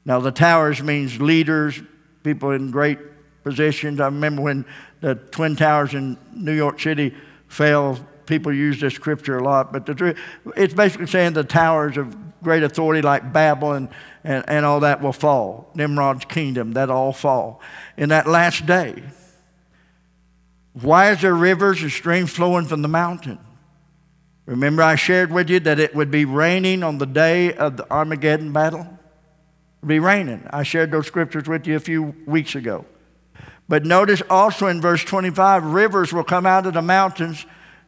Now, 0.06 0.20
the 0.20 0.32
towers 0.32 0.82
means 0.82 1.20
leaders, 1.20 1.82
people 2.22 2.52
in 2.52 2.70
great 2.70 2.98
positions. 3.44 4.00
I 4.00 4.06
remember 4.06 4.40
when 4.40 4.64
the 5.02 5.16
Twin 5.16 5.54
Towers 5.54 5.92
in 5.92 6.16
New 6.32 6.54
York 6.54 6.80
City 6.80 7.14
fell, 7.48 7.98
people 8.26 8.52
use 8.52 8.80
this 8.80 8.94
scripture 8.94 9.38
a 9.38 9.42
lot, 9.42 9.72
but 9.72 9.86
the, 9.86 9.94
truth, 9.94 10.18
it's 10.56 10.74
basically 10.74 11.06
saying 11.06 11.32
the 11.32 11.44
towers 11.44 11.96
of 11.96 12.16
great 12.42 12.62
authority 12.62 13.02
like 13.02 13.32
Babel 13.32 13.72
and, 13.72 13.88
and, 14.24 14.44
and 14.48 14.66
all 14.66 14.80
that 14.80 15.00
will 15.00 15.12
fall. 15.12 15.70
Nimrod's 15.74 16.24
kingdom, 16.24 16.72
that 16.72 16.90
all 16.90 17.12
fall. 17.12 17.60
In 17.96 18.10
that 18.10 18.26
last 18.26 18.66
day, 18.66 19.02
why 20.72 21.10
is 21.10 21.22
there 21.22 21.34
rivers 21.34 21.82
and 21.82 21.90
streams 21.90 22.30
flowing 22.30 22.66
from 22.66 22.82
the 22.82 22.88
mountain? 22.88 23.38
Remember, 24.44 24.82
I 24.82 24.94
shared 24.94 25.32
with 25.32 25.50
you 25.50 25.58
that 25.60 25.80
it 25.80 25.94
would 25.94 26.10
be 26.10 26.24
raining 26.24 26.82
on 26.82 26.98
the 26.98 27.06
day 27.06 27.52
of 27.54 27.76
the 27.76 27.90
Armageddon 27.90 28.52
battle? 28.52 28.80
It 28.80 29.82
would 29.82 29.88
be 29.88 29.98
raining. 29.98 30.46
I 30.50 30.62
shared 30.62 30.92
those 30.92 31.06
scriptures 31.06 31.48
with 31.48 31.66
you 31.66 31.76
a 31.76 31.80
few 31.80 32.14
weeks 32.26 32.54
ago. 32.54 32.84
But 33.68 33.84
notice 33.84 34.22
also 34.30 34.68
in 34.68 34.80
verse 34.80 35.02
25 35.04 35.64
rivers 35.64 36.12
will 36.12 36.24
come 36.24 36.46
out 36.46 36.66
of 36.66 36.74
the 36.74 36.82
mountains, 36.82 37.44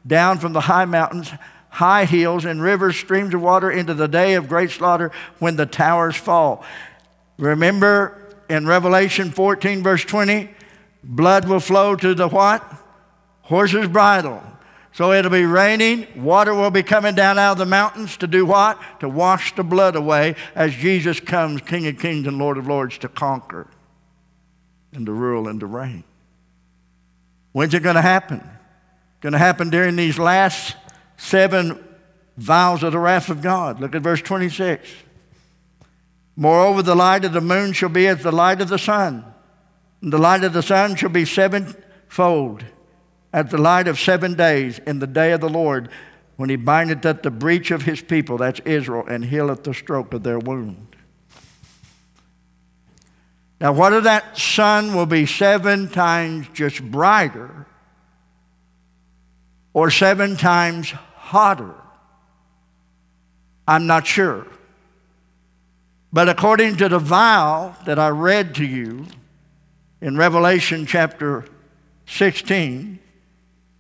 down 0.07 0.39
from 0.39 0.53
the 0.53 0.63
high 0.63 0.87
mountains, 0.87 1.31
high 1.69 2.05
hills, 2.05 2.45
and 2.45 2.61
rivers, 2.61 2.97
streams 2.97 3.35
of 3.35 3.41
water 3.41 3.71
into 3.71 3.95
the 3.95 4.09
day 4.09 4.35
of 4.35 4.49
great 4.49 4.71
slaughter 4.71 5.13
when 5.39 5.57
the 5.57 5.67
towers 5.67 6.17
fall. 6.17 6.65
Remember 7.39 8.37
in 8.49 8.67
Revelation 8.67 9.31
14, 9.31 9.83
verse 9.83 10.05
20, 10.05 10.51
blood 11.05 11.47
will 11.47 11.61
flow 11.61 11.95
to 11.95 12.15
the 12.15 12.29
what? 12.29 12.65
Horse's 13.43 13.87
bridle. 13.87 14.43
So 14.93 15.13
it'll 15.13 15.31
be 15.31 15.45
raining, 15.45 16.25
water 16.25 16.53
will 16.53 16.73
be 16.73 16.83
coming 16.83 17.15
down 17.15 17.39
out 17.39 17.53
of 17.53 17.59
the 17.59 17.67
mountains 17.67 18.17
to 18.17 18.27
do 18.27 18.45
what? 18.45 18.81
To 18.99 19.09
wash 19.09 19.55
the 19.55 19.63
blood 19.63 19.95
away 19.95 20.35
as 20.57 20.75
Jesus 20.75 21.21
comes, 21.21 21.61
King 21.61 21.87
of 21.87 22.01
Kings 22.01 22.27
and 22.27 22.39
Lord 22.39 22.59
of 22.59 22.67
Lords, 22.67 22.99
to 22.99 23.09
conquer 23.09 23.69
and 24.93 25.07
to 25.07 25.13
rule 25.13 25.49
and 25.49 25.61
to 25.61 25.67
reign. 25.67 26.05
When's 27.53 27.75
it 27.75 27.83
going 27.83 27.97
to 27.97 28.03
happen? 28.03 28.43
Going 29.21 29.33
to 29.33 29.39
happen 29.39 29.71
during 29.71 29.97
these 29.97 30.19
last 30.19 30.77
seven 31.17 31.85
vials 32.37 32.83
of 32.83 32.93
the 32.93 32.99
wrath 32.99 33.31
of 33.31 33.43
God. 33.43 33.81
Look 33.81 33.95
at 33.95 34.03
verse 34.03 34.23
26. 34.23 34.89
Moreover, 36.37 36.83
the 36.83 36.95
light 36.95 37.25
of 37.25 37.33
the 37.33 37.41
moon 37.41 37.73
shall 37.73 37.89
be 37.89 38.07
as 38.07 38.23
the 38.23 38.31
light 38.31 38.61
of 38.61 38.69
the 38.69 38.79
sun, 38.79 39.25
and 40.01 40.13
the 40.13 40.19
light 40.19 40.45
of 40.45 40.53
the 40.53 40.63
sun 40.63 40.95
shall 40.95 41.11
be 41.11 41.25
sevenfold 41.25 42.65
at 43.33 43.51
the 43.51 43.59
light 43.59 43.89
of 43.89 43.99
seven 43.99 44.35
days 44.35 44.79
in 44.87 45.01
the 45.01 45.07
day 45.07 45.33
of 45.33 45.41
the 45.41 45.49
Lord, 45.49 45.89
when 46.37 46.49
he 46.49 46.57
bindeth 46.57 47.05
up 47.05 47.23
the 47.23 47.31
breach 47.31 47.71
of 47.71 47.83
his 47.83 48.01
people, 48.01 48.39
that's 48.39 48.61
Israel, 48.61 49.05
and 49.09 49.25
healeth 49.25 49.65
the 49.65 49.75
stroke 49.75 50.15
of 50.15 50.23
their 50.23 50.39
wound. 50.39 50.88
Now, 53.61 53.73
whether 53.73 54.01
that 54.03 54.39
sun 54.39 54.95
will 54.95 55.07
be 55.07 55.27
seven 55.27 55.89
times 55.89 56.47
just 56.55 56.83
brighter 56.83 57.67
or 59.73 59.91
seven 59.91 60.37
times 60.37 60.91
hotter, 60.91 61.75
I'm 63.67 63.87
not 63.87 64.07
sure. 64.07 64.47
But 66.13 66.29
according 66.29 66.77
to 66.77 66.89
the 66.89 66.99
vial 66.99 67.77
that 67.85 67.99
I 67.99 68.09
read 68.09 68.55
to 68.57 68.65
you 68.65 69.07
in 70.01 70.17
Revelation 70.17 70.87
chapter 70.87 71.45
16, 72.07 72.99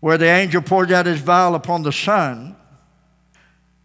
where 0.00 0.18
the 0.18 0.26
angel 0.26 0.60
poured 0.60 0.92
out 0.92 1.06
his 1.06 1.20
vial 1.20 1.54
upon 1.54 1.84
the 1.84 1.92
sun, 1.92 2.56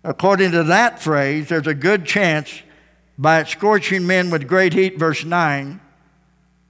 according 0.04 0.52
to 0.52 0.64
that 0.64 1.02
phrase, 1.02 1.50
there's 1.50 1.68
a 1.68 1.74
good 1.74 2.06
chance 2.06 2.62
by 3.18 3.44
scorching 3.44 4.08
men 4.08 4.30
with 4.30 4.48
great 4.48 4.74
heat, 4.74 4.98
verse 4.98 5.24
9, 5.24 5.80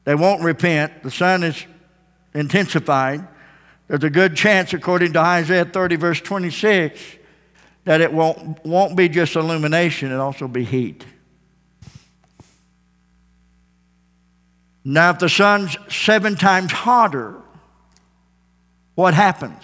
they 0.03 0.15
won't 0.15 0.43
repent. 0.43 1.03
The 1.03 1.11
sun 1.11 1.43
is 1.43 1.65
intensified. 2.33 3.27
There's 3.87 4.03
a 4.03 4.09
good 4.09 4.35
chance, 4.35 4.73
according 4.73 5.13
to 5.13 5.19
Isaiah 5.19 5.65
30, 5.65 5.95
verse 5.97 6.21
26, 6.21 6.99
that 7.85 8.01
it 8.01 8.11
won't, 8.11 8.63
won't 8.65 8.95
be 8.95 9.09
just 9.09 9.35
illumination, 9.35 10.11
it'll 10.11 10.25
also 10.25 10.47
be 10.47 10.63
heat. 10.63 11.05
Now, 14.85 15.11
if 15.11 15.19
the 15.19 15.29
sun's 15.29 15.77
seven 15.89 16.35
times 16.35 16.71
hotter, 16.71 17.35
what 18.95 19.13
happens? 19.13 19.63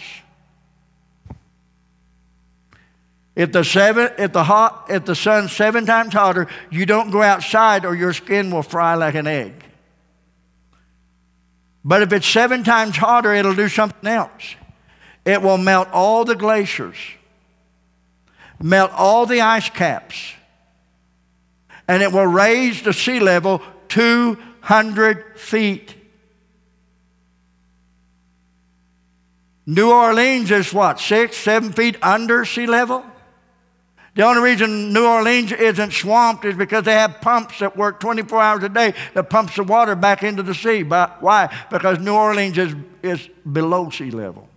If 3.40 3.52
the, 3.52 3.64
seven, 3.64 4.10
if, 4.18 4.34
the 4.34 4.44
hot, 4.44 4.88
if 4.90 5.06
the 5.06 5.14
sun's 5.14 5.50
seven 5.52 5.86
times 5.86 6.12
hotter, 6.12 6.46
you 6.68 6.84
don't 6.84 7.10
go 7.10 7.22
outside 7.22 7.86
or 7.86 7.94
your 7.94 8.12
skin 8.12 8.50
will 8.50 8.62
fry 8.62 8.96
like 8.96 9.14
an 9.14 9.26
egg. 9.26 9.64
But 11.82 12.02
if 12.02 12.12
it's 12.12 12.28
seven 12.28 12.64
times 12.64 12.98
hotter, 12.98 13.32
it'll 13.32 13.54
do 13.54 13.70
something 13.70 14.06
else. 14.06 14.56
It 15.24 15.40
will 15.40 15.56
melt 15.56 15.88
all 15.90 16.26
the 16.26 16.34
glaciers, 16.36 16.98
melt 18.62 18.90
all 18.92 19.24
the 19.24 19.40
ice 19.40 19.70
caps, 19.70 20.34
and 21.88 22.02
it 22.02 22.12
will 22.12 22.26
raise 22.26 22.82
the 22.82 22.92
sea 22.92 23.20
level 23.20 23.62
200 23.88 25.40
feet. 25.40 25.94
New 29.64 29.90
Orleans 29.90 30.50
is 30.50 30.74
what, 30.74 31.00
six, 31.00 31.38
seven 31.38 31.72
feet 31.72 31.96
under 32.02 32.44
sea 32.44 32.66
level? 32.66 33.02
The 34.14 34.22
only 34.22 34.42
reason 34.42 34.92
New 34.92 35.06
Orleans 35.06 35.52
isn't 35.52 35.92
swamped 35.92 36.44
is 36.44 36.56
because 36.56 36.84
they 36.84 36.94
have 36.94 37.20
pumps 37.20 37.60
that 37.60 37.76
work 37.76 38.00
24 38.00 38.42
hours 38.42 38.64
a 38.64 38.68
day 38.68 38.94
that 39.14 39.30
pumps 39.30 39.54
the 39.56 39.62
water 39.62 39.94
back 39.94 40.22
into 40.22 40.42
the 40.42 40.54
sea. 40.54 40.82
But 40.82 41.22
why? 41.22 41.54
Because 41.70 41.98
New 42.00 42.14
Orleans 42.14 42.58
is, 42.58 42.74
is 43.02 43.28
below 43.50 43.90
sea 43.90 44.10
level. 44.10 44.48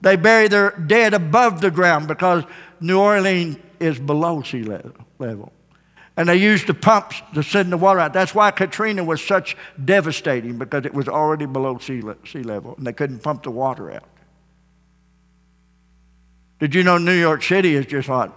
They 0.00 0.16
bury 0.16 0.48
their 0.48 0.70
dead 0.70 1.14
above 1.14 1.60
the 1.60 1.70
ground 1.70 2.08
because 2.08 2.44
New 2.80 2.98
Orleans 2.98 3.58
is 3.78 3.98
below 3.98 4.42
sea 4.42 4.64
level. 5.18 5.52
And 6.16 6.28
they 6.28 6.36
used 6.36 6.66
the 6.66 6.74
pumps 6.74 7.22
to 7.34 7.42
send 7.42 7.70
the 7.70 7.76
water 7.76 8.00
out. 8.00 8.12
That's 8.12 8.34
why 8.34 8.50
Katrina 8.50 9.04
was 9.04 9.22
such 9.22 9.56
devastating 9.84 10.58
because 10.58 10.84
it 10.84 10.94
was 10.94 11.08
already 11.08 11.46
below 11.46 11.78
sea, 11.78 12.02
sea 12.24 12.42
level 12.42 12.74
and 12.76 12.86
they 12.86 12.92
couldn't 12.92 13.20
pump 13.20 13.44
the 13.44 13.50
water 13.50 13.92
out. 13.92 14.04
Did 16.58 16.74
you 16.74 16.82
know 16.82 16.98
New 16.98 17.18
York 17.18 17.42
City 17.42 17.74
is 17.74 17.86
just 17.86 18.08
like 18.08 18.30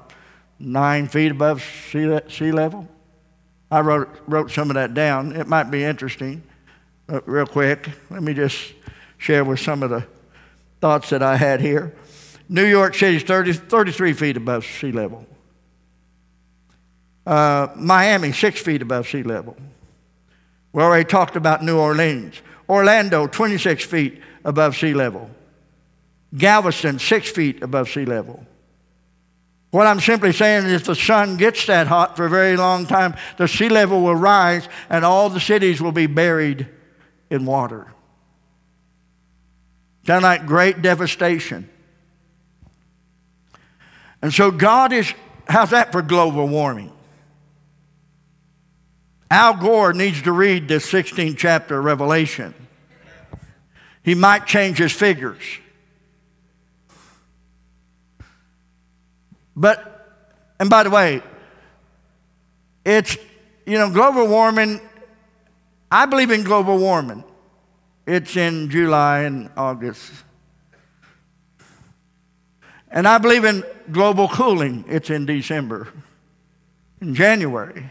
nine 0.59 1.07
feet 1.07 1.31
above 1.31 1.63
sea, 1.91 2.19
sea 2.27 2.51
level? 2.51 2.87
I 3.71 3.81
wrote, 3.81 4.09
wrote 4.27 4.51
some 4.51 4.69
of 4.69 4.75
that 4.75 4.93
down. 4.93 5.35
It 5.35 5.47
might 5.47 5.71
be 5.71 5.83
interesting. 5.83 6.43
Real 7.25 7.45
quick, 7.45 7.89
let 8.09 8.21
me 8.21 8.33
just 8.33 8.73
share 9.17 9.43
with 9.43 9.59
some 9.59 9.83
of 9.83 9.89
the 9.89 10.05
thoughts 10.81 11.09
that 11.09 11.23
I 11.23 11.37
had 11.37 11.61
here. 11.61 11.95
New 12.47 12.65
York 12.65 12.95
City 12.95 13.17
is 13.17 13.23
30, 13.23 13.53
33 13.53 14.13
feet 14.13 14.37
above 14.37 14.65
sea 14.65 14.91
level. 14.91 15.25
Uh, 17.25 17.67
Miami, 17.75 18.31
six 18.31 18.59
feet 18.59 18.81
above 18.81 19.07
sea 19.07 19.23
level. 19.23 19.55
We 20.73 20.81
already 20.81 21.05
talked 21.05 21.35
about 21.35 21.63
New 21.63 21.77
Orleans. 21.77 22.41
Orlando, 22.67 23.27
26 23.27 23.83
feet 23.85 24.21
above 24.43 24.75
sea 24.75 24.93
level. 24.93 25.29
Galveston, 26.37 26.99
six 26.99 27.29
feet 27.29 27.63
above 27.63 27.89
sea 27.89 28.05
level. 28.05 28.45
What 29.71 29.85
I'm 29.85 29.99
simply 29.99 30.33
saying 30.33 30.65
is 30.65 30.73
if 30.73 30.83
the 30.85 30.95
sun 30.95 31.37
gets 31.37 31.67
that 31.67 31.87
hot 31.87 32.17
for 32.17 32.25
a 32.25 32.29
very 32.29 32.57
long 32.57 32.87
time, 32.87 33.15
the 33.37 33.47
sea 33.47 33.69
level 33.69 34.01
will 34.01 34.15
rise 34.15 34.67
and 34.89 35.05
all 35.05 35.29
the 35.29 35.39
cities 35.39 35.81
will 35.81 35.91
be 35.91 36.07
buried 36.07 36.67
in 37.29 37.45
water. 37.45 37.93
Sound 40.07 40.23
like 40.23 40.47
great 40.47 40.81
devastation. 40.81 41.69
And 44.21 44.33
so 44.33 44.49
God 44.49 44.91
is, 44.91 45.13
how's 45.47 45.69
that 45.69 45.91
for 45.91 46.01
global 46.01 46.47
warming? 46.47 46.91
Al 49.29 49.55
Gore 49.55 49.93
needs 49.93 50.23
to 50.23 50.31
read 50.31 50.67
this 50.67 50.91
16th 50.91 51.37
chapter 51.37 51.77
of 51.77 51.85
Revelation. 51.85 52.55
He 54.01 54.15
might 54.15 54.47
change 54.47 54.79
his 54.79 54.91
figures. 54.91 55.43
But, 59.59 60.23
and 60.57 60.69
by 60.69 60.83
the 60.83 60.89
way, 60.89 61.21
it's, 62.85 63.17
you 63.65 63.77
know, 63.77 63.91
global 63.91 64.25
warming, 64.25 64.79
I 65.91 66.05
believe 66.05 66.31
in 66.31 66.43
global 66.43 66.77
warming. 66.77 67.25
It's 68.07 68.37
in 68.37 68.69
July 68.69 69.23
and 69.23 69.49
August. 69.57 70.13
And 72.89 73.05
I 73.05 73.17
believe 73.17 73.43
in 73.43 73.65
global 73.91 74.29
cooling. 74.29 74.85
It's 74.87 75.09
in 75.09 75.25
December, 75.25 75.89
in 77.01 77.13
January. 77.13 77.89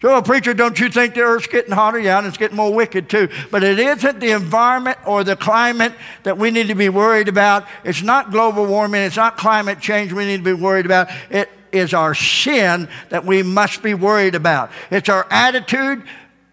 So, 0.00 0.16
a 0.16 0.22
preacher, 0.22 0.54
don't 0.54 0.80
you 0.80 0.88
think 0.88 1.14
the 1.14 1.20
earth's 1.20 1.46
getting 1.46 1.72
hotter? 1.72 1.98
Yeah, 1.98 2.18
and 2.18 2.26
it's 2.26 2.38
getting 2.38 2.56
more 2.56 2.72
wicked 2.72 3.10
too. 3.10 3.28
But 3.50 3.62
it 3.62 3.78
isn't 3.78 4.18
the 4.18 4.30
environment 4.30 4.96
or 5.06 5.24
the 5.24 5.36
climate 5.36 5.92
that 6.22 6.38
we 6.38 6.50
need 6.50 6.68
to 6.68 6.74
be 6.74 6.88
worried 6.88 7.28
about. 7.28 7.66
It's 7.84 8.02
not 8.02 8.30
global 8.30 8.64
warming. 8.64 9.02
It's 9.02 9.16
not 9.16 9.36
climate 9.36 9.80
change 9.80 10.12
we 10.12 10.24
need 10.24 10.38
to 10.38 10.42
be 10.42 10.54
worried 10.54 10.86
about. 10.86 11.08
It 11.28 11.50
is 11.70 11.92
our 11.92 12.14
sin 12.14 12.88
that 13.10 13.26
we 13.26 13.42
must 13.42 13.82
be 13.82 13.92
worried 13.92 14.34
about. 14.34 14.70
It's 14.90 15.10
our 15.10 15.26
attitude 15.30 16.02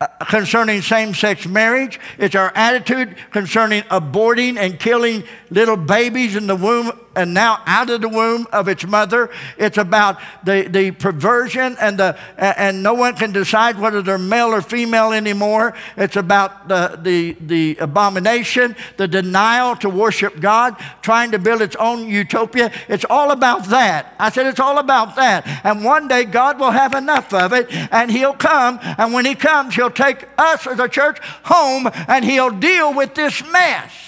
uh, 0.02 0.08
concerning 0.30 0.82
same 0.82 1.14
sex 1.14 1.48
marriage. 1.48 2.02
It's 2.18 2.36
our 2.36 2.52
attitude 2.54 3.16
concerning 3.32 3.84
aborting 3.84 4.58
and 4.58 4.78
killing 4.78 5.24
little 5.50 5.78
babies 5.78 6.36
in 6.36 6.48
the 6.48 6.56
womb 6.56 6.92
and 7.18 7.34
now 7.34 7.62
out 7.66 7.90
of 7.90 8.02
the 8.02 8.08
womb 8.08 8.48
of 8.54 8.68
its 8.68 8.86
mother. 8.86 9.30
It's 9.58 9.78
about 9.78 10.20
the, 10.46 10.68
the 10.70 10.92
perversion 10.92 11.76
and, 11.82 11.98
the, 11.98 12.18
and 12.38 12.84
no 12.84 12.94
one 12.94 13.16
can 13.16 13.32
decide 13.32 13.80
whether 13.80 14.04
they're 14.04 14.20
male 14.20 14.54
or 14.54 14.62
female 14.62 15.12
anymore. 15.12 15.74
It's 15.98 16.16
about 16.16 16.68
the, 16.68 17.00
the, 17.02 17.36
the 17.42 17.78
abomination, 17.82 18.76
the 18.98 19.08
denial 19.08 19.76
to 19.78 19.90
worship 19.90 20.40
God, 20.40 20.78
trying 21.02 21.32
to 21.32 21.40
build 21.40 21.64
its 21.64 21.76
own 21.78 22.08
utopia. 22.08 22.72
It's 22.88 23.06
all 23.10 23.32
about 23.32 23.66
that. 23.66 24.14
I 24.20 24.30
said 24.30 24.46
it's 24.46 24.60
all 24.60 24.78
about 24.78 25.16
that. 25.16 25.48
And 25.66 25.84
one 25.84 26.08
day 26.08 26.24
God 26.24 26.60
will 26.60 26.72
have 26.72 26.94
enough 26.94 27.34
of 27.34 27.52
it 27.52 27.68
and 27.92 28.12
He'll 28.12 28.34
come. 28.34 28.80
And 28.82 29.12
when 29.12 29.26
He 29.26 29.34
comes, 29.34 29.74
He'll 29.74 29.90
take 29.90 30.28
us 30.38 30.68
as 30.68 30.80
a 30.80 30.88
church 30.88 31.18
home 31.44 31.90
and 32.08 32.24
He'll 32.24 32.52
deal 32.52 32.94
with 32.94 33.16
this 33.16 33.44
mess. 33.52 34.07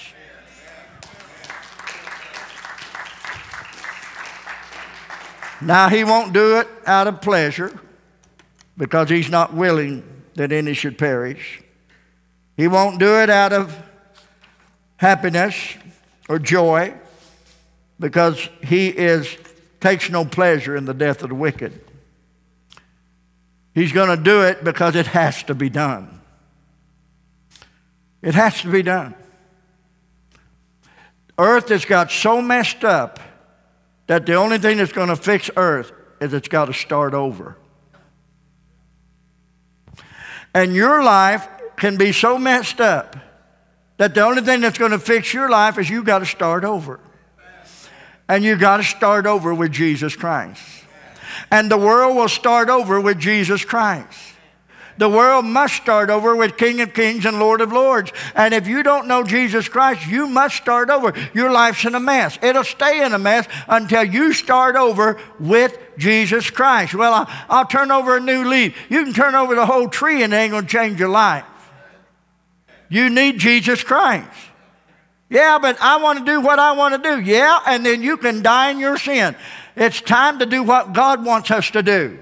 Now, 5.61 5.89
he 5.89 6.03
won't 6.03 6.33
do 6.33 6.57
it 6.59 6.67
out 6.85 7.07
of 7.07 7.21
pleasure 7.21 7.77
because 8.77 9.09
he's 9.09 9.29
not 9.29 9.53
willing 9.53 10.03
that 10.35 10.51
any 10.51 10.73
should 10.73 10.97
perish. 10.97 11.61
He 12.55 12.67
won't 12.67 12.99
do 12.99 13.19
it 13.19 13.29
out 13.29 13.51
of 13.51 13.77
happiness 14.97 15.55
or 16.29 16.39
joy 16.39 16.93
because 17.99 18.49
he 18.63 18.87
is, 18.87 19.37
takes 19.81 20.09
no 20.09 20.23
pleasure 20.23 20.75
in 20.75 20.85
the 20.85 20.93
death 20.93 21.23
of 21.23 21.29
the 21.29 21.35
wicked. 21.35 21.81
He's 23.73 23.91
going 23.91 24.09
to 24.09 24.21
do 24.21 24.43
it 24.43 24.63
because 24.63 24.95
it 24.95 25.07
has 25.07 25.43
to 25.43 25.55
be 25.55 25.69
done. 25.69 26.21
It 28.21 28.35
has 28.35 28.61
to 28.61 28.71
be 28.71 28.81
done. 28.81 29.15
Earth 31.37 31.69
has 31.69 31.85
got 31.85 32.11
so 32.11 32.41
messed 32.41 32.83
up 32.83 33.19
that 34.09 34.25
the 34.25 34.33
only 34.33 34.57
thing 34.57 34.77
that's 34.77 34.91
going 34.91 35.09
to 35.09 35.15
fix 35.15 35.51
earth 35.55 35.91
is 36.19 36.33
it's 36.33 36.47
got 36.47 36.65
to 36.65 36.73
start 36.73 37.13
over. 37.13 37.55
And 40.51 40.73
your 40.73 41.03
life 41.03 41.47
can 41.77 41.95
be 41.95 42.11
so 42.11 42.39
messed 42.39 42.81
up 42.81 43.15
that 43.97 44.15
the 44.15 44.21
only 44.21 44.41
thing 44.41 44.61
that's 44.61 44.79
going 44.79 44.93
to 44.93 44.97
fix 44.97 45.31
your 45.31 45.47
life 45.47 45.77
is 45.77 45.91
you 45.91 46.03
got 46.03 46.19
to 46.19 46.25
start 46.25 46.63
over. 46.63 46.99
And 48.27 48.43
you 48.43 48.55
got 48.55 48.77
to 48.77 48.83
start 48.83 49.27
over 49.27 49.53
with 49.53 49.71
Jesus 49.71 50.15
Christ. 50.15 50.63
And 51.51 51.69
the 51.69 51.77
world 51.77 52.15
will 52.15 52.29
start 52.29 52.67
over 52.67 52.99
with 52.99 53.19
Jesus 53.19 53.63
Christ. 53.63 54.33
The 54.99 55.07
world 55.07 55.45
must 55.45 55.75
start 55.75 56.09
over 56.09 56.35
with 56.35 56.57
King 56.57 56.81
of 56.81 56.93
Kings 56.93 57.25
and 57.25 57.39
Lord 57.39 57.61
of 57.61 57.71
Lords. 57.71 58.11
And 58.35 58.53
if 58.53 58.67
you 58.67 58.83
don't 58.83 59.07
know 59.07 59.23
Jesus 59.23 59.69
Christ, 59.69 60.05
you 60.05 60.27
must 60.27 60.57
start 60.57 60.89
over. 60.89 61.13
Your 61.33 61.49
life's 61.49 61.85
in 61.85 61.95
a 61.95 62.01
mess. 62.01 62.37
It'll 62.41 62.65
stay 62.65 63.01
in 63.05 63.13
a 63.13 63.17
mess 63.17 63.47
until 63.69 64.03
you 64.03 64.33
start 64.33 64.75
over 64.75 65.17
with 65.39 65.77
Jesus 65.97 66.49
Christ. 66.49 66.93
Well, 66.93 67.13
I'll, 67.13 67.27
I'll 67.49 67.65
turn 67.65 67.91
over 67.91 68.17
a 68.17 68.19
new 68.19 68.43
leaf. 68.49 68.75
You 68.89 69.05
can 69.05 69.13
turn 69.13 69.35
over 69.35 69.55
the 69.55 69.65
whole 69.65 69.87
tree 69.87 70.21
and 70.21 70.33
it 70.33 70.35
ain't 70.35 70.51
going 70.51 70.65
to 70.65 70.69
change 70.69 70.99
your 70.99 71.07
life. 71.07 71.45
You 72.89 73.09
need 73.09 73.39
Jesus 73.39 73.81
Christ. 73.81 74.27
Yeah, 75.29 75.59
but 75.59 75.77
I 75.79 75.95
want 76.03 76.19
to 76.19 76.25
do 76.25 76.41
what 76.41 76.59
I 76.59 76.73
want 76.73 77.01
to 77.01 77.15
do. 77.15 77.21
Yeah, 77.21 77.61
and 77.65 77.85
then 77.85 78.03
you 78.03 78.17
can 78.17 78.41
die 78.41 78.71
in 78.71 78.79
your 78.79 78.97
sin. 78.97 79.37
It's 79.77 80.01
time 80.01 80.39
to 80.39 80.45
do 80.45 80.61
what 80.61 80.91
God 80.91 81.23
wants 81.23 81.51
us 81.51 81.71
to 81.71 81.81
do. 81.81 82.19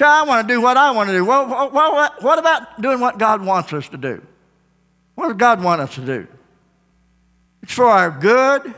So 0.00 0.06
I 0.06 0.22
want 0.22 0.48
to 0.48 0.54
do 0.54 0.62
what 0.62 0.78
I 0.78 0.92
want 0.92 1.10
to 1.10 1.14
do. 1.14 1.22
Well, 1.26 1.70
well, 1.70 2.10
what 2.20 2.38
about 2.38 2.80
doing 2.80 3.00
what 3.00 3.18
God 3.18 3.44
wants 3.44 3.70
us 3.74 3.86
to 3.90 3.98
do? 3.98 4.26
What 5.14 5.28
does 5.28 5.36
God 5.36 5.62
want 5.62 5.82
us 5.82 5.94
to 5.96 6.00
do? 6.00 6.26
It's 7.62 7.74
for 7.74 7.84
our 7.84 8.10
good. 8.10 8.74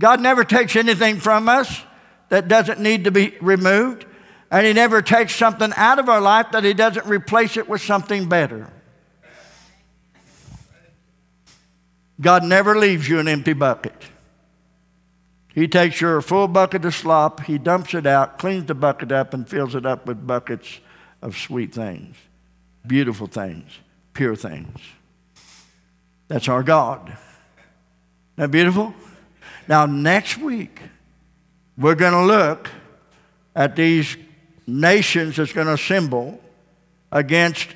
God 0.00 0.22
never 0.22 0.44
takes 0.44 0.76
anything 0.76 1.20
from 1.20 1.46
us 1.50 1.82
that 2.30 2.48
doesn't 2.48 2.80
need 2.80 3.04
to 3.04 3.10
be 3.10 3.36
removed. 3.42 4.06
And 4.50 4.66
He 4.66 4.72
never 4.72 5.02
takes 5.02 5.36
something 5.36 5.74
out 5.76 5.98
of 5.98 6.08
our 6.08 6.22
life 6.22 6.52
that 6.52 6.64
He 6.64 6.72
doesn't 6.72 7.04
replace 7.04 7.58
it 7.58 7.68
with 7.68 7.82
something 7.82 8.30
better. 8.30 8.72
God 12.18 12.44
never 12.44 12.78
leaves 12.78 13.06
you 13.06 13.18
an 13.18 13.28
empty 13.28 13.52
bucket. 13.52 13.92
He 15.56 15.66
takes 15.66 16.02
your 16.02 16.20
full 16.20 16.48
bucket 16.48 16.84
of 16.84 16.94
slop, 16.94 17.44
he 17.44 17.56
dumps 17.56 17.94
it 17.94 18.04
out, 18.04 18.38
cleans 18.38 18.66
the 18.66 18.74
bucket 18.74 19.10
up, 19.10 19.32
and 19.32 19.48
fills 19.48 19.74
it 19.74 19.86
up 19.86 20.04
with 20.04 20.26
buckets 20.26 20.80
of 21.22 21.34
sweet 21.34 21.72
things, 21.74 22.14
beautiful 22.86 23.26
things, 23.26 23.64
pure 24.12 24.36
things. 24.36 24.78
That's 26.28 26.46
our 26.50 26.62
God. 26.62 27.08
Isn't 27.08 27.16
that 28.36 28.50
beautiful? 28.50 28.94
Now, 29.66 29.86
next 29.86 30.36
week, 30.36 30.78
we're 31.78 31.94
going 31.94 32.12
to 32.12 32.26
look 32.26 32.68
at 33.54 33.76
these 33.76 34.14
nations 34.66 35.36
that's 35.36 35.54
going 35.54 35.68
to 35.68 35.72
assemble 35.72 36.38
against 37.10 37.68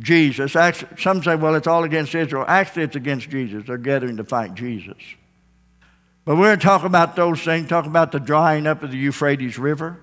Jesus. 0.00 0.56
Actually, 0.56 1.00
some 1.00 1.22
say, 1.22 1.36
well, 1.36 1.54
it's 1.54 1.68
all 1.68 1.84
against 1.84 2.16
Israel. 2.16 2.44
Actually, 2.48 2.82
it's 2.82 2.96
against 2.96 3.30
Jesus. 3.30 3.62
They're 3.64 3.78
gathering 3.78 4.16
to 4.16 4.24
fight 4.24 4.54
Jesus. 4.54 4.96
But 6.28 6.36
we're 6.36 6.48
going 6.48 6.58
to 6.58 6.62
talk 6.66 6.84
about 6.84 7.16
those 7.16 7.40
things, 7.40 7.70
talk 7.70 7.86
about 7.86 8.12
the 8.12 8.20
drying 8.20 8.66
up 8.66 8.82
of 8.82 8.90
the 8.90 8.98
Euphrates 8.98 9.58
River, 9.58 9.98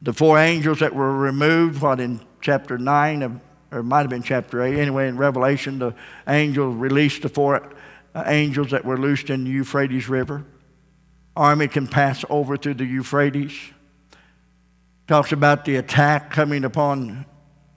the 0.00 0.12
four 0.12 0.38
angels 0.38 0.78
that 0.78 0.94
were 0.94 1.12
removed, 1.12 1.82
what 1.82 1.98
in 1.98 2.20
chapter 2.40 2.78
9, 2.78 3.22
of, 3.24 3.40
or 3.72 3.80
it 3.80 3.82
might 3.82 4.02
have 4.02 4.10
been 4.10 4.22
chapter 4.22 4.62
8. 4.62 4.78
Anyway, 4.78 5.08
in 5.08 5.16
Revelation, 5.16 5.80
the 5.80 5.92
angel 6.28 6.70
released 6.70 7.22
the 7.22 7.28
four 7.28 7.68
uh, 8.14 8.22
angels 8.26 8.70
that 8.70 8.84
were 8.84 8.96
loosed 8.96 9.28
in 9.28 9.42
the 9.42 9.50
Euphrates 9.50 10.08
River. 10.08 10.44
Army 11.34 11.66
can 11.66 11.88
pass 11.88 12.24
over 12.30 12.56
through 12.56 12.74
the 12.74 12.86
Euphrates. 12.86 13.58
Talks 15.08 15.32
about 15.32 15.64
the 15.64 15.74
attack 15.74 16.30
coming 16.30 16.64
upon 16.64 17.26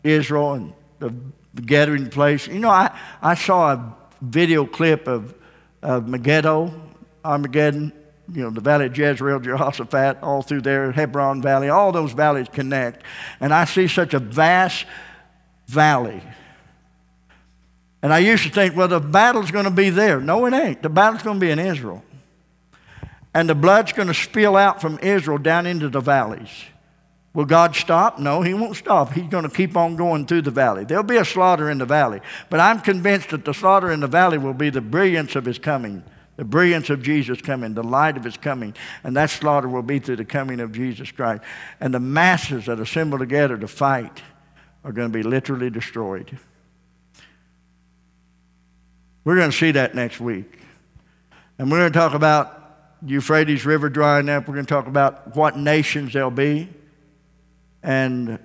Israel 0.04 0.54
and 0.54 0.74
the 1.00 1.12
gathering 1.60 2.12
place. 2.12 2.46
You 2.46 2.60
know, 2.60 2.70
I, 2.70 2.96
I 3.20 3.34
saw 3.34 3.74
a 3.74 3.98
video 4.22 4.68
clip 4.68 5.08
of, 5.08 5.34
of 5.82 6.08
Megiddo 6.08 6.86
Armageddon, 7.24 7.94
you 8.34 8.44
know, 8.44 8.50
the 8.50 8.62
valley 8.62 8.86
of 8.86 8.98
Jezreel, 8.98 9.40
Jehoshaphat, 9.40 10.22
all 10.22 10.42
through 10.42 10.62
there, 10.62 10.92
Hebron 10.92 11.42
Valley, 11.42 11.70
all 11.70 11.92
those 11.92 12.12
valleys 12.14 12.48
connect. 12.52 13.04
And 13.40 13.54
I 13.54 13.66
see 13.66 13.88
such 13.88 14.14
a 14.14 14.20
vast 14.20 14.86
valley. 15.68 16.22
And 18.02 18.14
I 18.14 18.20
used 18.20 18.44
to 18.44 18.50
think, 18.50 18.76
well, 18.76 18.88
the 18.88 19.00
battle's 19.00 19.52
going 19.52 19.66
to 19.66 19.72
be 19.72 19.90
there. 19.90 20.22
No, 20.22 20.46
it 20.46 20.54
ain't. 20.54 20.82
The 20.82 20.90
battle's 20.90 21.24
going 21.24 21.40
to 21.40 21.46
be 21.46 21.52
in 21.52 21.60
Israel. 21.60 22.04
And 23.34 23.50
the 23.50 23.56
blood's 23.56 23.94
going 23.94 24.08
to 24.08 24.14
spill 24.14 24.56
out 24.56 24.82
from 24.82 25.00
Israel 25.00 25.38
down 25.38 25.66
into 25.66 25.90
the 25.90 26.00
valleys. 26.00 26.50
Will 27.34 27.46
God 27.46 27.76
stop? 27.76 28.18
No, 28.18 28.42
He 28.42 28.54
won't 28.54 28.76
stop. 28.76 29.14
He's 29.14 29.30
going 29.30 29.44
to 29.44 29.56
keep 29.56 29.76
on 29.78 29.96
going 29.96 30.26
through 30.26 30.44
the 30.44 30.52
valley. 30.52 30.86
There'll 30.86 31.04
be 31.04 31.18
a 31.18 31.26
slaughter 31.26 31.70
in 31.70 31.78
the 31.78 31.86
valley. 31.86 32.22
But 32.50 32.60
I'm 32.60 32.80
convinced 32.80 33.30
that 33.30 33.46
the 33.46 33.54
slaughter 33.54 33.92
in 33.92 34.00
the 34.00 34.08
valley 34.08 34.38
will 34.38 34.54
be 34.54 34.70
the 34.70 34.82
brilliance 34.82 35.36
of 35.36 35.46
His 35.46 35.60
coming 35.60 36.04
the 36.40 36.46
brilliance 36.46 36.90
of 36.90 37.04
Jesus 37.04 37.42
coming, 37.42 37.74
the 37.74 37.84
light 37.84 38.16
of 38.16 38.24
his 38.24 38.38
coming, 38.38 38.74
and 39.04 39.14
that 39.18 39.30
slaughter 39.30 39.68
will 39.68 39.82
be 39.82 40.00
through 40.00 40.16
the 40.16 40.24
coming 40.24 40.62
of 40.62 40.72
Jesus 40.72 41.12
Christ. 41.12 41.44
And 41.82 41.94
the 41.94 42.00
masses 42.00 42.68
that 42.68 42.80
assemble 42.80 43.20
together 43.20 43.58
to 43.58 43.68
fight 43.68 44.22
are 44.86 44.94
going 44.94 45.12
to 45.12 45.14
be 45.14 45.22
literally 45.22 45.70
destroyed. 45.70 46.40
We're 49.26 49.36
going 49.36 49.52
to 49.52 49.58
see 49.58 49.72
that 49.72 49.96
next 49.96 50.22
week. 50.22 50.60
And 51.58 51.70
we're 51.70 51.80
going 51.80 51.92
to 51.92 52.00
talk 52.00 52.14
about 52.14 52.96
Euphrates 53.06 53.66
River 53.66 53.90
drying 53.90 54.30
up. 54.30 54.48
We're 54.48 54.54
going 54.54 54.66
to 54.66 54.74
talk 54.74 54.88
about 54.88 55.36
what 55.36 55.58
nations 55.58 56.14
they'll 56.14 56.32
be. 56.32 56.70
And 57.84 58.40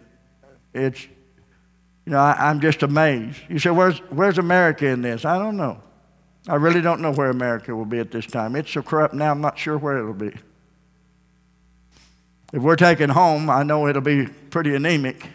it's, 0.74 1.00
you 2.06 2.10
know, 2.10 2.18
I, 2.18 2.50
am 2.50 2.58
just 2.58 2.82
amazed. 2.82 3.38
You 3.48 3.60
say, 3.60 3.70
where's, 3.70 3.98
where's 4.10 4.38
America 4.38 4.84
in 4.84 5.02
this? 5.02 5.24
I 5.24 5.38
don't 5.38 5.56
know. 5.56 5.80
I 6.46 6.56
really 6.56 6.82
don't 6.82 7.00
know 7.00 7.12
where 7.12 7.30
America 7.30 7.74
will 7.74 7.86
be 7.86 7.98
at 7.98 8.10
this 8.10 8.26
time. 8.26 8.54
It's 8.54 8.70
so 8.70 8.82
corrupt 8.82 9.14
now, 9.14 9.30
I'm 9.30 9.40
not 9.40 9.58
sure 9.58 9.78
where 9.78 9.98
it'll 9.98 10.12
be. 10.12 10.32
If 12.52 12.62
we're 12.62 12.76
taken 12.76 13.10
home, 13.10 13.48
I 13.48 13.62
know 13.62 13.88
it'll 13.88 14.02
be 14.02 14.26
pretty 14.26 14.74
anemic. 14.74 15.28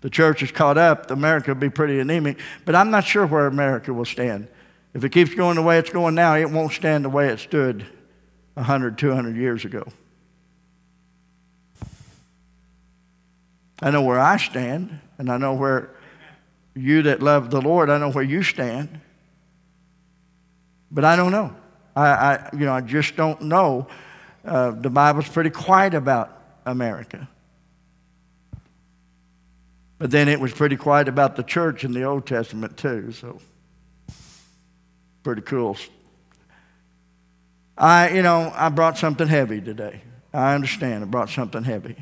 The 0.00 0.10
church 0.10 0.42
is 0.42 0.50
caught 0.50 0.78
up, 0.78 1.10
America 1.10 1.52
will 1.52 1.60
be 1.60 1.70
pretty 1.70 2.00
anemic, 2.00 2.38
but 2.64 2.74
I'm 2.74 2.90
not 2.90 3.04
sure 3.04 3.26
where 3.26 3.46
America 3.46 3.92
will 3.92 4.04
stand. 4.04 4.48
If 4.94 5.04
it 5.04 5.10
keeps 5.10 5.34
going 5.34 5.56
the 5.56 5.62
way 5.62 5.78
it's 5.78 5.90
going 5.90 6.14
now, 6.14 6.34
it 6.34 6.50
won't 6.50 6.72
stand 6.72 7.04
the 7.04 7.10
way 7.10 7.28
it 7.28 7.38
stood 7.38 7.84
100, 8.54 8.96
200 8.96 9.36
years 9.36 9.64
ago. 9.64 9.86
I 13.82 13.90
know 13.90 14.02
where 14.02 14.18
I 14.18 14.38
stand, 14.38 15.00
and 15.18 15.30
I 15.30 15.36
know 15.36 15.52
where 15.52 15.90
you 16.74 17.02
that 17.02 17.22
love 17.22 17.50
the 17.50 17.60
Lord, 17.60 17.90
I 17.90 17.98
know 17.98 18.10
where 18.10 18.24
you 18.24 18.42
stand. 18.42 19.00
But 20.96 21.04
I 21.04 21.14
don't 21.14 21.30
know. 21.30 21.54
I, 21.94 22.06
I 22.06 22.48
you 22.54 22.64
know, 22.64 22.72
I 22.72 22.80
just 22.80 23.16
don't 23.16 23.42
know. 23.42 23.86
Uh, 24.42 24.70
the 24.70 24.88
Bible's 24.88 25.28
pretty 25.28 25.50
quiet 25.50 25.92
about 25.92 26.34
America. 26.64 27.28
But 29.98 30.10
then 30.10 30.30
it 30.30 30.40
was 30.40 30.54
pretty 30.54 30.76
quiet 30.76 31.06
about 31.06 31.36
the 31.36 31.42
church 31.42 31.84
in 31.84 31.92
the 31.92 32.04
Old 32.04 32.26
Testament 32.26 32.78
too, 32.78 33.12
so 33.12 33.42
pretty 35.22 35.42
cool. 35.42 35.76
I, 37.76 38.08
you 38.08 38.22
know, 38.22 38.50
I 38.54 38.70
brought 38.70 38.96
something 38.96 39.28
heavy 39.28 39.60
today. 39.60 40.00
I 40.32 40.54
understand. 40.54 41.04
I 41.04 41.06
brought 41.08 41.28
something 41.28 41.62
heavy. 41.62 41.96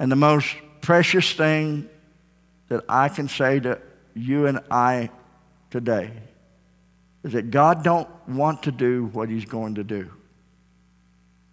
And 0.00 0.10
the 0.10 0.16
most 0.16 0.48
precious 0.80 1.32
thing 1.32 1.88
that 2.70 2.84
I 2.88 3.08
can 3.08 3.28
say 3.28 3.60
to 3.60 3.80
you 4.14 4.46
and 4.46 4.58
I 4.68 5.10
today 5.70 6.10
that 7.32 7.50
God 7.50 7.82
don't 7.82 8.08
want 8.28 8.64
to 8.64 8.72
do 8.72 9.06
what 9.06 9.28
he's 9.28 9.44
going 9.44 9.76
to 9.76 9.84
do. 9.84 10.10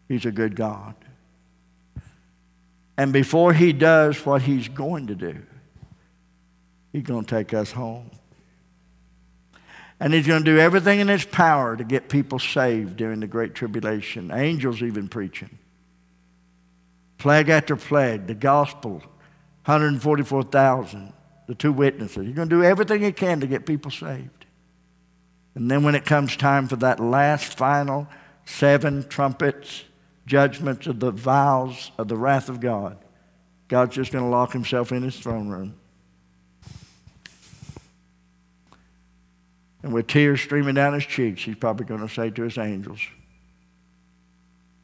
He's 0.07 0.25
a 0.25 0.31
good 0.31 0.55
God. 0.55 0.95
And 2.97 3.11
before 3.11 3.53
he 3.53 3.73
does 3.73 4.25
what 4.25 4.43
he's 4.43 4.69
going 4.69 5.07
to 5.07 5.15
do, 5.15 5.41
he's 6.93 7.03
going 7.03 7.25
to 7.25 7.29
take 7.29 7.53
us 7.53 7.71
home. 7.71 8.11
And 9.99 10.13
he's 10.13 10.27
going 10.27 10.43
to 10.43 10.51
do 10.51 10.59
everything 10.59 10.99
in 10.99 11.07
his 11.07 11.25
power 11.25 11.75
to 11.75 11.83
get 11.83 12.09
people 12.09 12.37
saved 12.37 12.97
during 12.97 13.21
the 13.21 13.27
Great 13.27 13.55
Tribulation. 13.55 14.31
Angels 14.31 14.81
even 14.81 15.07
preaching. 15.07 15.57
Plague 17.17 17.49
after 17.49 17.75
plague, 17.75 18.27
the 18.27 18.35
gospel, 18.35 18.99
144,000, 19.65 21.13
the 21.47 21.55
two 21.55 21.71
witnesses. 21.71 22.25
He's 22.25 22.35
going 22.35 22.49
to 22.49 22.55
do 22.55 22.63
everything 22.63 23.01
he 23.01 23.11
can 23.11 23.39
to 23.39 23.47
get 23.47 23.65
people 23.65 23.89
saved. 23.89 24.44
And 25.55 25.71
then 25.71 25.83
when 25.83 25.95
it 25.95 26.05
comes 26.05 26.35
time 26.35 26.67
for 26.67 26.75
that 26.77 26.99
last 26.99 27.57
final 27.57 28.07
seven 28.45 29.07
trumpets, 29.07 29.85
judgments 30.25 30.85
of 30.85 30.99
the 30.99 31.11
vials 31.11 31.91
of 31.97 32.07
the 32.07 32.17
wrath 32.17 32.49
of 32.49 32.59
God, 32.59 32.97
God's 33.67 33.95
just 33.95 34.11
going 34.11 34.23
to 34.23 34.29
lock 34.29 34.53
himself 34.53 34.91
in 34.91 35.01
his 35.01 35.17
throne 35.17 35.47
room. 35.47 35.75
And 39.81 39.93
with 39.93 40.07
tears 40.07 40.41
streaming 40.41 40.75
down 40.75 40.93
his 40.93 41.05
cheeks, 41.05 41.43
he's 41.43 41.55
probably 41.55 41.85
going 41.85 42.05
to 42.05 42.13
say 42.13 42.29
to 42.31 42.43
his 42.43 42.57
angels, 42.57 42.99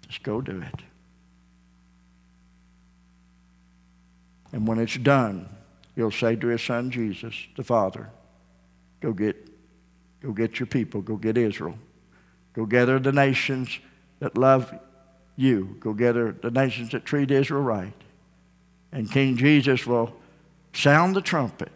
just 0.07 0.23
go 0.23 0.41
do 0.41 0.61
it. 0.61 0.81
And 4.51 4.67
when 4.67 4.79
it's 4.79 4.97
done, 4.97 5.49
he'll 5.95 6.11
say 6.11 6.35
to 6.35 6.47
his 6.47 6.61
son 6.61 6.91
Jesus, 6.91 7.35
the 7.55 7.63
Father, 7.63 8.09
go 8.99 9.13
get, 9.13 9.49
go 10.21 10.31
get 10.31 10.59
your 10.59 10.67
people, 10.67 11.01
go 11.01 11.15
get 11.15 11.37
Israel. 11.37 11.77
Go 12.53 12.65
gather 12.65 12.99
the 12.99 13.11
nations 13.11 13.79
that 14.19 14.37
love 14.37 14.73
you. 15.35 15.77
Go 15.79 15.93
gather 15.93 16.31
the 16.31 16.51
nations 16.51 16.91
that 16.91 17.05
treat 17.05 17.31
Israel 17.31 17.61
right. 17.61 17.93
And 18.91 19.09
King 19.09 19.37
Jesus 19.37 19.85
will 19.87 20.13
sound 20.73 21.15
the 21.15 21.21
trumpet, 21.21 21.71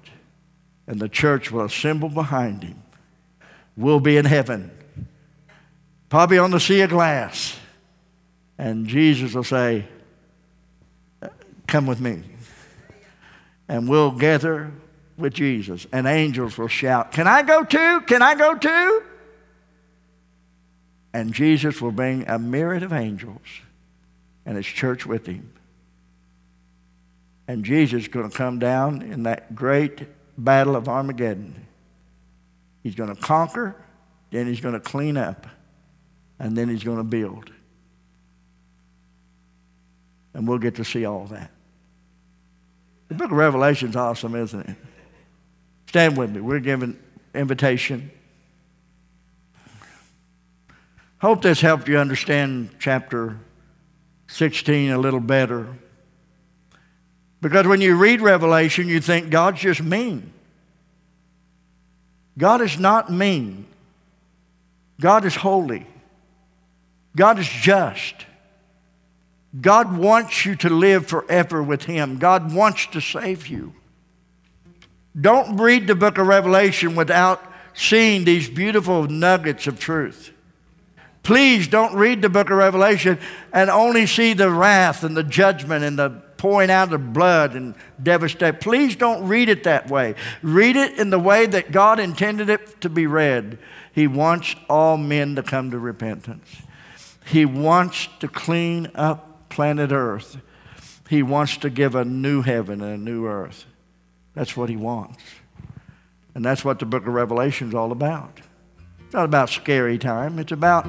and 0.85 0.99
the 0.99 1.09
church 1.09 1.51
will 1.51 1.65
assemble 1.65 2.09
behind 2.09 2.63
him 2.63 2.81
we'll 3.77 3.99
be 3.99 4.17
in 4.17 4.25
heaven, 4.25 4.71
probably 6.09 6.37
on 6.37 6.51
the 6.51 6.59
sea 6.59 6.81
of 6.81 6.89
glass. 6.89 7.57
And 8.57 8.87
Jesus 8.87 9.33
will 9.33 9.43
say, 9.43 9.85
Come 11.67 11.87
with 11.87 11.99
me. 11.99 12.21
And 13.67 13.89
we'll 13.89 14.11
gather 14.11 14.71
with 15.17 15.33
Jesus. 15.33 15.87
And 15.91 16.07
angels 16.07 16.57
will 16.57 16.67
shout, 16.67 17.11
Can 17.11 17.27
I 17.27 17.41
go 17.43 17.63
too? 17.63 18.01
Can 18.01 18.21
I 18.21 18.35
go 18.35 18.55
too? 18.55 19.03
And 21.13 21.33
Jesus 21.33 21.81
will 21.81 21.91
bring 21.91 22.27
a 22.27 22.37
myriad 22.37 22.83
of 22.83 22.91
angels 22.91 23.39
and 24.45 24.57
his 24.57 24.65
church 24.65 25.05
with 25.05 25.25
him. 25.25 25.51
And 27.47 27.63
Jesus 27.63 28.03
is 28.03 28.07
going 28.09 28.29
to 28.29 28.35
come 28.35 28.59
down 28.59 29.01
in 29.01 29.23
that 29.23 29.55
great 29.55 30.07
battle 30.37 30.75
of 30.75 30.89
Armageddon. 30.89 31.67
He's 32.83 32.95
going 32.95 33.15
to 33.15 33.21
conquer, 33.21 33.75
then 34.31 34.47
he's 34.47 34.61
going 34.61 34.73
to 34.73 34.79
clean 34.79 35.15
up, 35.15 35.47
and 36.39 36.57
then 36.57 36.69
he's 36.69 36.83
going 36.83 36.97
to 36.97 37.03
build. 37.03 37.51
And 40.33 40.47
we'll 40.47 40.59
get 40.59 40.75
to 40.75 40.83
see 40.83 41.05
all 41.05 41.25
that. 41.27 41.49
The 43.07 43.15
book 43.15 43.31
of 43.31 43.37
Revelation 43.37 43.89
is 43.89 43.95
awesome, 43.95 44.35
isn't 44.35 44.69
it? 44.69 44.75
Stand 45.95 46.17
with 46.17 46.29
me. 46.29 46.41
We're 46.41 46.59
giving 46.59 46.99
invitation. 47.33 48.11
Hope 51.19 51.41
this 51.41 51.61
helped 51.61 51.87
you 51.87 51.97
understand 51.97 52.71
chapter 52.79 53.39
16 54.27 54.91
a 54.91 54.97
little 54.97 55.21
better. 55.21 55.73
Because 57.39 57.65
when 57.65 57.79
you 57.79 57.95
read 57.95 58.19
Revelation, 58.19 58.89
you 58.89 58.99
think 58.99 59.29
God's 59.29 59.61
just 59.61 59.81
mean. 59.81 60.33
God 62.37 62.59
is 62.59 62.77
not 62.77 63.09
mean. 63.09 63.65
God 64.99 65.23
is 65.23 65.37
holy. 65.37 65.87
God 67.15 67.39
is 67.39 67.47
just. 67.47 68.15
God 69.61 69.97
wants 69.97 70.45
you 70.45 70.57
to 70.57 70.69
live 70.69 71.07
forever 71.07 71.63
with 71.63 71.85
Him. 71.85 72.17
God 72.17 72.53
wants 72.53 72.85
to 72.87 72.99
save 72.99 73.47
you. 73.47 73.73
Don't 75.19 75.57
read 75.57 75.87
the 75.87 75.95
book 75.95 76.17
of 76.17 76.27
Revelation 76.27 76.95
without 76.95 77.43
seeing 77.73 78.25
these 78.25 78.49
beautiful 78.49 79.07
nuggets 79.07 79.67
of 79.67 79.79
truth. 79.79 80.31
Please 81.23 81.67
don't 81.67 81.95
read 81.95 82.21
the 82.21 82.29
book 82.29 82.49
of 82.49 82.57
Revelation 82.57 83.17
and 83.51 83.69
only 83.69 84.05
see 84.05 84.33
the 84.33 84.51
wrath 84.51 85.03
and 85.03 85.17
the 85.17 85.23
judgment 85.23 85.83
and 85.83 85.97
the 85.97 86.09
pouring 86.37 86.69
out 86.69 86.93
of 86.93 87.13
blood 87.13 87.55
and 87.55 87.73
devastation. 88.01 88.57
Please 88.59 88.95
don't 88.95 89.27
read 89.27 89.49
it 89.49 89.63
that 89.63 89.89
way. 89.89 90.15
Read 90.41 90.75
it 90.75 90.99
in 90.99 91.09
the 91.09 91.19
way 91.19 91.45
that 91.47 91.71
God 91.71 91.99
intended 91.99 92.49
it 92.49 92.79
to 92.81 92.89
be 92.89 93.07
read. 93.07 93.57
He 93.91 94.05
wants 94.05 94.55
all 94.69 94.97
men 94.97 95.35
to 95.35 95.43
come 95.43 95.71
to 95.71 95.79
repentance. 95.79 96.57
He 97.25 97.45
wants 97.45 98.07
to 98.19 98.27
clean 98.27 98.91
up 98.93 99.49
planet 99.49 99.91
Earth. 99.91 100.37
He 101.09 101.23
wants 101.23 101.57
to 101.57 101.69
give 101.69 101.95
a 101.95 102.05
new 102.05 102.41
heaven 102.41 102.81
and 102.81 102.93
a 102.93 102.97
new 102.97 103.25
earth. 103.25 103.65
That's 104.35 104.55
what 104.55 104.69
he 104.69 104.75
wants. 104.75 105.23
And 106.35 106.43
that's 106.43 106.63
what 106.65 106.79
the 106.79 106.85
book 106.85 107.07
of 107.07 107.13
Revelation 107.13 107.69
is 107.69 107.73
all 107.73 107.91
about. 107.91 108.39
It's 109.05 109.13
not 109.13 109.25
about 109.25 109.49
scary 109.49 109.97
time. 109.97 110.37
It's 110.37 110.51
about 110.51 110.85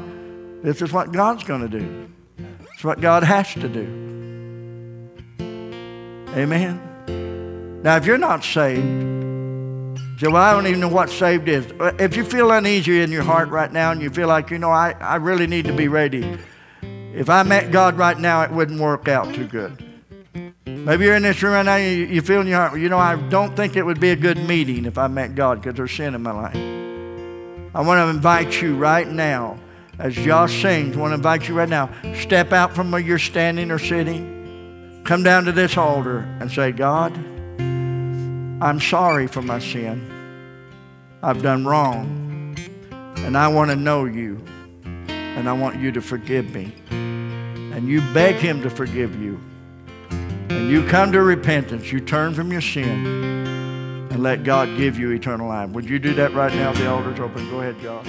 this 0.63 0.83
is 0.83 0.93
what 0.93 1.13
God's 1.13 1.45
going 1.45 1.63
to 1.63 1.81
do. 1.81 2.11
It's 2.75 2.83
what 2.83 3.01
God 3.01 3.23
has 3.23 3.55
to 3.55 3.69
do. 3.69 3.87
Amen. 6.35 7.81
Now, 7.83 7.97
if 7.97 8.05
you're 8.05 8.19
not 8.19 8.43
saved, 8.43 8.83
so 10.19 10.31
well, 10.31 10.43
I 10.43 10.53
don't 10.53 10.67
even 10.67 10.81
know 10.81 10.89
what 10.89 11.09
saved 11.09 11.49
is. 11.49 11.67
Uh, 11.79 11.93
if 12.01 12.17
you 12.17 12.25
feel 12.25 12.51
uneasy 12.51 13.01
in 13.01 13.13
your 13.13 13.23
heart 13.23 13.49
right 13.51 13.71
now 13.71 13.93
and 13.93 14.03
you 14.03 14.11
feel 14.11 14.29
like, 14.29 14.51
you 14.51 14.59
know, 14.59 14.71
I, 14.71 14.93
I 14.99 15.17
really 15.17 15.47
need 15.47 15.67
to 15.67 15.73
be 15.73 15.89
ready. 15.89 16.39
If 16.83 17.31
I 17.31 17.43
met 17.45 17.71
God 17.71 17.97
right 17.97 18.19
now, 18.19 18.43
it 18.43 18.51
wouldn't 18.51 18.81
work 18.81 19.09
out 19.09 19.33
too 19.35 19.47
good. 19.47 19.86
Maybe 20.67 21.05
you're 21.05 21.17
in 21.17 21.23
this 21.23 21.43
room 21.43 21.53
right 21.53 21.65
now, 21.65 21.77
you, 21.77 22.07
you 22.07 22.21
feel 22.23 22.41
in 22.41 22.49
your 22.49 22.59
heart, 22.59 22.81
you 22.81 22.89
know, 22.89 22.99
I 22.99 23.17
don't 23.29 23.55
think 23.55 23.77
it 23.77 23.85
would 23.85 24.01
be 24.01 24.11
a 24.11 24.17
good 24.17 24.39
meeting 24.39 24.85
if 24.85 24.99
I 24.99 25.07
met 25.07 25.35
God 25.35 25.61
because 25.61 25.77
there's 25.77 25.93
sin 25.93 26.15
in 26.15 26.23
my 26.23 26.33
life. 26.33 26.57
I 27.75 27.81
want 27.83 27.99
to 27.99 28.09
invite 28.09 28.61
you 28.61 28.77
right 28.77 29.07
now, 29.07 29.59
as 29.99 30.15
Josh 30.15 30.61
sings, 30.61 30.97
I 30.97 31.01
want 31.01 31.13
to 31.13 31.17
invite 31.17 31.49
you 31.49 31.55
right 31.55 31.69
now, 31.69 31.91
step 32.15 32.53
out 32.53 32.75
from 32.75 32.91
where 32.91 33.01
you're 33.01 33.19
standing 33.19 33.71
or 33.71 33.79
sitting 33.79 34.37
come 35.07 35.23
down 35.23 35.45
to 35.45 35.53
this 35.53 35.77
altar 35.77 36.19
and 36.41 36.51
say, 36.51 36.73
God, 36.73 37.17
I'm 38.61 38.81
sorry 38.81 39.29
for 39.29 39.41
my 39.41 39.61
sin. 39.61 40.11
I've 41.23 41.43
done 41.43 41.65
wrong. 41.65 42.57
And 43.19 43.37
I 43.37 43.47
want 43.49 43.71
to 43.71 43.77
know 43.77 44.05
you. 44.05 44.45
And 45.17 45.49
I 45.49 45.53
want 45.53 45.79
you 45.79 45.93
to 45.93 46.03
forgive 46.03 46.53
me. 46.53 46.75
And 46.91 47.89
you 47.89 48.01
beg 48.13 48.37
him 48.37 48.63
to 48.63 48.71
forgive 48.71 49.21
you. 49.23 49.41
And 50.49 50.71
you 50.71 50.87
come 50.87 51.13
to 51.13 51.23
repentance. 51.23 51.93
You 51.93 52.01
turn 52.01 52.35
from 52.35 52.53
your 52.53 52.61
sin 52.61 53.07
and 54.11 54.23
let 54.23 54.45
God 54.45 54.77
give 54.77 54.99
you 54.99 55.11
eternal 55.11 55.49
life. 55.49 55.71
Would 55.71 55.89
you 55.89 55.99
do 55.99 56.15
that 56.15 56.33
right 56.35 56.53
now? 56.55 56.73
The 56.73 56.89
altar's 56.89 57.21
open. 57.21 57.49
Go 57.51 57.61
ahead, 57.61 57.77
God. 57.83 58.07